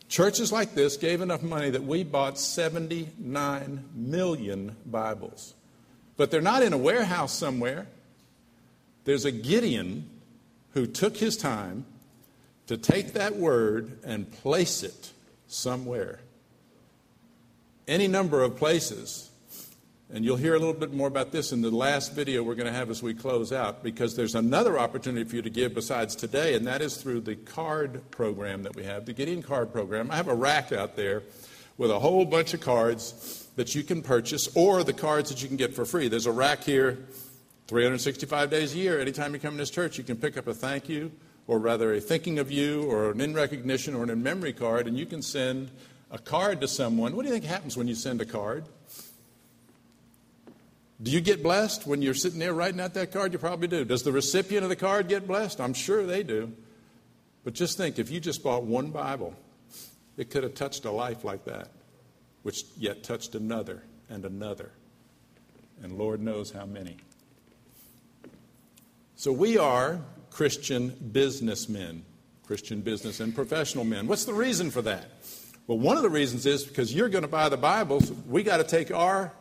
churches 0.08 0.52
like 0.52 0.76
this 0.76 0.98
gave 0.98 1.22
enough 1.22 1.42
money 1.42 1.70
that 1.70 1.84
we 1.84 2.04
bought 2.04 2.38
79 2.38 3.86
million 3.94 4.76
Bibles. 4.86 5.54
But 6.18 6.32
they're 6.32 6.42
not 6.42 6.64
in 6.64 6.74
a 6.74 6.78
warehouse 6.78 7.34
somewhere. 7.34 7.88
There's 9.04 9.26
a 9.26 9.32
Gideon 9.32 10.10
who 10.72 10.86
took 10.86 11.18
his 11.18 11.38
time 11.38 11.86
to 12.68 12.78
take 12.78 13.14
that 13.14 13.36
word 13.36 14.00
and 14.04 14.32
place 14.32 14.84
it 14.84 15.12
somewhere. 15.48 16.20
Any 17.88 18.08
number 18.08 18.42
of 18.42 18.58
places. 18.58 19.30
And 20.14 20.24
you'll 20.24 20.38
hear 20.38 20.54
a 20.54 20.60
little 20.60 20.74
bit 20.74 20.94
more 20.94 21.08
about 21.08 21.32
this 21.32 21.52
in 21.52 21.64
the 21.64 21.72
last 21.72 22.14
video 22.14 22.44
we're 22.44 22.54
going 22.54 22.68
to 22.68 22.72
have 22.72 22.92
as 22.92 23.02
we 23.02 23.16
close 23.16 23.52
out, 23.52 23.84
because 23.84 24.16
there's 24.16 24.36
another 24.36 24.78
opportunity 24.78 25.28
for 25.28 25.36
you 25.36 25.42
to 25.42 25.50
give 25.50 25.74
besides 25.74 26.16
today, 26.16 26.54
and 26.54 26.68
that 26.68 26.84
is 26.84 26.98
through 26.98 27.22
the 27.22 27.36
card 27.36 28.04
program 28.12 28.62
that 28.64 28.76
we 28.76 28.84
have, 28.84 29.06
the 29.06 29.14
Gideon 29.14 29.42
Card 29.42 29.74
Program. 29.74 30.12
I 30.12 30.16
have 30.16 30.28
a 30.28 30.36
rack 30.36 30.72
out 30.72 30.96
there 30.96 31.24
with 31.78 31.90
a 31.90 31.98
whole 31.98 32.24
bunch 32.24 32.54
of 32.54 32.62
cards 32.62 33.48
that 33.56 33.74
you 33.74 33.82
can 33.82 34.04
purchase, 34.04 34.48
or 34.56 34.84
the 34.84 34.94
cards 34.94 35.32
that 35.32 35.42
you 35.42 35.48
can 35.48 35.58
get 35.58 35.74
for 35.74 35.86
free. 35.86 36.08
There's 36.08 36.28
a 36.28 36.32
rack 36.32 36.64
here 36.64 37.00
365 37.68 38.52
days 38.52 38.76
a 38.76 38.78
year, 38.78 39.00
anytime 39.00 39.34
you 39.34 39.40
come 39.40 39.54
to 39.54 39.58
this 39.58 39.72
church, 39.72 39.98
you 39.98 40.04
can 40.04 40.18
pick 40.18 40.38
up 40.38 40.46
a 40.46 40.54
thank 40.54 40.88
you, 40.88 41.12
or 41.48 41.58
rather 41.58 41.96
a 41.96 42.00
thinking 42.00 42.38
of 42.38 42.52
you, 42.52 42.84
or 42.84 43.10
an 43.10 43.22
in 43.22 43.34
recognition, 43.34 43.96
or 43.96 44.04
an 44.04 44.12
in 44.12 44.22
memory 44.22 44.54
card, 44.54 44.88
and 44.88 45.00
you 45.00 45.08
can 45.08 45.24
send 45.24 45.72
a 46.12 46.20
card 46.20 46.62
to 46.62 46.68
someone. 46.68 47.16
What 47.16 47.24
do 47.24 47.30
you 47.30 47.34
think 47.34 47.46
happens 47.46 47.76
when 47.76 47.88
you 47.88 47.96
send 47.96 48.22
a 48.22 48.26
card? 48.26 48.66
Do 51.02 51.12
you 51.12 51.20
get 51.20 51.44
blessed 51.44 51.86
when 51.86 52.02
you're 52.02 52.14
sitting 52.14 52.40
there 52.40 52.54
writing 52.54 52.80
out 52.80 52.94
that 52.94 53.12
card? 53.12 53.34
You 53.34 53.40
probably 53.40 53.68
do. 53.68 53.84
Does 53.84 54.04
the 54.04 54.12
recipient 54.12 54.64
of 54.64 54.70
the 54.70 54.76
card 54.76 55.10
get 55.10 55.28
blessed? 55.28 55.60
I'm 55.60 55.74
sure 55.74 56.06
they 56.06 56.24
do. 56.24 56.54
But 57.44 57.54
just 57.54 57.78
think 57.78 58.00
if 58.00 58.10
you 58.10 58.20
just 58.20 58.44
bought 58.44 58.64
one 58.64 58.92
Bible, 58.92 59.36
it 60.18 60.30
could 60.30 60.44
have 60.44 60.56
touched 60.56 60.86
a 60.86 60.92
life 60.92 61.24
like 61.24 61.46
that, 61.46 61.70
which 62.44 62.64
yet 62.78 63.04
touched 63.04 63.36
another 63.36 63.84
and 64.10 64.26
another. 64.26 64.72
And 65.84 65.98
Lord 65.98 66.22
knows 66.22 66.52
how 66.52 66.66
many. 66.66 66.98
So 69.18 69.32
we 69.32 69.58
are 69.58 70.00
Christian 70.32 70.90
businessmen, 71.12 72.04
Christian 72.48 72.82
business 72.82 73.20
and 73.20 73.36
professional 73.36 73.84
men. 73.84 74.08
What's 74.08 74.26
the 74.26 74.34
reason 74.34 74.72
for 74.72 74.82
that? 74.84 75.06
Well, 75.68 75.80
one 75.80 75.98
of 75.98 76.04
the 76.04 76.10
reasons 76.10 76.46
is 76.46 76.64
because 76.64 76.94
you're 76.94 77.10
going 77.10 77.24
to 77.24 77.28
buy 77.28 77.50
the 77.50 77.58
Bibles, 77.58 78.12
we 78.28 78.44
got 78.44 78.58
to 78.58 78.64
take 78.64 78.92
our 78.92 79.34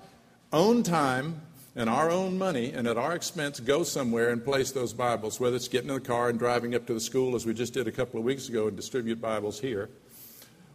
own 0.55 0.83
time 0.83 1.43
and 1.77 1.90
our 1.90 2.11
own 2.11 2.38
money 2.38 2.73
and 2.73 2.87
at 2.87 2.97
our 2.97 3.14
expense 3.14 3.61
go 3.61 3.83
somewhere 3.83 4.31
and 4.31 4.45
place 4.45 4.71
those 4.71 4.93
Bibles, 4.93 5.40
whether 5.40 5.57
it's 5.57 5.69
getting 5.69 5.90
in 5.90 5.97
the 5.97 6.01
car 6.01 6.29
and 6.29 6.38
driving 6.38 6.75
up 6.75 6.87
to 6.87 6.95
the 6.95 7.01
school, 7.01 7.35
as 7.35 7.45
we 7.45 7.53
just 7.53 7.75
did 7.75 7.88
a 7.88 7.93
couple 7.93 8.19
of 8.19 8.25
weeks 8.25 8.49
ago, 8.49 8.69
and 8.69 8.77
distribute 8.77 9.21
Bibles 9.21 9.61
here, 9.61 9.90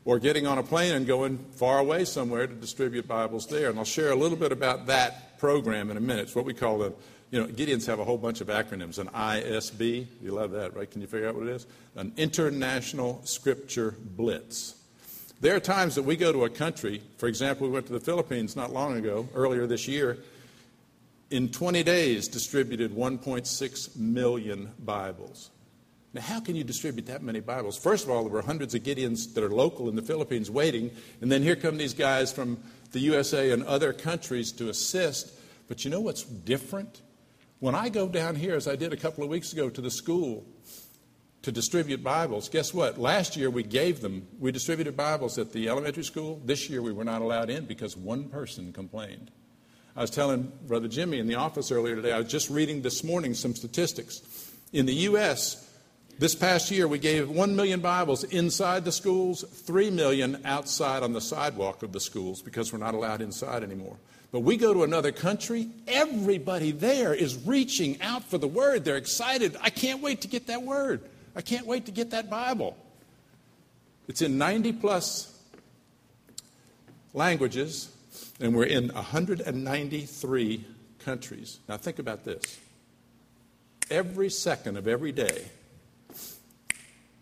or 0.05 0.19
getting 0.19 0.45
on 0.45 0.57
a 0.57 0.63
plane 0.63 0.93
and 0.93 1.07
going 1.07 1.37
far 1.53 1.79
away 1.79 2.03
somewhere 2.03 2.45
to 2.45 2.53
distribute 2.53 3.07
Bibles 3.07 3.47
there. 3.47 3.69
And 3.69 3.79
I'll 3.79 3.85
share 3.85 4.11
a 4.11 4.15
little 4.15 4.37
bit 4.37 4.51
about 4.51 4.87
that 4.87 5.39
program 5.39 5.89
in 5.89 5.97
a 5.97 6.01
minute. 6.01 6.23
It's 6.23 6.35
what 6.35 6.45
we 6.45 6.53
call 6.53 6.79
the 6.79 6.93
you 7.31 7.39
know, 7.39 7.47
Gideons 7.47 7.85
have 7.85 7.99
a 7.99 8.03
whole 8.03 8.17
bunch 8.17 8.41
of 8.41 8.47
acronyms. 8.47 8.97
An 8.97 9.07
ISB, 9.07 10.07
you 10.21 10.31
love 10.31 10.51
that, 10.51 10.75
right? 10.75 10.89
Can 10.89 11.01
you 11.01 11.07
figure 11.07 11.29
out 11.29 11.35
what 11.35 11.47
it 11.47 11.53
is? 11.53 11.67
An 11.95 12.11
International 12.17 13.21
Scripture 13.23 13.95
Blitz. 13.99 14.78
There 15.41 15.55
are 15.55 15.61
times 15.61 15.95
that 15.95 16.03
we 16.03 16.17
go 16.17 16.33
to 16.33 16.43
a 16.43 16.49
country, 16.49 17.01
for 17.17 17.27
example, 17.27 17.65
we 17.65 17.71
went 17.71 17.87
to 17.87 17.93
the 17.93 17.99
Philippines 18.01 18.57
not 18.57 18.73
long 18.73 18.97
ago, 18.97 19.29
earlier 19.33 19.67
this 19.67 19.87
year, 19.87 20.17
in 21.31 21.47
20 21.47 21.81
days 21.81 22.27
distributed 22.27 22.91
1.6 22.91 23.95
million 23.95 24.69
Bibles. 24.79 25.51
Now, 26.13 26.21
how 26.23 26.41
can 26.41 26.57
you 26.57 26.65
distribute 26.65 27.05
that 27.05 27.23
many 27.23 27.39
Bibles? 27.39 27.77
First 27.77 28.03
of 28.03 28.09
all, 28.09 28.23
there 28.23 28.33
were 28.33 28.41
hundreds 28.41 28.75
of 28.75 28.83
Gideons 28.83 29.33
that 29.33 29.41
are 29.41 29.49
local 29.49 29.87
in 29.87 29.95
the 29.95 30.01
Philippines 30.01 30.51
waiting, 30.51 30.91
and 31.21 31.31
then 31.31 31.41
here 31.41 31.55
come 31.55 31.77
these 31.77 31.93
guys 31.93 32.33
from 32.33 32.57
the 32.91 32.99
USA 32.99 33.51
and 33.51 33.63
other 33.63 33.93
countries 33.93 34.51
to 34.53 34.67
assist. 34.67 35.31
But 35.69 35.85
you 35.85 35.91
know 35.91 36.01
what's 36.01 36.23
different? 36.23 37.01
When 37.59 37.75
I 37.75 37.87
go 37.87 38.09
down 38.09 38.35
here, 38.35 38.55
as 38.55 38.67
I 38.67 38.75
did 38.75 38.91
a 38.91 38.97
couple 38.97 39.23
of 39.23 39.29
weeks 39.29 39.53
ago, 39.53 39.69
to 39.69 39.79
the 39.79 39.91
school 39.91 40.43
to 41.41 41.51
distribute 41.51 42.03
Bibles, 42.03 42.49
guess 42.49 42.73
what? 42.73 42.97
Last 42.97 43.37
year 43.37 43.49
we 43.49 43.63
gave 43.63 44.01
them, 44.01 44.27
we 44.39 44.51
distributed 44.51 44.97
Bibles 44.97 45.37
at 45.37 45.53
the 45.53 45.69
elementary 45.69 46.03
school. 46.03 46.41
This 46.43 46.69
year 46.69 46.81
we 46.81 46.91
were 46.91 47.05
not 47.05 47.21
allowed 47.21 47.49
in 47.49 47.65
because 47.65 47.95
one 47.95 48.29
person 48.29 48.73
complained. 48.73 49.31
I 49.95 50.01
was 50.01 50.09
telling 50.09 50.51
Brother 50.67 50.87
Jimmy 50.87 51.19
in 51.19 51.27
the 51.27 51.35
office 51.35 51.71
earlier 51.71 51.95
today, 51.95 52.11
I 52.11 52.17
was 52.19 52.27
just 52.27 52.49
reading 52.49 52.81
this 52.81 53.03
morning 53.03 53.33
some 53.33 53.55
statistics. 53.55 54.21
In 54.73 54.85
the 54.85 54.93
U.S., 54.93 55.65
this 56.19 56.35
past 56.35 56.69
year, 56.69 56.85
we 56.85 56.99
gave 56.99 57.29
1 57.29 57.55
million 57.55 57.79
Bibles 57.79 58.25
inside 58.25 58.83
the 58.83 58.91
schools, 58.91 59.43
3 59.43 59.89
million 59.89 60.41
outside 60.43 61.01
on 61.01 61.13
the 61.13 61.21
sidewalk 61.21 61.81
of 61.81 61.93
the 61.93 61.99
schools 62.01 62.41
because 62.41 62.73
we're 62.73 62.79
not 62.79 62.93
allowed 62.93 63.21
inside 63.21 63.63
anymore. 63.63 63.95
But 64.31 64.41
we 64.41 64.57
go 64.57 64.73
to 64.73 64.83
another 64.83 65.13
country, 65.13 65.69
everybody 65.87 66.71
there 66.71 67.13
is 67.13 67.37
reaching 67.45 68.01
out 68.01 68.23
for 68.25 68.37
the 68.37 68.49
word. 68.49 68.83
They're 68.83 68.97
excited. 68.97 69.55
I 69.61 69.69
can't 69.69 70.01
wait 70.01 70.21
to 70.21 70.27
get 70.27 70.47
that 70.47 70.63
word. 70.63 71.01
I 71.39 71.41
can't 71.41 71.65
wait 71.65 71.85
to 71.85 71.93
get 71.93 72.09
that 72.09 72.29
Bible. 72.29 72.75
It's 74.09 74.21
in 74.21 74.37
90 74.37 74.73
plus 74.73 75.41
languages, 77.13 77.95
and 78.41 78.53
we're 78.53 78.65
in 78.65 78.89
193 78.89 80.65
countries. 80.99 81.59
Now, 81.69 81.77
think 81.77 81.97
about 81.97 82.25
this. 82.25 82.59
Every 83.89 84.29
second 84.29 84.75
of 84.75 84.85
every 84.85 85.13
day, 85.13 85.45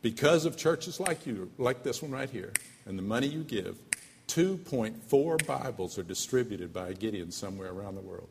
because 0.02 0.46
of 0.46 0.58
churches 0.58 1.00
like 1.00 1.28
you, 1.28 1.52
like 1.60 1.84
this 1.84 2.02
one 2.02 2.10
right 2.10 2.32
here, 2.32 2.54
and 2.88 2.98
the 2.98 3.04
money 3.04 3.28
you 3.28 3.44
give, 3.44 3.78
2.4 4.30 5.46
Bibles 5.46 6.00
are 6.00 6.04
distributed 6.04 6.74
by 6.74 6.94
Gideon 6.94 7.30
somewhere 7.30 7.72
around 7.72 7.94
the 7.94 8.02
world. 8.02 8.30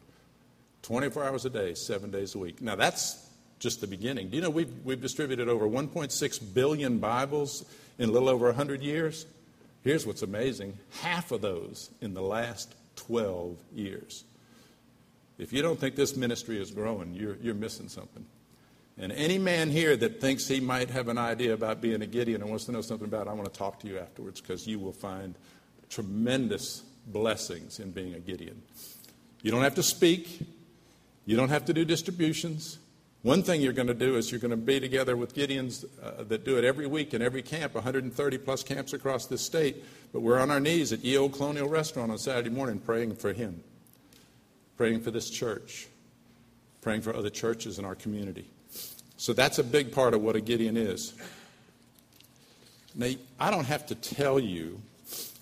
24 0.83 1.23
hours 1.23 1.45
a 1.45 1.51
day, 1.51 1.75
seven 1.75 2.11
days 2.11 2.35
a 2.35 2.39
week. 2.39 2.61
Now, 2.61 2.75
that's 2.75 3.26
just 3.59 3.81
the 3.81 3.87
beginning. 3.87 4.29
Do 4.29 4.37
you 4.37 4.43
know 4.43 4.51
we've, 4.51 4.73
we've 4.85 5.01
distributed 5.01 5.49
over 5.49 5.67
1.6 5.67 6.55
billion 6.55 6.99
Bibles 6.99 7.65
in 7.99 8.09
a 8.09 8.13
little 8.13 8.29
over 8.29 8.47
100 8.47 8.83
years? 8.83 9.27
Here's 9.83 10.07
what's 10.07 10.23
amazing 10.23 10.79
half 11.01 11.31
of 11.31 11.41
those 11.41 11.91
in 12.01 12.15
the 12.15 12.23
last 12.23 12.75
12 12.97 13.57
years. 13.75 14.25
If 15.39 15.53
you 15.53 15.63
don't 15.63 15.79
think 15.79 15.97
this 15.97 16.17
ministry 16.17 16.61
is 16.61 16.71
growing, 16.71 17.15
you're, 17.15 17.37
you're 17.37 17.55
missing 17.55 17.89
something. 17.89 18.27
And 18.99 19.13
any 19.13 19.37
man 19.37 19.71
here 19.71 19.97
that 19.97 20.21
thinks 20.21 20.49
he 20.49 20.59
might 20.59 20.89
have 20.89 21.09
an 21.09 21.19
idea 21.19 21.53
about 21.53 21.83
being 21.83 22.01
a 22.01 22.07
Gideon 22.07 22.41
and 22.41 22.49
wants 22.49 22.65
to 22.65 22.73
know 22.73 22.81
something 22.81 23.07
about 23.07 23.27
it, 23.27 23.31
I 23.31 23.35
want 23.35 23.53
to 23.53 23.59
talk 23.59 23.79
to 23.81 23.89
you 23.89 23.99
afterwards 23.99 24.41
because 24.41 24.67
you 24.67 24.79
will 24.79 24.93
find 24.93 25.35
tremendous 25.91 26.83
blessings 27.07 27.79
in 27.79 27.91
being 27.91 28.15
a 28.15 28.19
Gideon. 28.19 28.63
You 29.43 29.51
don't 29.51 29.63
have 29.63 29.75
to 29.75 29.83
speak, 29.83 30.41
you 31.27 31.37
don't 31.37 31.51
have 31.51 31.67
to 31.67 31.75
do 31.75 31.85
distributions. 31.85 32.79
One 33.27 33.43
thing 33.43 33.61
you're 33.61 33.73
going 33.73 33.89
to 33.89 33.93
do 33.95 34.15
is 34.15 34.31
you're 34.31 34.39
going 34.39 34.53
to 34.53 34.57
be 34.57 34.79
together 34.79 35.17
with 35.17 35.35
Gideons 35.35 35.85
uh, 36.01 36.23
that 36.23 36.45
do 36.45 36.59
it 36.59 36.65
every 36.65 36.87
week 36.87 37.13
in 37.13 37.21
every 37.21 37.43
camp, 37.43 37.75
130 37.75 38.39
plus 38.39 38.63
camps 38.63 38.93
across 38.93 39.27
this 39.27 39.43
state. 39.43 39.85
But 40.13 40.21
we're 40.21 40.39
on 40.39 40.49
our 40.49 40.61
knees 40.61 40.93
at 40.93 41.01
Olde 41.05 41.33
Colonial 41.33 41.69
Restaurant 41.69 42.13
on 42.13 42.19
Saturday 42.19 42.51
morning 42.51 42.79
praying 42.79 43.17
for 43.17 43.33
him, 43.33 43.65
praying 44.77 45.01
for 45.01 45.11
this 45.11 45.29
church, 45.29 45.89
praying 46.83 47.01
for 47.01 47.17
other 47.17 47.29
churches 47.29 47.81
in 47.81 47.85
our 47.85 47.97
community. 47.97 48.49
So 49.17 49.33
that's 49.33 49.59
a 49.59 49.65
big 49.65 49.91
part 49.91 50.15
of 50.15 50.23
what 50.23 50.37
a 50.37 50.41
Gideon 50.41 50.77
is. 50.77 51.13
Now, 52.95 53.11
I 53.41 53.51
don't 53.51 53.65
have 53.65 53.87
to 53.87 53.97
tell 53.97 54.39
you 54.39 54.81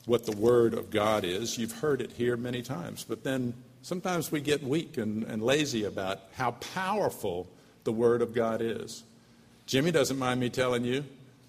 what 0.06 0.24
the 0.24 0.34
Word 0.34 0.72
of 0.72 0.88
God 0.88 1.22
is. 1.22 1.58
You've 1.58 1.80
heard 1.80 2.00
it 2.00 2.12
here 2.12 2.38
many 2.38 2.62
times. 2.62 3.04
But 3.06 3.24
then 3.24 3.52
sometimes 3.82 4.32
we 4.32 4.40
get 4.40 4.62
weak 4.62 4.96
and, 4.96 5.24
and 5.24 5.42
lazy 5.42 5.84
about 5.84 6.20
how 6.34 6.52
powerful 6.52 7.46
the 7.84 7.92
Word 7.92 8.22
of 8.22 8.34
God 8.34 8.60
is. 8.60 9.04
Jimmy 9.66 9.90
doesn't 9.90 10.18
mind 10.18 10.40
me 10.40 10.50
telling 10.50 10.84
you 10.84 11.04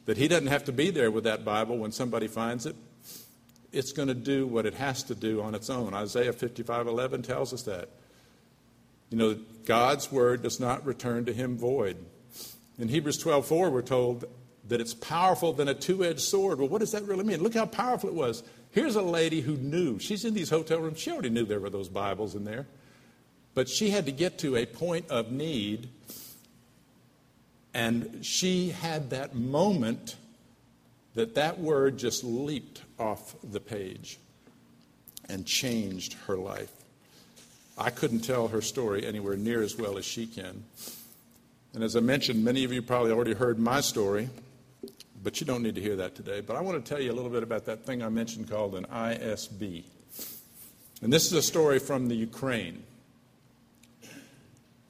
that 0.05 0.17
he 0.17 0.27
doesn't 0.27 0.47
have 0.47 0.65
to 0.65 0.71
be 0.71 0.91
there 0.91 1.11
with 1.11 1.23
that 1.23 1.43
Bible 1.43 1.77
when 1.77 1.91
somebody 1.91 2.27
finds 2.27 2.65
it. 2.65 2.75
It's 3.71 3.91
going 3.91 4.07
to 4.07 4.13
do 4.13 4.47
what 4.47 4.65
it 4.65 4.75
has 4.75 5.03
to 5.03 5.15
do 5.15 5.41
on 5.41 5.53
its 5.55 5.69
own. 5.69 5.93
Isaiah 5.93 6.31
55:11 6.31 7.23
tells 7.23 7.53
us 7.53 7.63
that. 7.63 7.89
You 9.09 9.17
know, 9.17 9.37
God's 9.65 10.11
word 10.11 10.43
does 10.43 10.59
not 10.59 10.85
return 10.85 11.25
to 11.25 11.33
him 11.33 11.57
void. 11.57 11.97
In 12.77 12.87
Hebrews 12.87 13.21
12:4 13.21 13.71
we're 13.71 13.81
told 13.81 14.25
that 14.67 14.81
it's 14.81 14.93
powerful 14.93 15.53
than 15.53 15.67
a 15.67 15.73
two 15.73 16.03
edged 16.03 16.21
sword. 16.21 16.59
Well, 16.59 16.69
what 16.69 16.79
does 16.79 16.91
that 16.91 17.03
really 17.03 17.23
mean? 17.23 17.41
Look 17.41 17.53
how 17.53 17.65
powerful 17.65 18.09
it 18.09 18.15
was. 18.15 18.43
Here's 18.71 18.95
a 18.95 19.01
lady 19.01 19.41
who 19.41 19.55
knew. 19.57 19.99
She's 19.99 20.25
in 20.25 20.33
these 20.33 20.49
hotel 20.49 20.79
rooms. 20.79 20.99
She 20.99 21.11
already 21.11 21.29
knew 21.29 21.45
there 21.45 21.59
were 21.59 21.69
those 21.69 21.87
Bibles 21.87 22.35
in 22.35 22.45
there. 22.45 22.67
But 23.53 23.69
she 23.69 23.91
had 23.91 24.05
to 24.05 24.11
get 24.11 24.37
to 24.39 24.57
a 24.57 24.65
point 24.65 25.09
of 25.09 25.31
need. 25.31 25.89
And 27.75 28.25
she 28.25 28.69
had 28.69 29.11
that 29.11 29.35
moment 29.35 30.15
that 31.13 31.35
that 31.35 31.59
word 31.59 31.99
just 31.99 32.23
leaped 32.23 32.81
off 32.97 33.35
the 33.43 33.59
page 33.59 34.17
and 35.29 35.45
changed 35.45 36.13
her 36.25 36.37
life. 36.37 36.71
I 37.77 37.91
couldn't 37.91 38.21
tell 38.21 38.47
her 38.47 38.61
story 38.61 39.05
anywhere 39.05 39.37
near 39.37 39.61
as 39.61 39.77
well 39.77 39.99
as 39.99 40.05
she 40.05 40.25
can. 40.25 40.63
And 41.75 41.83
as 41.83 41.95
I 41.95 41.99
mentioned, 41.99 42.43
many 42.43 42.63
of 42.63 42.73
you 42.73 42.81
probably 42.81 43.11
already 43.11 43.33
heard 43.33 43.59
my 43.59 43.81
story 43.81 44.29
but 45.25 45.41
you 45.41 45.47
don't 45.47 45.63
need 45.63 45.73
to 45.73 45.81
hear 45.81 45.95
that 45.95 46.13
today. 46.13 46.39
But 46.39 46.55
I 46.55 46.61
want 46.61 46.85
to 46.85 46.87
tell 46.87 47.01
you 47.01 47.11
a 47.11 47.15
little 47.15 47.31
bit 47.31 47.41
about 47.41 47.65
that 47.65 47.83
thing 47.83 48.03
I 48.03 48.09
mentioned 48.09 48.47
called 48.47 48.75
an 48.75 48.85
ISB. 48.85 49.83
And 51.01 51.11
this 51.11 51.25
is 51.25 51.33
a 51.33 51.41
story 51.41 51.79
from 51.79 52.07
the 52.07 52.15
Ukraine. 52.15 52.83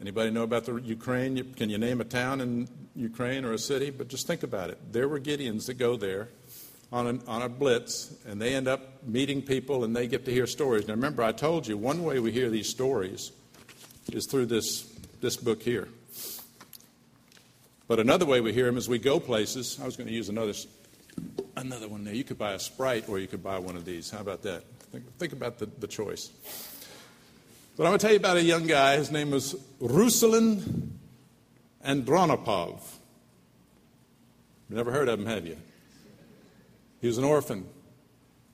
Anybody 0.01 0.29
know 0.29 0.43
about 0.43 0.65
the 0.65 0.75
Ukraine? 0.75 1.53
Can 1.53 1.69
you 1.69 1.77
name 1.77 2.01
a 2.01 2.03
town 2.03 2.41
in 2.41 2.67
Ukraine 2.95 3.45
or 3.45 3.53
a 3.53 3.57
city? 3.57 3.91
But 3.91 4.09
just 4.09 4.27
think 4.27 4.43
about 4.43 4.69
it. 4.69 4.77
There 4.91 5.07
were 5.07 5.19
Gideons 5.19 5.67
that 5.67 5.75
go 5.75 5.95
there 5.95 6.29
on, 6.91 7.07
an, 7.07 7.21
on 7.27 7.41
a 7.41 7.49
blitz, 7.49 8.13
and 8.27 8.41
they 8.41 8.53
end 8.55 8.67
up 8.67 9.03
meeting 9.05 9.41
people, 9.41 9.83
and 9.83 9.95
they 9.95 10.07
get 10.07 10.25
to 10.25 10.31
hear 10.31 10.47
stories. 10.47 10.87
Now, 10.87 10.95
remember, 10.95 11.23
I 11.23 11.31
told 11.31 11.65
you 11.67 11.77
one 11.77 12.03
way 12.03 12.19
we 12.19 12.31
hear 12.31 12.49
these 12.49 12.69
stories 12.69 13.31
is 14.11 14.27
through 14.27 14.47
this, 14.47 14.83
this 15.21 15.37
book 15.37 15.61
here. 15.61 15.87
But 17.87 17.99
another 17.99 18.25
way 18.25 18.41
we 18.41 18.51
hear 18.51 18.65
them 18.65 18.77
is 18.77 18.89
we 18.89 18.99
go 18.99 19.19
places. 19.19 19.79
I 19.81 19.85
was 19.85 19.95
going 19.95 20.07
to 20.07 20.13
use 20.13 20.29
another, 20.29 20.53
another 21.55 21.87
one 21.87 22.03
there. 22.03 22.13
You 22.13 22.23
could 22.23 22.37
buy 22.37 22.53
a 22.53 22.59
Sprite 22.59 23.07
or 23.07 23.19
you 23.19 23.27
could 23.27 23.43
buy 23.43 23.59
one 23.59 23.75
of 23.75 23.85
these. 23.85 24.09
How 24.09 24.19
about 24.19 24.41
that? 24.43 24.63
Think, 24.91 25.17
think 25.17 25.33
about 25.33 25.59
the, 25.59 25.67
the 25.67 25.87
choice. 25.87 26.31
But 27.75 27.83
I'm 27.83 27.89
going 27.89 27.99
to 27.99 28.03
tell 28.03 28.13
you 28.13 28.19
about 28.19 28.37
a 28.37 28.43
young 28.43 28.67
guy. 28.67 28.95
His 28.95 29.11
name 29.11 29.31
was 29.31 29.53
Ruslan 29.81 30.91
Andronopov. 31.85 32.79
Never 34.69 34.91
heard 34.91 35.09
of 35.09 35.19
him, 35.19 35.25
have 35.25 35.45
you? 35.45 35.57
He 37.01 37.07
was 37.07 37.17
an 37.17 37.25
orphan. 37.25 37.67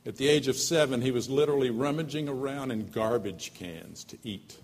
At 0.06 0.18
the 0.18 0.28
age 0.28 0.48
of 0.48 0.58
seven, 0.58 1.02
he 1.02 1.12
was 1.12 1.30
literally 1.30 1.70
rummaging 1.70 2.28
around 2.28 2.72
in 2.72 2.90
garbage 2.90 3.54
cans 3.54 4.04
to 4.06 4.18
eat 4.24 4.58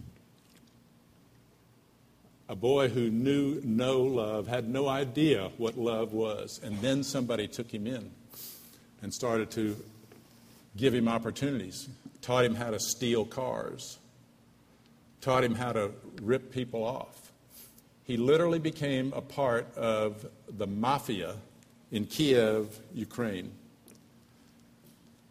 a 2.49 2.55
boy 2.55 2.87
who 2.87 3.09
knew 3.09 3.61
no 3.63 4.01
love, 4.01 4.47
had 4.47 4.69
no 4.69 4.87
idea 4.87 5.51
what 5.57 5.77
love 5.77 6.13
was, 6.13 6.59
and 6.63 6.79
then 6.81 7.03
somebody 7.03 7.47
took 7.47 7.71
him 7.71 7.85
in 7.85 8.09
and 9.01 9.13
started 9.13 9.51
to 9.51 9.75
give 10.75 10.93
him 10.93 11.07
opportunities, 11.07 11.89
taught 12.21 12.45
him 12.45 12.55
how 12.55 12.71
to 12.71 12.79
steal 12.79 13.25
cars, 13.25 13.99
taught 15.21 15.43
him 15.43 15.55
how 15.55 15.73
to 15.73 15.91
rip 16.21 16.51
people 16.51 16.83
off. 16.83 17.31
He 18.03 18.17
literally 18.17 18.59
became 18.59 19.13
a 19.13 19.21
part 19.21 19.75
of 19.75 20.25
the 20.49 20.67
mafia 20.67 21.35
in 21.91 22.05
Kiev, 22.05 22.79
Ukraine. 22.93 23.51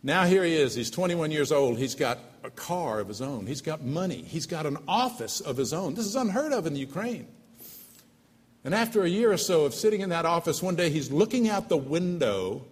Now 0.03 0.25
here 0.25 0.45
he 0.45 0.55
is. 0.55 0.75
He's 0.75 0.91
21 0.91 1.31
years 1.31 1.51
old. 1.51 1.79
He's 1.79 1.95
got 1.95 2.19
a 2.45 2.51
car 2.51 3.01
of 3.01 3.09
his 3.09 3.21
own. 3.21 3.47
He's 3.47 3.61
got 3.61 3.83
money. 3.83 4.23
He's 4.23 4.47
got 4.47 4.67
an 4.67 4.79
office 4.87 5.41
of 5.41 5.57
his 5.57 5.73
own. 5.73 5.95
This 5.95 6.07
is 6.07 6.15
unheard 6.15 6.53
of 6.53 6.67
in 6.67 6.77
Ukraine. 6.77 7.27
And 8.65 8.75
after 8.75 9.03
a 9.03 9.09
year 9.09 9.33
or 9.33 9.37
so 9.37 9.65
of 9.65 9.75
sitting 9.75 10.01
in 10.01 10.11
that 10.11 10.27
office, 10.27 10.63
one 10.63 10.77
day 10.77 10.91
he's 10.91 11.11
looking 11.11 11.49
out 11.49 11.69
the 11.69 11.77
window. 11.77 12.65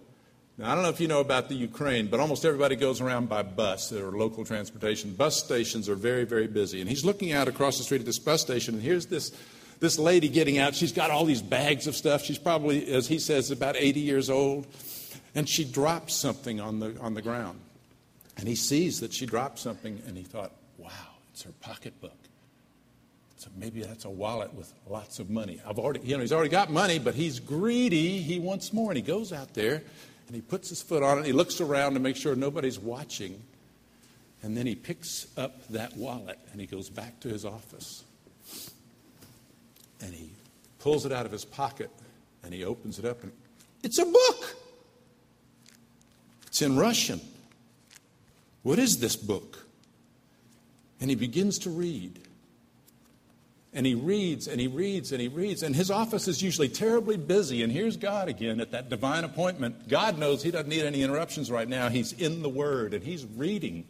Now, 0.57 0.71
I 0.71 0.75
don't 0.75 0.83
know 0.83 0.89
if 0.89 1.01
you 1.01 1.07
know 1.07 1.19
about 1.19 1.49
the 1.49 1.55
Ukraine, 1.55 2.07
but 2.07 2.19
almost 2.19 2.45
everybody 2.45 2.75
goes 2.77 3.01
around 3.01 3.27
by 3.27 3.43
bus. 3.43 3.89
There 3.89 4.05
are 4.05 4.11
local 4.11 4.45
transportation. 4.45 5.13
Bus 5.13 5.37
stations 5.37 5.89
are 5.89 5.95
very, 5.95 6.23
very 6.23 6.47
busy. 6.47 6.79
And 6.79 6.89
he's 6.89 7.03
looking 7.03 7.33
out 7.33 7.47
across 7.47 7.77
the 7.77 7.83
street 7.83 7.99
at 7.99 8.05
this 8.05 8.19
bus 8.19 8.41
station, 8.41 8.75
and 8.75 8.83
here's 8.83 9.07
this, 9.07 9.31
this 9.79 9.99
lady 9.99 10.29
getting 10.29 10.57
out. 10.57 10.73
She's 10.73 10.93
got 10.93 11.11
all 11.11 11.25
these 11.25 11.41
bags 11.41 11.87
of 11.87 11.95
stuff. 11.95 12.23
She's 12.23 12.39
probably, 12.39 12.87
as 12.93 13.07
he 13.07 13.19
says, 13.19 13.51
about 13.51 13.75
80 13.75 13.99
years 13.99 14.29
old 14.29 14.65
and 15.35 15.47
she 15.47 15.65
dropped 15.65 16.11
something 16.11 16.61
on 16.61 16.79
the, 16.79 16.97
on 16.99 17.13
the 17.13 17.21
ground. 17.21 17.59
And 18.37 18.47
he 18.47 18.55
sees 18.55 19.01
that 19.01 19.13
she 19.13 19.25
dropped 19.25 19.59
something, 19.59 20.01
and 20.07 20.17
he 20.17 20.23
thought, 20.23 20.51
wow, 20.77 20.89
it's 21.31 21.43
her 21.43 21.51
pocketbook. 21.61 22.17
So 23.37 23.49
maybe 23.55 23.81
that's 23.83 24.05
a 24.05 24.09
wallet 24.09 24.53
with 24.53 24.73
lots 24.87 25.19
of 25.19 25.29
money. 25.29 25.61
I've 25.67 25.77
already, 25.77 25.99
you 26.01 26.15
know, 26.15 26.21
he's 26.21 26.31
already 26.31 26.49
got 26.49 26.71
money, 26.71 26.99
but 26.99 27.15
he's 27.15 27.39
greedy. 27.39 28.21
He 28.21 28.39
wants 28.39 28.73
more. 28.73 28.91
And 28.91 28.97
he 28.97 29.03
goes 29.03 29.31
out 29.31 29.53
there 29.53 29.83
and 30.27 30.35
he 30.35 30.41
puts 30.41 30.69
his 30.69 30.81
foot 30.81 31.03
on 31.03 31.19
it. 31.19 31.25
He 31.25 31.33
looks 31.33 31.61
around 31.61 31.93
to 31.93 31.99
make 31.99 32.15
sure 32.15 32.35
nobody's 32.35 32.79
watching. 32.79 33.41
And 34.41 34.55
then 34.55 34.65
he 34.65 34.75
picks 34.75 35.27
up 35.37 35.67
that 35.69 35.95
wallet 35.97 36.39
and 36.51 36.59
he 36.59 36.67
goes 36.67 36.89
back 36.89 37.19
to 37.21 37.29
his 37.29 37.45
office. 37.45 38.03
And 40.01 40.13
he 40.13 40.31
pulls 40.79 41.05
it 41.05 41.11
out 41.11 41.25
of 41.25 41.31
his 41.31 41.45
pocket 41.45 41.89
and 42.43 42.53
he 42.53 42.63
opens 42.63 42.99
it 42.99 43.05
up 43.05 43.23
and 43.23 43.31
it's 43.83 43.99
a 43.99 44.05
book. 44.05 44.55
It's 46.47 46.61
in 46.61 46.77
Russian. 46.77 47.21
What 48.63 48.79
is 48.79 48.99
this 48.99 49.15
book? 49.15 49.67
And 50.99 51.09
he 51.09 51.15
begins 51.15 51.59
to 51.59 51.69
read. 51.69 52.19
And 53.75 53.85
he 53.85 53.93
reads 53.93 54.47
and 54.47 54.59
he 54.59 54.67
reads 54.67 55.11
and 55.11 55.21
he 55.21 55.27
reads. 55.27 55.61
And 55.61 55.75
his 55.75 55.91
office 55.91 56.29
is 56.29 56.41
usually 56.41 56.69
terribly 56.69 57.17
busy. 57.17 57.61
And 57.61 57.71
here's 57.71 57.97
God 57.97 58.29
again 58.29 58.61
at 58.61 58.71
that 58.71 58.89
divine 58.89 59.25
appointment. 59.25 59.89
God 59.89 60.17
knows 60.17 60.41
he 60.41 60.49
doesn't 60.49 60.69
need 60.69 60.83
any 60.83 61.03
interruptions 61.03 61.51
right 61.51 61.67
now. 61.67 61.89
He's 61.89 62.13
in 62.13 62.41
the 62.41 62.49
Word 62.49 62.93
and 62.93 63.03
he's 63.03 63.25
reading. 63.35 63.85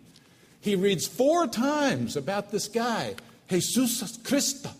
He 0.59 0.75
reads 0.75 1.05
four 1.05 1.45
times 1.45 2.17
about 2.17 2.51
this 2.51 2.67
guy, 2.67 3.13
Jesus 3.47 4.17
Christa. 4.17 4.71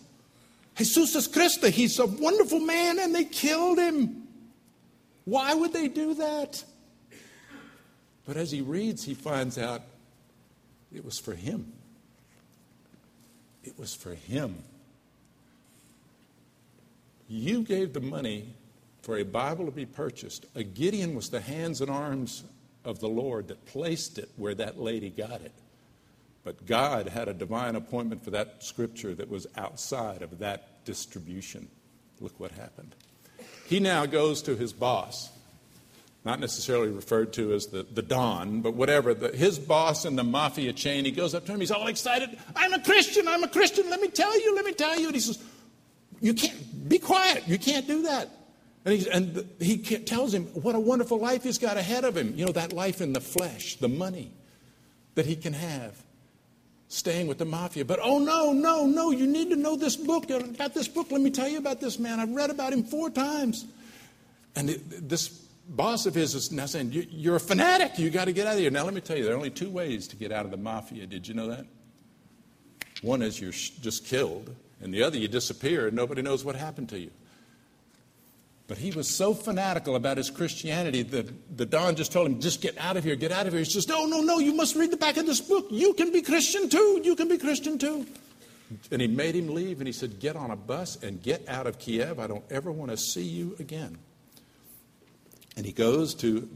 Jesus 0.76 1.28
Christa, 1.28 1.70
He's 1.70 1.98
a 2.00 2.06
wonderful 2.06 2.58
man 2.58 2.98
and 2.98 3.14
they 3.14 3.24
killed 3.24 3.78
him. 3.78 4.26
Why 5.24 5.54
would 5.54 5.72
they 5.72 5.86
do 5.86 6.14
that? 6.14 6.64
But 8.26 8.36
as 8.36 8.50
he 8.50 8.60
reads, 8.60 9.04
he 9.04 9.14
finds 9.14 9.56
out 9.56 9.82
it 10.92 11.04
was 11.04 11.20
for 11.20 11.34
him. 11.34 11.72
It 13.62 13.78
was 13.78 13.94
for 13.94 14.14
him. 14.14 14.56
You 17.28 17.62
gave 17.62 17.92
the 17.92 18.00
money 18.00 18.54
for 19.02 19.18
a 19.18 19.24
Bible 19.24 19.66
to 19.66 19.72
be 19.72 19.86
purchased. 19.86 20.46
A 20.54 20.62
Gideon 20.62 21.14
was 21.14 21.30
the 21.30 21.40
hands 21.40 21.80
and 21.80 21.90
arms 21.90 22.44
of 22.84 23.00
the 23.00 23.08
Lord 23.08 23.48
that 23.48 23.66
placed 23.66 24.18
it 24.18 24.30
where 24.36 24.54
that 24.54 24.78
lady 24.78 25.10
got 25.10 25.40
it. 25.40 25.52
But 26.44 26.66
God 26.66 27.08
had 27.08 27.28
a 27.28 27.34
divine 27.34 27.74
appointment 27.74 28.22
for 28.24 28.30
that 28.30 28.62
scripture 28.62 29.14
that 29.14 29.28
was 29.28 29.46
outside 29.56 30.22
of 30.22 30.38
that 30.38 30.84
distribution. 30.84 31.68
Look 32.20 32.38
what 32.38 32.52
happened. 32.52 32.94
He 33.66 33.80
now 33.80 34.06
goes 34.06 34.42
to 34.42 34.54
his 34.54 34.72
boss 34.72 35.30
not 36.26 36.40
necessarily 36.40 36.90
referred 36.90 37.32
to 37.34 37.54
as 37.54 37.68
the, 37.68 37.84
the 37.84 38.02
Don, 38.02 38.60
but 38.60 38.74
whatever, 38.74 39.14
the, 39.14 39.28
his 39.28 39.60
boss 39.60 40.04
in 40.04 40.16
the 40.16 40.24
mafia 40.24 40.72
chain, 40.72 41.04
he 41.04 41.12
goes 41.12 41.36
up 41.36 41.46
to 41.46 41.52
him, 41.52 41.60
he's 41.60 41.70
all 41.70 41.86
excited. 41.86 42.36
I'm 42.56 42.72
a 42.72 42.80
Christian, 42.80 43.28
I'm 43.28 43.44
a 43.44 43.48
Christian, 43.48 43.88
let 43.88 44.00
me 44.00 44.08
tell 44.08 44.38
you, 44.42 44.56
let 44.56 44.64
me 44.64 44.72
tell 44.72 44.98
you. 44.98 45.06
And 45.06 45.14
he 45.14 45.20
says, 45.20 45.38
You 46.20 46.34
can't, 46.34 46.65
be 46.88 46.98
quiet, 46.98 47.46
you 47.46 47.58
can't 47.58 47.86
do 47.86 48.02
that. 48.02 48.30
And, 48.84 48.94
he, 48.94 49.10
and 49.10 49.48
he 49.58 49.78
tells 49.78 50.32
him 50.32 50.44
what 50.46 50.74
a 50.74 50.80
wonderful 50.80 51.18
life 51.18 51.42
he's 51.42 51.58
got 51.58 51.76
ahead 51.76 52.04
of 52.04 52.16
him. 52.16 52.34
You 52.36 52.46
know, 52.46 52.52
that 52.52 52.72
life 52.72 53.00
in 53.00 53.12
the 53.12 53.20
flesh, 53.20 53.76
the 53.76 53.88
money 53.88 54.32
that 55.16 55.26
he 55.26 55.34
can 55.34 55.52
have 55.52 56.00
staying 56.88 57.26
with 57.26 57.38
the 57.38 57.44
mafia. 57.44 57.84
But 57.84 57.98
oh, 58.02 58.18
no, 58.18 58.52
no, 58.52 58.86
no, 58.86 59.10
you 59.10 59.26
need 59.26 59.50
to 59.50 59.56
know 59.56 59.76
this 59.76 59.96
book. 59.96 60.30
About 60.30 60.74
this 60.74 60.88
book, 60.88 61.10
let 61.10 61.20
me 61.20 61.30
tell 61.30 61.48
you 61.48 61.58
about 61.58 61.80
this 61.80 61.98
man. 61.98 62.20
I've 62.20 62.30
read 62.30 62.50
about 62.50 62.72
him 62.72 62.84
four 62.84 63.10
times. 63.10 63.64
And 64.54 64.68
this 64.68 65.28
boss 65.68 66.06
of 66.06 66.14
his 66.14 66.34
is 66.34 66.52
now 66.52 66.66
saying, 66.66 66.90
You're 66.92 67.36
a 67.36 67.40
fanatic. 67.40 67.98
You 67.98 68.10
got 68.10 68.26
to 68.26 68.32
get 68.32 68.46
out 68.46 68.54
of 68.54 68.60
here. 68.60 68.70
Now, 68.70 68.84
let 68.84 68.94
me 68.94 69.00
tell 69.00 69.16
you, 69.16 69.24
there 69.24 69.34
are 69.34 69.36
only 69.36 69.50
two 69.50 69.70
ways 69.70 70.06
to 70.08 70.16
get 70.16 70.32
out 70.32 70.44
of 70.44 70.50
the 70.50 70.56
mafia. 70.56 71.06
Did 71.06 71.26
you 71.26 71.34
know 71.34 71.48
that? 71.48 71.66
One 73.02 73.20
is 73.20 73.40
you're 73.40 73.50
just 73.52 74.06
killed, 74.06 74.54
and 74.80 74.92
the 74.92 75.02
other, 75.02 75.16
you 75.16 75.28
disappear, 75.28 75.86
and 75.86 75.96
nobody 75.96 76.22
knows 76.22 76.44
what 76.44 76.56
happened 76.56 76.88
to 76.90 76.98
you. 76.98 77.10
But 78.68 78.78
he 78.78 78.90
was 78.90 79.08
so 79.08 79.32
fanatical 79.32 79.94
about 79.94 80.16
his 80.16 80.28
Christianity 80.28 81.02
that 81.02 81.56
the 81.56 81.66
Don 81.66 81.94
just 81.94 82.10
told 82.10 82.26
him, 82.26 82.40
just 82.40 82.60
get 82.60 82.76
out 82.78 82.96
of 82.96 83.04
here, 83.04 83.14
get 83.14 83.30
out 83.30 83.46
of 83.46 83.52
here. 83.52 83.60
He 83.60 83.70
says, 83.70 83.86
no, 83.86 84.06
no, 84.06 84.20
no, 84.20 84.38
you 84.38 84.52
must 84.54 84.74
read 84.74 84.90
the 84.90 84.96
back 84.96 85.16
of 85.16 85.24
this 85.24 85.40
book. 85.40 85.66
You 85.70 85.94
can 85.94 86.12
be 86.12 86.20
Christian 86.20 86.68
too. 86.68 87.00
You 87.04 87.14
can 87.14 87.28
be 87.28 87.38
Christian 87.38 87.78
too. 87.78 88.06
And 88.90 89.00
he 89.00 89.06
made 89.06 89.36
him 89.36 89.54
leave, 89.54 89.78
and 89.78 89.86
he 89.86 89.92
said, 89.92 90.18
get 90.18 90.34
on 90.34 90.50
a 90.50 90.56
bus 90.56 91.00
and 91.00 91.22
get 91.22 91.48
out 91.48 91.68
of 91.68 91.78
Kiev. 91.78 92.18
I 92.18 92.26
don't 92.26 92.44
ever 92.50 92.72
want 92.72 92.90
to 92.90 92.96
see 92.96 93.22
you 93.22 93.54
again. 93.60 93.96
And 95.56 95.64
he 95.64 95.70
goes 95.70 96.14
to, 96.16 96.48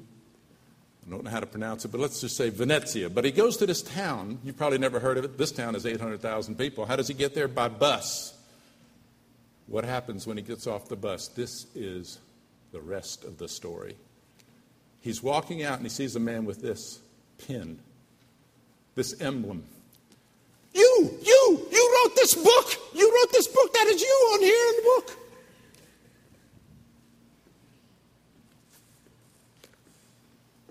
don't 1.10 1.24
know 1.24 1.30
how 1.30 1.40
to 1.40 1.46
pronounce 1.46 1.84
it, 1.84 1.88
but 1.88 2.00
let's 2.00 2.20
just 2.20 2.36
say 2.36 2.50
Venezia. 2.50 3.10
But 3.10 3.24
he 3.24 3.32
goes 3.32 3.56
to 3.58 3.66
this 3.66 3.82
town. 3.82 4.38
You 4.44 4.52
probably 4.52 4.78
never 4.78 5.00
heard 5.00 5.18
of 5.18 5.24
it. 5.24 5.36
This 5.36 5.52
town 5.52 5.74
is 5.74 5.84
800,000 5.84 6.56
people. 6.56 6.86
How 6.86 6.96
does 6.96 7.08
he 7.08 7.14
get 7.14 7.34
there? 7.34 7.48
By 7.48 7.68
bus. 7.68 8.34
What 9.66 9.84
happens 9.84 10.26
when 10.26 10.36
he 10.36 10.42
gets 10.42 10.66
off 10.66 10.88
the 10.88 10.96
bus? 10.96 11.28
This 11.28 11.66
is 11.74 12.18
the 12.72 12.80
rest 12.80 13.24
of 13.24 13.38
the 13.38 13.48
story. 13.48 13.96
He's 15.00 15.22
walking 15.22 15.62
out 15.64 15.74
and 15.74 15.82
he 15.82 15.88
sees 15.90 16.16
a 16.16 16.20
man 16.20 16.44
with 16.44 16.60
this 16.60 17.00
pin, 17.38 17.78
this 18.94 19.20
emblem. 19.20 19.64
You, 20.72 21.18
you, 21.22 21.68
you 21.70 22.04
wrote 22.04 22.14
this 22.16 22.34
book. 22.34 22.74
You 22.94 23.12
wrote 23.14 23.32
this 23.32 23.48
book. 23.48 23.72
That 23.72 23.86
is 23.86 24.00
you 24.00 24.30
on 24.34 24.40
here 24.40 24.68
in 24.68 24.76
the 24.76 24.82
book. 24.82 25.18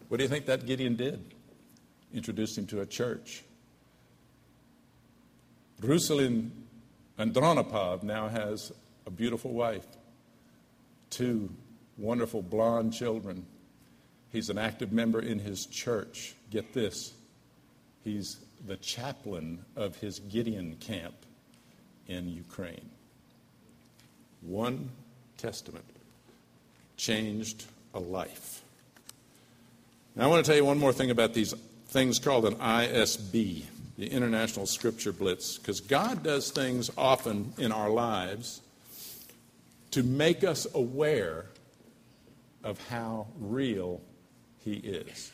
What 0.10 0.17
do 0.17 0.24
you 0.24 0.30
think 0.30 0.45
that 0.48 0.65
Gideon 0.65 0.95
did? 0.95 1.34
Introduced 2.13 2.58
him 2.58 2.67
to 2.67 2.82
a 2.82 2.86
church. 2.86 3.43
Rusalind 5.82 6.52
Andronapov 7.17 8.04
now 8.04 8.28
has 8.28 8.72
a 9.06 9.12
beautiful 9.12 9.54
wife, 9.54 9.86
two 11.10 11.50
wonderful 11.98 12.41
blonde 12.41 12.93
children. 12.93 13.45
He's 14.32 14.50
an 14.50 14.58
active 14.58 14.91
member 14.91 15.19
in 15.22 15.39
his 15.39 15.65
church. 15.65 16.36
Get 16.50 16.74
this 16.74 17.13
he's 18.04 18.38
the 18.65 18.78
chaplain 18.78 19.63
of 19.76 19.95
his 19.98 20.19
Gideon 20.19 20.76
camp 20.80 21.15
in 22.08 22.28
Ukraine. 22.30 22.89
One 24.41 24.89
testament 25.38 25.86
changed 26.98 27.65
a 27.93 28.00
life. 28.00 28.63
Now, 30.15 30.26
I 30.26 30.28
want 30.28 30.43
to 30.43 30.50
tell 30.50 30.58
you 30.58 30.65
one 30.65 30.80
more 30.80 30.93
thing 30.93 31.12
about 31.12 31.34
these 31.34 31.54
things 31.88 32.19
called 32.19 32.45
an 32.45 32.56
ISB, 32.56 33.63
the 33.98 34.08
International 34.08 34.65
Scripture 34.65 35.12
Blitz, 35.12 35.58
because 35.58 35.80
God 35.82 36.24
does 36.24 36.52
things 36.52 36.91
often 36.98 37.54
in 37.58 37.72
our 37.72 37.89
lives 37.89 38.62
to 39.91 40.04
make 40.04 40.43
us 40.43 40.67
aware 40.74 41.45
of 42.63 42.80
how 42.89 43.28
real 43.39 44.02
He 44.63 44.74
is. 44.74 45.32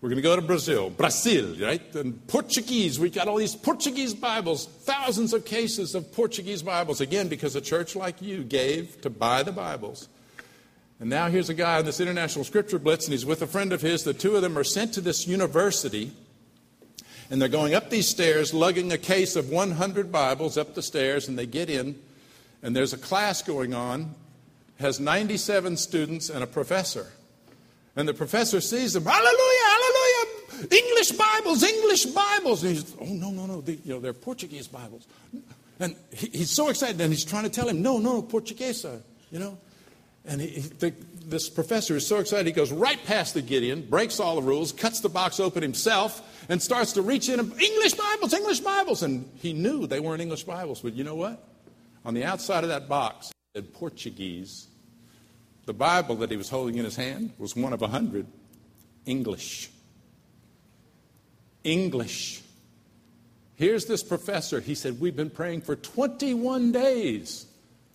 We're 0.00 0.08
going 0.08 0.16
to 0.16 0.22
go 0.22 0.34
to 0.34 0.42
Brazil, 0.42 0.90
Brazil, 0.90 1.54
right? 1.64 1.94
And 1.94 2.26
Portuguese, 2.26 2.98
we've 2.98 3.14
got 3.14 3.28
all 3.28 3.36
these 3.36 3.54
Portuguese 3.54 4.14
Bibles, 4.14 4.66
thousands 4.66 5.32
of 5.32 5.44
cases 5.44 5.94
of 5.94 6.12
Portuguese 6.12 6.60
Bibles, 6.60 7.00
again, 7.00 7.28
because 7.28 7.54
a 7.54 7.60
church 7.60 7.94
like 7.94 8.20
you 8.20 8.42
gave 8.42 9.00
to 9.02 9.10
buy 9.10 9.44
the 9.44 9.52
Bibles. 9.52 10.08
And 11.02 11.10
now 11.10 11.28
here's 11.28 11.48
a 11.48 11.54
guy 11.54 11.78
on 11.78 11.84
this 11.84 11.98
International 11.98 12.44
Scripture 12.44 12.78
Blitz, 12.78 13.06
and 13.06 13.12
he's 13.12 13.26
with 13.26 13.42
a 13.42 13.46
friend 13.48 13.72
of 13.72 13.80
his. 13.80 14.04
The 14.04 14.14
two 14.14 14.36
of 14.36 14.42
them 14.42 14.56
are 14.56 14.62
sent 14.62 14.94
to 14.94 15.00
this 15.00 15.26
university, 15.26 16.12
and 17.28 17.42
they're 17.42 17.48
going 17.48 17.74
up 17.74 17.90
these 17.90 18.06
stairs, 18.06 18.54
lugging 18.54 18.92
a 18.92 18.98
case 18.98 19.34
of 19.34 19.50
100 19.50 20.12
Bibles 20.12 20.56
up 20.56 20.76
the 20.76 20.80
stairs, 20.80 21.26
and 21.26 21.36
they 21.36 21.44
get 21.44 21.68
in, 21.68 21.98
and 22.62 22.76
there's 22.76 22.92
a 22.92 22.96
class 22.96 23.42
going 23.42 23.74
on, 23.74 24.14
has 24.78 25.00
97 25.00 25.76
students 25.76 26.30
and 26.30 26.44
a 26.44 26.46
professor. 26.46 27.08
And 27.96 28.06
the 28.06 28.14
professor 28.14 28.60
sees 28.60 28.92
them, 28.92 29.04
hallelujah, 29.04 29.34
hallelujah, 29.66 30.68
English 30.70 31.10
Bibles, 31.10 31.64
English 31.64 32.04
Bibles. 32.04 32.62
And 32.62 32.76
he's, 32.76 32.94
oh, 33.00 33.06
no, 33.06 33.32
no, 33.32 33.46
no, 33.46 33.64
you 33.66 33.94
know, 33.94 33.98
they're 33.98 34.12
Portuguese 34.12 34.68
Bibles. 34.68 35.08
And 35.80 35.96
he, 36.12 36.28
he's 36.28 36.52
so 36.52 36.68
excited, 36.68 37.00
and 37.00 37.12
he's 37.12 37.24
trying 37.24 37.42
to 37.42 37.50
tell 37.50 37.68
him, 37.68 37.82
no, 37.82 37.98
no, 37.98 38.22
Portuguesa, 38.22 39.00
you 39.32 39.40
know. 39.40 39.58
And 40.24 40.40
he, 40.40 40.60
this 41.26 41.48
professor 41.48 41.96
is 41.96 42.06
so 42.06 42.18
excited, 42.18 42.46
he 42.46 42.52
goes 42.52 42.70
right 42.70 43.02
past 43.04 43.34
the 43.34 43.42
Gideon, 43.42 43.82
breaks 43.82 44.20
all 44.20 44.36
the 44.36 44.42
rules, 44.42 44.72
cuts 44.72 45.00
the 45.00 45.08
box 45.08 45.40
open 45.40 45.62
himself, 45.62 46.46
and 46.48 46.62
starts 46.62 46.92
to 46.92 47.02
reach 47.02 47.28
in, 47.28 47.40
English 47.40 47.94
Bibles, 47.94 48.32
English 48.32 48.60
Bibles. 48.60 49.02
And 49.02 49.28
he 49.36 49.52
knew 49.52 49.86
they 49.86 50.00
weren't 50.00 50.20
English 50.20 50.44
Bibles, 50.44 50.80
but 50.80 50.94
you 50.94 51.04
know 51.04 51.16
what? 51.16 51.42
On 52.04 52.14
the 52.14 52.24
outside 52.24 52.64
of 52.64 52.70
that 52.70 52.88
box, 52.88 53.32
said 53.54 53.72
Portuguese 53.74 54.68
the 55.66 55.72
Bible 55.72 56.16
that 56.16 56.30
he 56.30 56.36
was 56.36 56.48
holding 56.48 56.76
in 56.76 56.84
his 56.84 56.96
hand 56.96 57.32
was 57.38 57.54
one 57.54 57.72
of 57.72 57.82
a 57.82 57.88
hundred 57.88 58.26
English. 59.06 59.70
English. 61.62 62.42
Here's 63.54 63.86
this 63.86 64.02
professor. 64.02 64.60
He 64.60 64.74
said, 64.74 65.00
We've 65.00 65.14
been 65.14 65.30
praying 65.30 65.60
for 65.62 65.76
21 65.76 66.72
days 66.72 67.46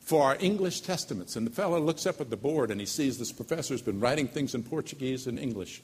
for 0.08 0.24
our 0.24 0.38
English 0.40 0.80
testaments. 0.82 1.36
And 1.36 1.46
the 1.46 1.52
fellow 1.52 1.82
looks 1.82 2.06
up 2.06 2.22
at 2.22 2.30
the 2.30 2.38
board 2.38 2.72
and 2.72 2.80
he 2.80 2.86
sees 2.86 3.18
this 3.18 3.34
professor's 3.34 3.82
been 3.82 4.00
writing 4.00 4.30
things 4.30 4.56
in 4.56 4.64
Portuguese 4.64 5.28
and 5.28 5.38
English. 5.38 5.82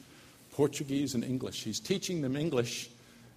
Portuguese 0.54 1.14
and 1.14 1.26
English. 1.26 1.64
He's 1.64 1.82
teaching 1.82 2.22
them 2.22 2.38
English, 2.38 2.90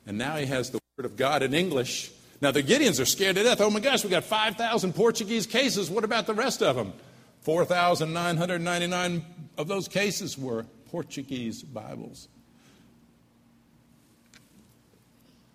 and 0.07 0.17
now 0.17 0.37
he 0.37 0.47
has 0.47 0.71
the 0.71 0.79
Word 0.97 1.07
of 1.07 1.17
God 1.17 1.43
in 1.43 1.55
English. 1.55 2.13
Now 2.41 2.53
the 2.53 2.63
Gideons 2.63 3.01
are 3.01 3.05
scared 3.05 3.35
to 3.35 3.43
death. 3.43 3.61
Oh 3.61 3.69
my 3.69 3.81
gosh, 3.81 4.05
we 4.05 4.11
got 4.11 4.23
5,000 4.23 4.95
Portuguese 4.95 5.45
cases. 5.45 5.91
What 5.91 6.05
about 6.05 6.29
the 6.29 6.35
rest 6.35 6.63
of 6.63 6.77
them? 6.77 6.93
4,999 7.41 9.25
of 9.59 9.67
those 9.67 9.89
cases 9.89 10.39
were 10.39 10.67
Portuguese 10.91 11.65
Bibles. 11.65 12.29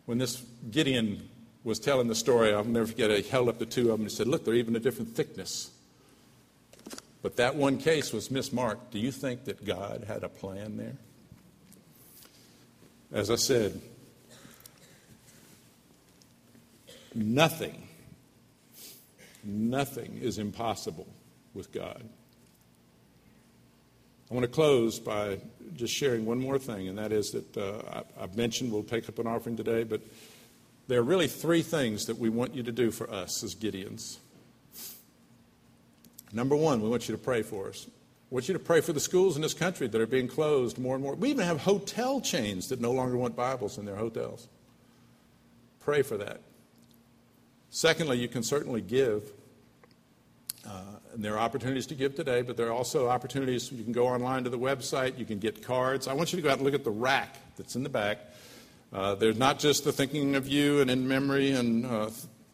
When 0.06 0.18
this 0.18 0.44
Gideon 0.72 1.30
was 1.64 1.80
telling 1.80 2.08
the 2.08 2.16
story, 2.16 2.54
I'll 2.54 2.64
never 2.64 2.88
forget, 2.88 3.12
he 3.12 3.22
held 3.24 3.50
up 3.50 3.60
the 3.60 3.66
two 3.66 3.92
of 3.92 3.98
them 3.98 4.02
and 4.02 4.12
said, 4.12 4.28
Look, 4.28 4.46
they're 4.46 4.56
even 4.56 4.76
a 4.76 4.80
different 4.80 5.16
thickness. 5.16 5.72
But 7.22 7.36
that 7.36 7.56
one 7.56 7.78
case 7.78 8.12
was 8.12 8.30
mismarked. 8.30 8.92
Do 8.92 9.00
you 9.00 9.12
think 9.12 9.46
that 9.46 9.64
God 9.64 10.06
had 10.08 10.24
a 10.24 10.30
plan 10.30 10.78
there? 10.78 10.96
As 13.12 13.30
I 13.30 13.36
said, 13.36 13.80
nothing, 17.14 17.88
nothing 19.44 20.18
is 20.22 20.40
impossible 20.40 21.08
with 21.54 21.72
God. 21.72 22.04
I 24.30 24.34
want 24.34 24.46
to 24.46 24.52
close 24.52 24.98
by 24.98 25.40
just 25.76 25.94
sharing 25.94 26.26
one 26.26 26.40
more 26.40 26.58
thing, 26.58 26.88
and 26.88 26.98
that 26.98 27.12
is 27.12 27.32
that 27.32 27.58
uh, 27.58 28.04
I, 28.18 28.22
have 28.22 28.38
mentioned 28.38 28.72
we'll 28.72 28.84
take 28.84 29.10
up 29.10 29.20
an 29.20 29.28
offering 29.28 29.58
today, 29.58 29.84
but 29.84 30.02
there 30.92 31.00
are 31.00 31.04
really 31.04 31.30
three 31.30 31.62
things 31.62 32.08
that 32.08 32.20
we 32.20 32.28
want 32.28 32.54
you 32.54 32.64
to 32.64 32.72
do 32.74 32.92
for 32.92 33.10
us 33.10 33.44
as 33.46 33.56
Gideons. 33.56 34.18
Number 36.34 36.54
one, 36.54 36.82
we 36.82 36.90
want 36.90 37.08
you 37.08 37.16
to 37.16 37.22
pray 37.22 37.44
for 37.44 37.70
us. 37.70 37.88
We 38.30 38.36
want 38.36 38.50
you 38.50 38.54
to 38.56 38.60
pray 38.60 38.82
for 38.82 38.92
the 38.92 39.00
schools 39.00 39.38
in 39.38 39.42
this 39.42 39.54
country 39.54 39.88
that 39.88 40.02
are 40.02 40.06
being 40.06 40.28
closed 40.28 40.78
more 40.78 40.96
and 40.96 41.02
more. 41.02 41.16
We 41.16 41.30
even 41.30 41.46
have 41.46 41.62
hotel 41.62 42.20
chains 42.20 42.68
that 42.68 42.82
no 42.82 42.92
longer 42.92 43.16
want 43.16 43.38
Bibles 43.38 43.78
in 43.78 43.86
their 43.86 43.96
hotels. 43.96 44.50
Pray 45.80 46.02
for 46.02 46.18
that. 46.18 46.42
Secondly, 47.70 48.18
you 48.18 48.28
can 48.28 48.44
certainly 48.44 48.82
give 48.82 49.32
uh, 50.68 50.82
and 51.14 51.24
there 51.24 51.36
are 51.36 51.40
opportunities 51.40 51.88
to 51.88 51.96
give 51.96 52.16
today, 52.16 52.42
but 52.42 52.58
there 52.58 52.68
are 52.68 52.74
also 52.74 53.08
opportunities. 53.08 53.72
You 53.72 53.86
can 53.86 53.94
go 53.94 54.08
online 54.08 54.44
to 54.44 54.50
the 54.50 54.60
website, 54.60 55.18
you 55.18 55.26
can 55.26 55.40
get 55.40 55.64
cards. 55.64 56.10
I 56.10 56.14
want 56.14 56.34
you 56.34 56.38
to 56.38 56.44
go 56.44 56.50
out 56.50 56.58
and 56.58 56.66
look 56.66 56.76
at 56.76 56.84
the 56.84 56.92
rack 56.92 57.38
that's 57.56 57.78
in 57.78 57.84
the 57.84 57.90
back. 57.90 58.20
Uh, 58.94 59.16
there's 59.16 59.38
not 59.38 59.58
just 59.58 59.86
the 59.86 59.92
thinking 59.92 60.36
of 60.36 60.48
you 60.48 60.82
and 60.82 60.92
in 60.92 61.08
memory 61.08 61.52
and, 61.52 61.86
uh, 61.86 62.10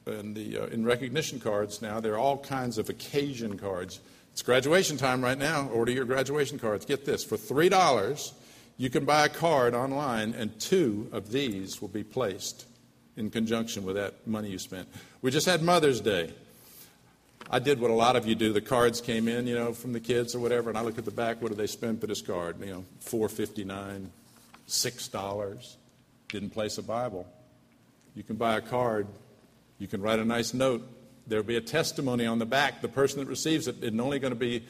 and 0.06 0.36
the 0.36 0.60
uh, 0.60 0.66
in 0.68 0.86
recognition 0.86 1.40
cards 1.40 1.82
now. 1.82 2.00
There 2.00 2.14
are 2.14 2.20
all 2.20 2.38
kinds 2.38 2.78
of 2.78 2.90
occasion 2.90 3.58
cards. 3.58 4.00
It's 4.34 4.44
graduation 4.44 4.98
time 4.98 5.24
right 5.24 5.38
now. 5.38 5.68
Order 5.70 5.92
your 5.92 6.06
graduation 6.06 6.60
cards. 6.60 6.86
Get 6.86 7.06
this 7.06 7.24
for 7.24 7.38
$3, 7.38 8.34
you 8.78 8.92
can 8.92 9.04
buy 9.06 9.26
a 9.26 9.30
card 9.30 9.74
online, 9.74 10.36
and 10.36 10.58
two 10.60 11.10
of 11.12 11.32
these 11.32 11.82
will 11.82 11.88
be 11.88 12.04
placed 12.04 12.68
in 13.16 13.32
conjunction 13.32 13.84
with 13.84 13.96
that 13.96 14.28
money 14.28 14.50
you 14.50 14.60
spent. 14.60 14.88
We 15.24 15.32
just 15.32 15.48
had 15.48 15.64
Mother's 15.64 16.00
Day. 16.00 16.32
I 17.50 17.58
did 17.58 17.80
what 17.80 17.90
a 17.90 17.96
lot 17.96 18.16
of 18.16 18.28
you 18.28 18.36
do. 18.36 18.54
The 18.54 18.62
cards 18.62 19.02
came 19.02 19.28
in, 19.28 19.48
you 19.48 19.56
know, 19.56 19.74
from 19.74 19.94
the 19.94 20.00
kids 20.00 20.36
or 20.36 20.40
whatever, 20.40 20.70
and 20.70 20.78
I 20.78 20.82
look 20.82 21.00
at 21.00 21.06
the 21.06 21.12
back. 21.12 21.42
What 21.42 21.50
do 21.50 21.56
they 21.56 21.66
spend 21.66 22.00
for 22.00 22.06
this 22.06 22.22
card? 22.22 22.60
You 22.60 22.68
know, 22.68 22.86
four 23.00 23.30
fifty 23.30 23.64
nine, 23.64 24.12
six 24.68 25.08
dollars. 25.08 25.78
Didn't 26.30 26.50
place 26.50 26.78
a 26.78 26.84
Bible. 26.84 27.28
You 28.16 28.24
can 28.24 28.36
buy 28.36 28.58
a 28.58 28.62
card. 28.62 29.08
You 29.80 29.88
can 29.88 30.02
write 30.02 30.20
a 30.20 30.26
nice 30.26 30.54
note. 30.54 30.88
There'll 31.28 31.46
be 31.46 31.58
a 31.58 31.62
testimony 31.62 32.26
on 32.26 32.40
the 32.40 32.46
back. 32.46 32.82
The 32.82 32.88
person 32.88 33.20
that 33.20 33.28
receives 33.28 33.68
it 33.68 33.78
isn't 33.84 34.00
only 34.00 34.20
going 34.20 34.34
to 34.34 34.40
be 34.40 34.64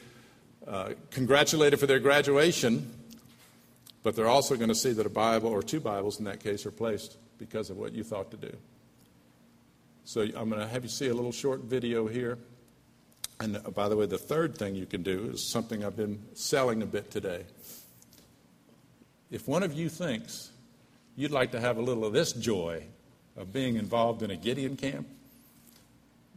uh, 0.66 0.90
congratulated 1.10 1.80
for 1.80 1.86
their 1.86 1.98
graduation, 1.98 2.92
but 4.02 4.14
they're 4.14 4.28
also 4.28 4.56
going 4.56 4.68
to 4.68 4.74
see 4.74 4.92
that 4.92 5.06
a 5.06 5.10
Bible 5.10 5.48
or 5.48 5.62
two 5.62 5.80
Bibles 5.80 6.18
in 6.18 6.26
that 6.26 6.40
case 6.40 6.66
are 6.66 6.70
placed 6.70 7.16
because 7.38 7.70
of 7.70 7.76
what 7.76 7.94
you 7.94 8.04
thought 8.04 8.30
to 8.32 8.36
do. 8.36 8.54
So 10.04 10.22
I'm 10.22 10.48
going 10.48 10.60
to 10.60 10.68
have 10.68 10.82
you 10.82 10.88
see 10.88 11.08
a 11.08 11.14
little 11.14 11.32
short 11.32 11.60
video 11.62 12.06
here. 12.06 12.38
And 13.40 13.56
uh, 13.56 13.70
by 13.70 13.88
the 13.88 13.96
way, 13.96 14.06
the 14.06 14.18
third 14.18 14.56
thing 14.56 14.74
you 14.74 14.86
can 14.86 15.02
do 15.02 15.30
is 15.32 15.46
something 15.46 15.84
I've 15.84 15.96
been 15.96 16.22
selling 16.34 16.82
a 16.82 16.86
bit 16.86 17.10
today. 17.10 17.44
If 19.30 19.46
one 19.46 19.62
of 19.62 19.74
you 19.74 19.88
thinks 19.88 20.50
you'd 21.18 21.32
like 21.32 21.50
to 21.50 21.58
have 21.60 21.76
a 21.78 21.82
little 21.82 22.04
of 22.04 22.12
this 22.12 22.32
joy 22.32 22.84
of 23.36 23.52
being 23.52 23.74
involved 23.74 24.22
in 24.22 24.30
a 24.30 24.36
Gideon 24.36 24.76
camp, 24.76 25.08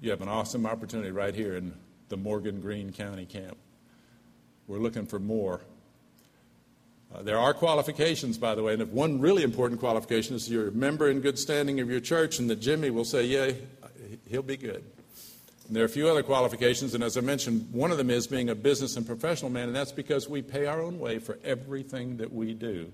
you 0.01 0.09
have 0.09 0.21
an 0.21 0.27
awesome 0.27 0.65
opportunity 0.65 1.11
right 1.11 1.35
here 1.35 1.55
in 1.55 1.71
the 2.09 2.17
Morgan 2.17 2.59
Green 2.59 2.91
County 2.91 3.27
camp. 3.27 3.57
We're 4.67 4.79
looking 4.79 5.05
for 5.05 5.19
more. 5.19 5.61
Uh, 7.13 7.21
there 7.21 7.37
are 7.37 7.53
qualifications, 7.53 8.39
by 8.39 8.55
the 8.55 8.63
way, 8.63 8.73
and 8.73 8.81
if 8.81 8.89
one 8.89 9.21
really 9.21 9.43
important 9.43 9.79
qualification 9.79 10.35
is 10.35 10.49
you're 10.49 10.69
a 10.69 10.71
member 10.71 11.11
in 11.11 11.21
good 11.21 11.37
standing 11.37 11.79
of 11.79 11.87
your 11.87 11.99
church, 11.99 12.39
and 12.39 12.49
that 12.49 12.59
Jimmy 12.59 12.89
will 12.89 13.05
say, 13.05 13.23
Yeah, 13.25 13.51
he'll 14.27 14.41
be 14.41 14.57
good. 14.57 14.83
And 15.67 15.75
there 15.75 15.83
are 15.83 15.85
a 15.85 15.89
few 15.89 16.09
other 16.09 16.23
qualifications, 16.23 16.95
and 16.95 17.03
as 17.03 17.17
I 17.17 17.21
mentioned, 17.21 17.71
one 17.71 17.91
of 17.91 17.97
them 17.99 18.09
is 18.09 18.25
being 18.25 18.49
a 18.49 18.55
business 18.55 18.97
and 18.97 19.05
professional 19.05 19.51
man, 19.51 19.67
and 19.67 19.75
that's 19.75 19.91
because 19.91 20.27
we 20.27 20.41
pay 20.41 20.65
our 20.65 20.81
own 20.81 20.97
way 20.97 21.19
for 21.19 21.37
everything 21.43 22.17
that 22.17 22.33
we 22.33 22.55
do. 22.55 22.91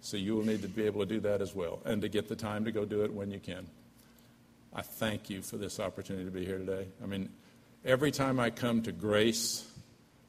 So 0.00 0.16
you 0.16 0.34
will 0.34 0.44
need 0.44 0.62
to 0.62 0.68
be 0.68 0.84
able 0.86 1.00
to 1.00 1.06
do 1.06 1.20
that 1.20 1.42
as 1.42 1.54
well 1.54 1.80
and 1.84 2.00
to 2.02 2.08
get 2.08 2.28
the 2.28 2.36
time 2.36 2.64
to 2.64 2.72
go 2.72 2.84
do 2.84 3.04
it 3.04 3.12
when 3.12 3.30
you 3.30 3.38
can. 3.38 3.66
I 4.72 4.82
thank 4.82 5.28
you 5.28 5.42
for 5.42 5.56
this 5.56 5.80
opportunity 5.80 6.24
to 6.24 6.30
be 6.30 6.44
here 6.44 6.58
today. 6.58 6.86
I 7.02 7.06
mean, 7.06 7.28
every 7.84 8.10
time 8.10 8.38
I 8.38 8.50
come 8.50 8.82
to 8.82 8.92
grace, 8.92 9.66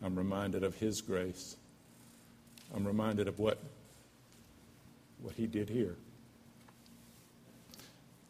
I'm 0.04 0.16
reminded 0.16 0.64
of 0.64 0.76
His 0.76 1.02
grace. 1.02 1.56
I'm 2.76 2.86
reminded 2.86 3.28
of 3.28 3.40
what, 3.40 3.60
what 5.22 5.36
He 5.36 5.48
did 5.48 5.70
here 5.70 5.96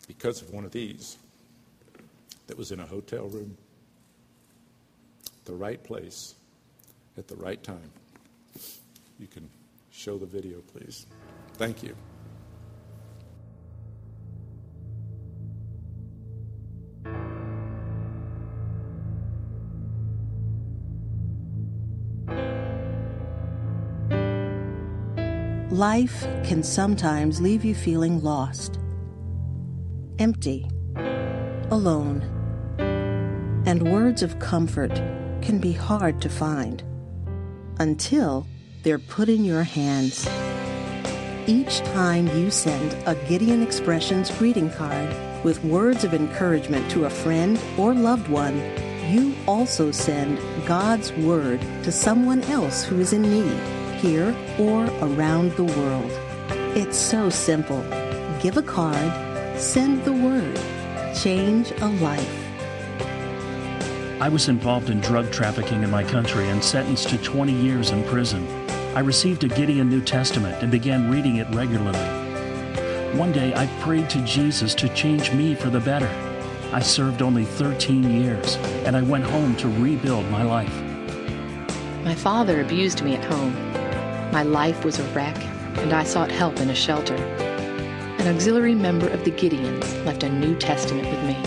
because 0.08 0.42
of 0.42 0.52
one 0.52 0.66
of 0.66 0.72
these 0.72 1.18
that 2.48 2.58
was 2.58 2.72
in 2.72 2.82
a 2.82 2.86
hotel 2.86 3.28
room, 3.30 3.58
the 5.46 5.54
right 5.54 5.82
place, 5.82 6.36
at 7.18 7.28
the 7.30 7.36
right 7.36 7.64
time. 7.64 7.92
You 9.20 9.28
can 9.28 9.50
show 9.92 10.18
the 10.18 10.26
video, 10.26 10.60
please. 10.74 11.06
Thank 11.62 11.84
you. 11.84 11.96
Life 25.70 26.24
can 26.44 26.64
sometimes 26.64 27.40
leave 27.40 27.64
you 27.64 27.76
feeling 27.76 28.24
lost, 28.24 28.80
empty, 30.18 30.68
alone, 31.70 32.24
and 33.68 33.84
words 33.94 34.24
of 34.24 34.40
comfort 34.40 34.96
can 35.44 35.60
be 35.60 35.74
hard 35.74 36.20
to 36.24 36.30
find 36.30 36.84
until 37.78 38.48
they're 38.82 38.98
put 38.98 39.30
in 39.30 39.46
your 39.46 39.62
hands. 39.62 40.28
Each 41.48 41.80
time 41.80 42.28
you 42.38 42.52
send 42.52 42.96
a 43.08 43.16
Gideon 43.28 43.64
Expressions 43.64 44.30
greeting 44.38 44.70
card 44.70 45.10
with 45.44 45.64
words 45.64 46.04
of 46.04 46.14
encouragement 46.14 46.90
to 46.92 47.06
a 47.06 47.10
friend 47.10 47.60
or 47.80 47.96
loved 47.96 48.28
one, 48.28 48.58
you 49.10 49.34
also 49.48 49.90
send 49.90 50.38
God's 50.68 51.12
Word 51.14 51.60
to 51.84 51.92
someone 51.92 52.44
else 52.44 52.84
who 52.84 53.00
is 53.00 53.12
in 53.12 53.24
need 53.24 53.60
here 54.00 54.36
or 54.60 54.86
around 55.02 55.52
the 55.54 55.64
world. 55.64 56.12
It's 56.78 56.98
so 56.98 57.32
simple. 57.32 57.82
Give 58.40 58.58
a 58.58 58.62
card, 58.62 59.12
send 59.60 60.06
the 60.06 60.14
word, 60.14 60.60
change 61.16 61.72
a 61.82 61.88
life. 61.88 62.38
I 64.22 64.30
was 64.30 64.48
involved 64.48 64.92
in 64.92 65.00
drug 65.00 65.32
trafficking 65.32 65.82
in 65.82 65.90
my 65.90 66.04
country 66.04 66.50
and 66.50 66.64
sentenced 66.64 67.10
to 67.10 67.18
20 67.18 67.52
years 67.52 67.90
in 67.90 68.04
prison. 68.04 68.61
I 68.94 69.00
received 69.00 69.46
a 69.46 69.48
Gideon 69.48 69.88
New 69.88 70.02
Testament 70.02 70.62
and 70.62 70.70
began 70.70 71.10
reading 71.10 71.38
it 71.38 71.48
regularly. 71.52 71.98
One 73.18 73.32
day 73.32 73.54
I 73.56 73.68
prayed 73.80 74.10
to 74.10 74.22
Jesus 74.26 74.76
to 74.76 74.90
change 74.90 75.32
me 75.32 75.56
for 75.56 75.70
the 75.70 75.80
better. 75.80 76.10
I 76.74 76.82
served 76.82 77.22
only 77.22 77.46
13 77.46 78.22
years 78.22 78.58
and 78.86 78.98
I 78.98 79.02
went 79.02 79.24
home 79.24 79.56
to 79.58 79.70
rebuild 79.70 80.30
my 80.30 80.44
life. 80.44 80.74
My 82.04 82.14
father 82.14 82.60
abused 82.60 83.02
me 83.02 83.16
at 83.16 83.24
home. 83.24 83.54
My 84.34 84.44
life 84.44 84.84
was 84.84 85.00
a 85.00 85.04
wreck, 85.14 85.38
and 85.78 85.94
I 85.94 86.04
sought 86.04 86.30
help 86.30 86.60
in 86.60 86.70
a 86.70 86.76
shelter. 86.76 87.16
An 87.16 88.28
auxiliary 88.28 88.76
member 88.76 89.08
of 89.08 89.24
the 89.24 89.32
Gideons 89.32 90.06
left 90.06 90.24
a 90.24 90.30
New 90.30 90.54
Testament 90.58 91.08
with 91.08 91.24
me. 91.24 91.38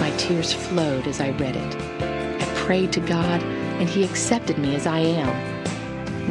My 0.00 0.10
tears 0.16 0.52
flowed 0.52 1.08
as 1.08 1.20
I 1.20 1.30
read 1.30 1.56
it. 1.56 1.76
I 2.40 2.54
prayed 2.54 2.92
to 2.92 3.00
God, 3.00 3.42
and 3.42 3.88
He 3.88 4.04
accepted 4.04 4.58
me 4.58 4.76
as 4.76 4.86
I 4.86 4.98
am. 5.00 5.51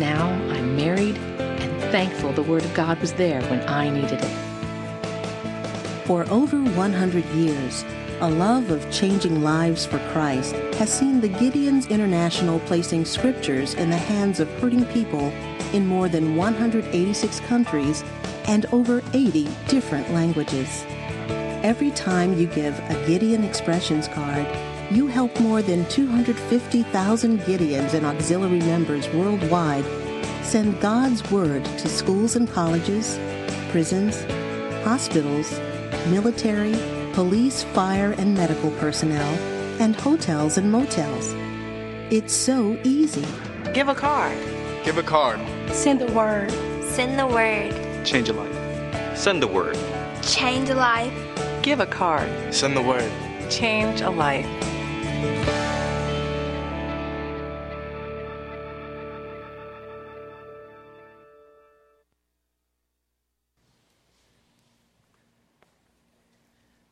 Now 0.01 0.31
I'm 0.49 0.75
married 0.75 1.15
and 1.37 1.79
thankful 1.91 2.33
the 2.33 2.41
Word 2.41 2.65
of 2.65 2.73
God 2.73 2.99
was 2.99 3.13
there 3.13 3.39
when 3.43 3.61
I 3.69 3.87
needed 3.87 4.19
it. 4.19 6.05
For 6.07 6.27
over 6.31 6.59
100 6.59 7.23
years, 7.35 7.85
a 8.19 8.27
love 8.27 8.71
of 8.71 8.91
changing 8.91 9.43
lives 9.43 9.85
for 9.85 9.99
Christ 10.11 10.55
has 10.79 10.91
seen 10.91 11.21
the 11.21 11.29
Gideons 11.29 11.87
International 11.87 12.59
placing 12.61 13.05
scriptures 13.05 13.75
in 13.75 13.91
the 13.91 13.95
hands 13.95 14.39
of 14.39 14.49
hurting 14.59 14.85
people 14.85 15.31
in 15.71 15.85
more 15.85 16.09
than 16.09 16.35
186 16.35 17.39
countries 17.41 18.03
and 18.45 18.65
over 18.73 19.03
80 19.13 19.47
different 19.67 20.11
languages. 20.13 20.83
Every 21.61 21.91
time 21.91 22.39
you 22.39 22.47
give 22.47 22.79
a 22.89 23.05
Gideon 23.05 23.43
Expressions 23.43 24.07
card, 24.07 24.47
you 24.91 25.07
help 25.07 25.39
more 25.39 25.61
than 25.61 25.87
250,000 25.89 27.39
Gideons 27.39 27.93
and 27.93 28.05
auxiliary 28.05 28.59
members 28.59 29.07
worldwide 29.09 29.85
send 30.43 30.79
God's 30.81 31.29
Word 31.31 31.63
to 31.63 31.87
schools 31.87 32.35
and 32.35 32.49
colleges, 32.51 33.17
prisons, 33.69 34.23
hospitals, 34.83 35.59
military, 36.09 36.75
police, 37.13 37.63
fire, 37.63 38.11
and 38.17 38.35
medical 38.35 38.71
personnel, 38.71 39.33
and 39.79 39.95
hotels 39.95 40.57
and 40.57 40.69
motels. 40.69 41.33
It's 42.11 42.33
so 42.33 42.77
easy. 42.83 43.25
Give 43.73 43.87
a 43.87 43.95
card. 43.95 44.37
Give 44.83 44.97
a 44.97 45.03
card. 45.03 45.39
Send 45.71 46.01
the 46.01 46.11
word. 46.11 46.51
Send 46.83 47.17
the 47.17 47.27
word. 47.27 47.71
Change 48.05 48.27
a 48.27 48.33
life. 48.33 49.17
Send 49.17 49.41
the 49.41 49.47
word. 49.47 49.77
Change 50.21 50.69
a 50.69 50.75
life. 50.75 51.13
Give 51.61 51.79
a 51.79 51.85
card. 51.85 52.29
Send 52.53 52.75
the 52.75 52.81
word. 52.81 53.09
Change 53.49 54.01
a 54.01 54.09
life. 54.09 54.47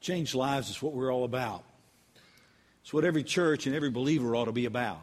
Change 0.02 0.34
lives 0.34 0.70
is 0.72 0.82
what 0.82 0.94
we're 0.94 1.14
all 1.14 1.24
about. 1.24 1.64
It's 2.82 2.92
what 2.92 3.06
every 3.06 3.24
church 3.24 3.68
and 3.68 3.76
every 3.76 3.92
believer 3.92 4.36
ought 4.36 4.46
to 4.46 4.52
be 4.52 4.66
about. 4.66 5.02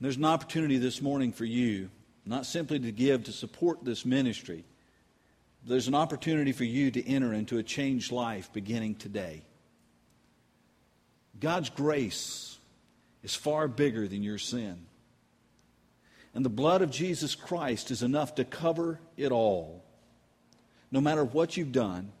There's 0.00 0.16
an 0.16 0.24
opportunity 0.24 0.78
this 0.78 1.02
morning 1.02 1.30
for 1.30 1.44
you, 1.44 1.90
not 2.24 2.46
simply 2.46 2.78
to 2.78 2.90
give 2.90 3.24
to 3.24 3.32
support 3.32 3.84
this 3.84 4.06
ministry. 4.06 4.64
There's 5.66 5.88
an 5.88 5.94
opportunity 5.94 6.52
for 6.52 6.64
you 6.64 6.90
to 6.92 7.06
enter 7.06 7.34
into 7.34 7.58
a 7.58 7.62
changed 7.62 8.12
life 8.12 8.50
beginning 8.52 8.94
today. 8.94 9.42
God's 11.44 11.68
grace 11.68 12.56
is 13.22 13.34
far 13.34 13.68
bigger 13.68 14.08
than 14.08 14.22
your 14.22 14.38
sin. 14.38 14.86
And 16.34 16.42
the 16.42 16.48
blood 16.48 16.80
of 16.80 16.90
Jesus 16.90 17.34
Christ 17.34 17.90
is 17.90 18.02
enough 18.02 18.36
to 18.36 18.46
cover 18.46 18.98
it 19.18 19.30
all. 19.30 19.84
No 20.90 21.02
matter 21.02 21.22
what 21.22 21.58
you've 21.58 21.70
done, 21.70 22.12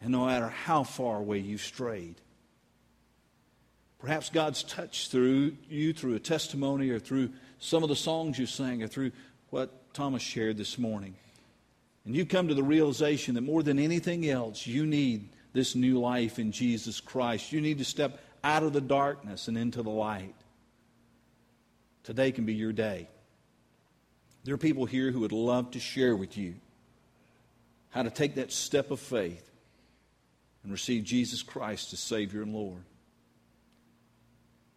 and 0.00 0.12
no 0.12 0.26
matter 0.26 0.48
how 0.48 0.84
far 0.84 1.16
away 1.16 1.40
you've 1.40 1.62
strayed. 1.62 2.14
Perhaps 3.98 4.30
God's 4.30 4.62
touched 4.62 5.10
through 5.10 5.56
you 5.68 5.92
through 5.92 6.14
a 6.14 6.20
testimony 6.20 6.90
or 6.90 7.00
through 7.00 7.30
some 7.58 7.82
of 7.82 7.88
the 7.88 7.96
songs 7.96 8.38
you 8.38 8.46
sang 8.46 8.84
or 8.84 8.86
through 8.86 9.10
what 9.48 9.92
Thomas 9.94 10.22
shared 10.22 10.56
this 10.56 10.78
morning. 10.78 11.16
And 12.04 12.14
you 12.14 12.24
come 12.24 12.46
to 12.46 12.54
the 12.54 12.62
realization 12.62 13.34
that 13.34 13.40
more 13.40 13.64
than 13.64 13.80
anything 13.80 14.30
else, 14.30 14.64
you 14.64 14.86
need 14.86 15.28
this 15.52 15.74
new 15.74 15.98
life 15.98 16.38
in 16.38 16.52
Jesus 16.52 17.00
Christ. 17.00 17.50
You 17.50 17.60
need 17.60 17.78
to 17.78 17.84
step 17.84 18.20
out 18.42 18.62
of 18.62 18.72
the 18.72 18.80
darkness 18.80 19.48
and 19.48 19.56
into 19.58 19.82
the 19.82 19.90
light. 19.90 20.34
Today 22.04 22.32
can 22.32 22.44
be 22.44 22.54
your 22.54 22.72
day. 22.72 23.08
There 24.44 24.54
are 24.54 24.58
people 24.58 24.86
here 24.86 25.10
who 25.10 25.20
would 25.20 25.32
love 25.32 25.72
to 25.72 25.80
share 25.80 26.16
with 26.16 26.36
you 26.36 26.54
how 27.90 28.02
to 28.02 28.10
take 28.10 28.36
that 28.36 28.52
step 28.52 28.90
of 28.90 29.00
faith 29.00 29.50
and 30.62 30.72
receive 30.72 31.04
Jesus 31.04 31.42
Christ 31.42 31.92
as 31.92 32.00
Savior 32.00 32.42
and 32.42 32.54
Lord. 32.54 32.82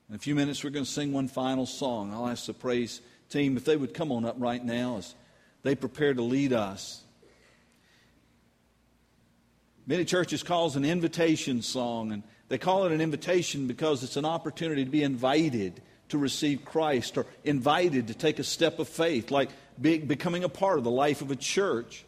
In 0.09 0.16
a 0.16 0.20
few 0.20 0.36
minutes, 0.36 0.64
we're 0.64 0.70
going 0.70 0.86
to 0.86 0.91
sing 0.91 1.14
one 1.14 1.28
final 1.28 1.66
song. 1.66 2.14
I'll 2.14 2.28
ask 2.28 2.45
the 2.45 2.53
praise 2.53 3.01
team 3.30 3.57
if 3.57 3.66
they 3.66 3.78
would 3.78 3.93
come 3.93 4.11
on 4.11 4.26
up 4.26 4.36
right 4.38 4.64
now 4.64 4.97
as 4.97 5.16
they 5.64 5.76
prepare 5.76 6.14
to 6.14 6.22
lead 6.22 6.53
us. 6.53 7.03
Many 9.86 10.05
churches 10.05 10.43
call 10.43 10.68
it 10.68 10.76
an 10.76 10.86
invitation 10.86 11.61
song, 11.61 12.11
and 12.11 12.24
they 12.49 12.57
call 12.57 12.85
it 12.85 12.91
an 12.91 13.01
invitation 13.01 13.67
because 13.67 14.03
it's 14.03 14.17
an 14.17 14.25
opportunity 14.25 14.85
to 14.85 14.91
be 14.91 15.03
invited 15.03 15.81
to 16.09 16.17
receive 16.17 16.65
Christ 16.65 17.17
or 17.17 17.25
invited 17.43 18.07
to 18.07 18.13
take 18.13 18.39
a 18.39 18.43
step 18.43 18.79
of 18.79 18.87
faith, 18.87 19.31
like 19.31 19.49
be, 19.81 19.97
becoming 19.97 20.43
a 20.43 20.49
part 20.49 20.77
of 20.77 20.83
the 20.83 20.91
life 20.91 21.21
of 21.21 21.31
a 21.31 21.35
church, 21.35 22.05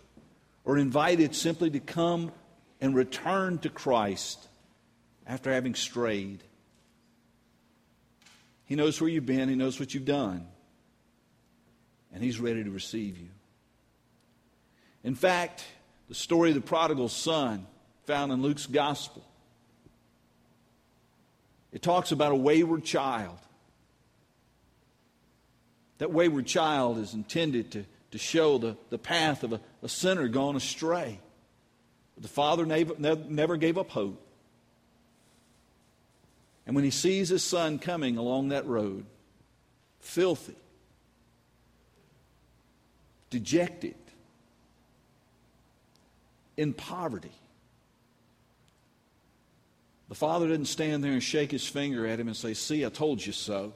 or 0.63 0.77
invited 0.77 1.35
simply 1.35 1.69
to 1.71 1.79
come 1.79 2.31
and 2.81 2.95
return 2.95 3.57
to 3.59 3.69
Christ 3.69 4.47
after 5.25 5.51
having 5.51 5.75
strayed. 5.75 6.43
He 8.65 8.75
knows 8.75 8.99
where 8.99 9.09
you've 9.09 9.25
been, 9.25 9.49
He 9.49 9.55
knows 9.55 9.79
what 9.79 9.93
you've 9.93 10.05
done, 10.05 10.45
and 12.13 12.23
He's 12.23 12.39
ready 12.39 12.63
to 12.63 12.69
receive 12.69 13.17
you. 13.17 13.29
In 15.03 15.15
fact, 15.15 15.63
the 16.09 16.15
story 16.15 16.49
of 16.49 16.55
the 16.55 16.61
prodigal 16.61 17.09
son 17.09 17.65
found 18.05 18.31
in 18.31 18.41
Luke's 18.41 18.65
gospel. 18.65 19.25
It 21.75 21.81
talks 21.81 22.13
about 22.13 22.31
a 22.31 22.35
wayward 22.35 22.85
child. 22.85 23.37
That 25.97 26.09
wayward 26.09 26.47
child 26.47 26.97
is 26.97 27.13
intended 27.13 27.71
to, 27.71 27.85
to 28.11 28.17
show 28.17 28.57
the, 28.57 28.77
the 28.89 28.97
path 28.97 29.43
of 29.43 29.51
a, 29.51 29.59
a 29.83 29.89
sinner 29.89 30.29
gone 30.29 30.55
astray. 30.55 31.19
But 32.15 32.23
the 32.23 32.29
father 32.29 32.65
never, 32.65 32.95
never 32.97 33.57
gave 33.57 33.77
up 33.77 33.89
hope. 33.89 34.25
And 36.65 36.75
when 36.75 36.85
he 36.85 36.91
sees 36.91 37.27
his 37.27 37.43
son 37.43 37.77
coming 37.77 38.15
along 38.15 38.49
that 38.49 38.65
road, 38.65 39.05
filthy, 39.99 40.55
dejected, 43.29 43.95
in 46.55 46.71
poverty, 46.71 47.33
the 50.09 50.15
father 50.15 50.47
didn't 50.47 50.67
stand 50.67 51.03
there 51.03 51.11
and 51.11 51.23
shake 51.23 51.51
his 51.51 51.67
finger 51.67 52.05
at 52.05 52.19
him 52.19 52.27
and 52.27 52.37
say, 52.37 52.53
See, 52.53 52.85
I 52.85 52.89
told 52.89 53.25
you 53.25 53.33
so. 53.33 53.73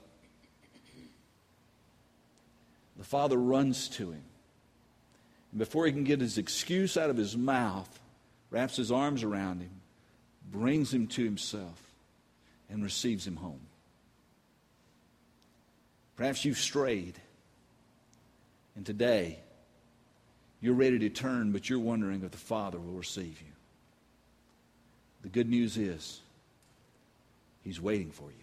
The 2.97 3.05
father 3.05 3.37
runs 3.37 3.87
to 3.89 4.11
him. 4.11 4.23
And 5.51 5.59
before 5.59 5.85
he 5.85 5.91
can 5.91 6.03
get 6.03 6.19
his 6.21 6.37
excuse 6.37 6.97
out 6.97 7.09
of 7.09 7.17
his 7.17 7.35
mouth, 7.35 7.99
wraps 8.51 8.75
his 8.75 8.91
arms 8.91 9.23
around 9.23 9.61
him, 9.61 9.71
brings 10.51 10.93
him 10.93 11.07
to 11.07 11.23
himself, 11.23 11.81
and 12.69 12.83
receives 12.83 13.25
him 13.25 13.37
home. 13.37 13.61
Perhaps 16.15 16.43
you've 16.43 16.57
strayed. 16.57 17.15
And 18.75 18.85
today, 18.85 19.39
you're 20.61 20.73
ready 20.73 20.99
to 20.99 21.09
turn, 21.09 21.51
but 21.51 21.69
you're 21.69 21.79
wondering 21.79 22.23
if 22.23 22.31
the 22.31 22.37
Father 22.37 22.77
will 22.77 22.93
receive 22.93 23.41
you. 23.41 23.53
The 25.21 25.29
good 25.29 25.49
news 25.49 25.77
is, 25.77 26.21
He's 27.63 27.81
waiting 27.81 28.11
for 28.11 28.23
you. 28.23 28.38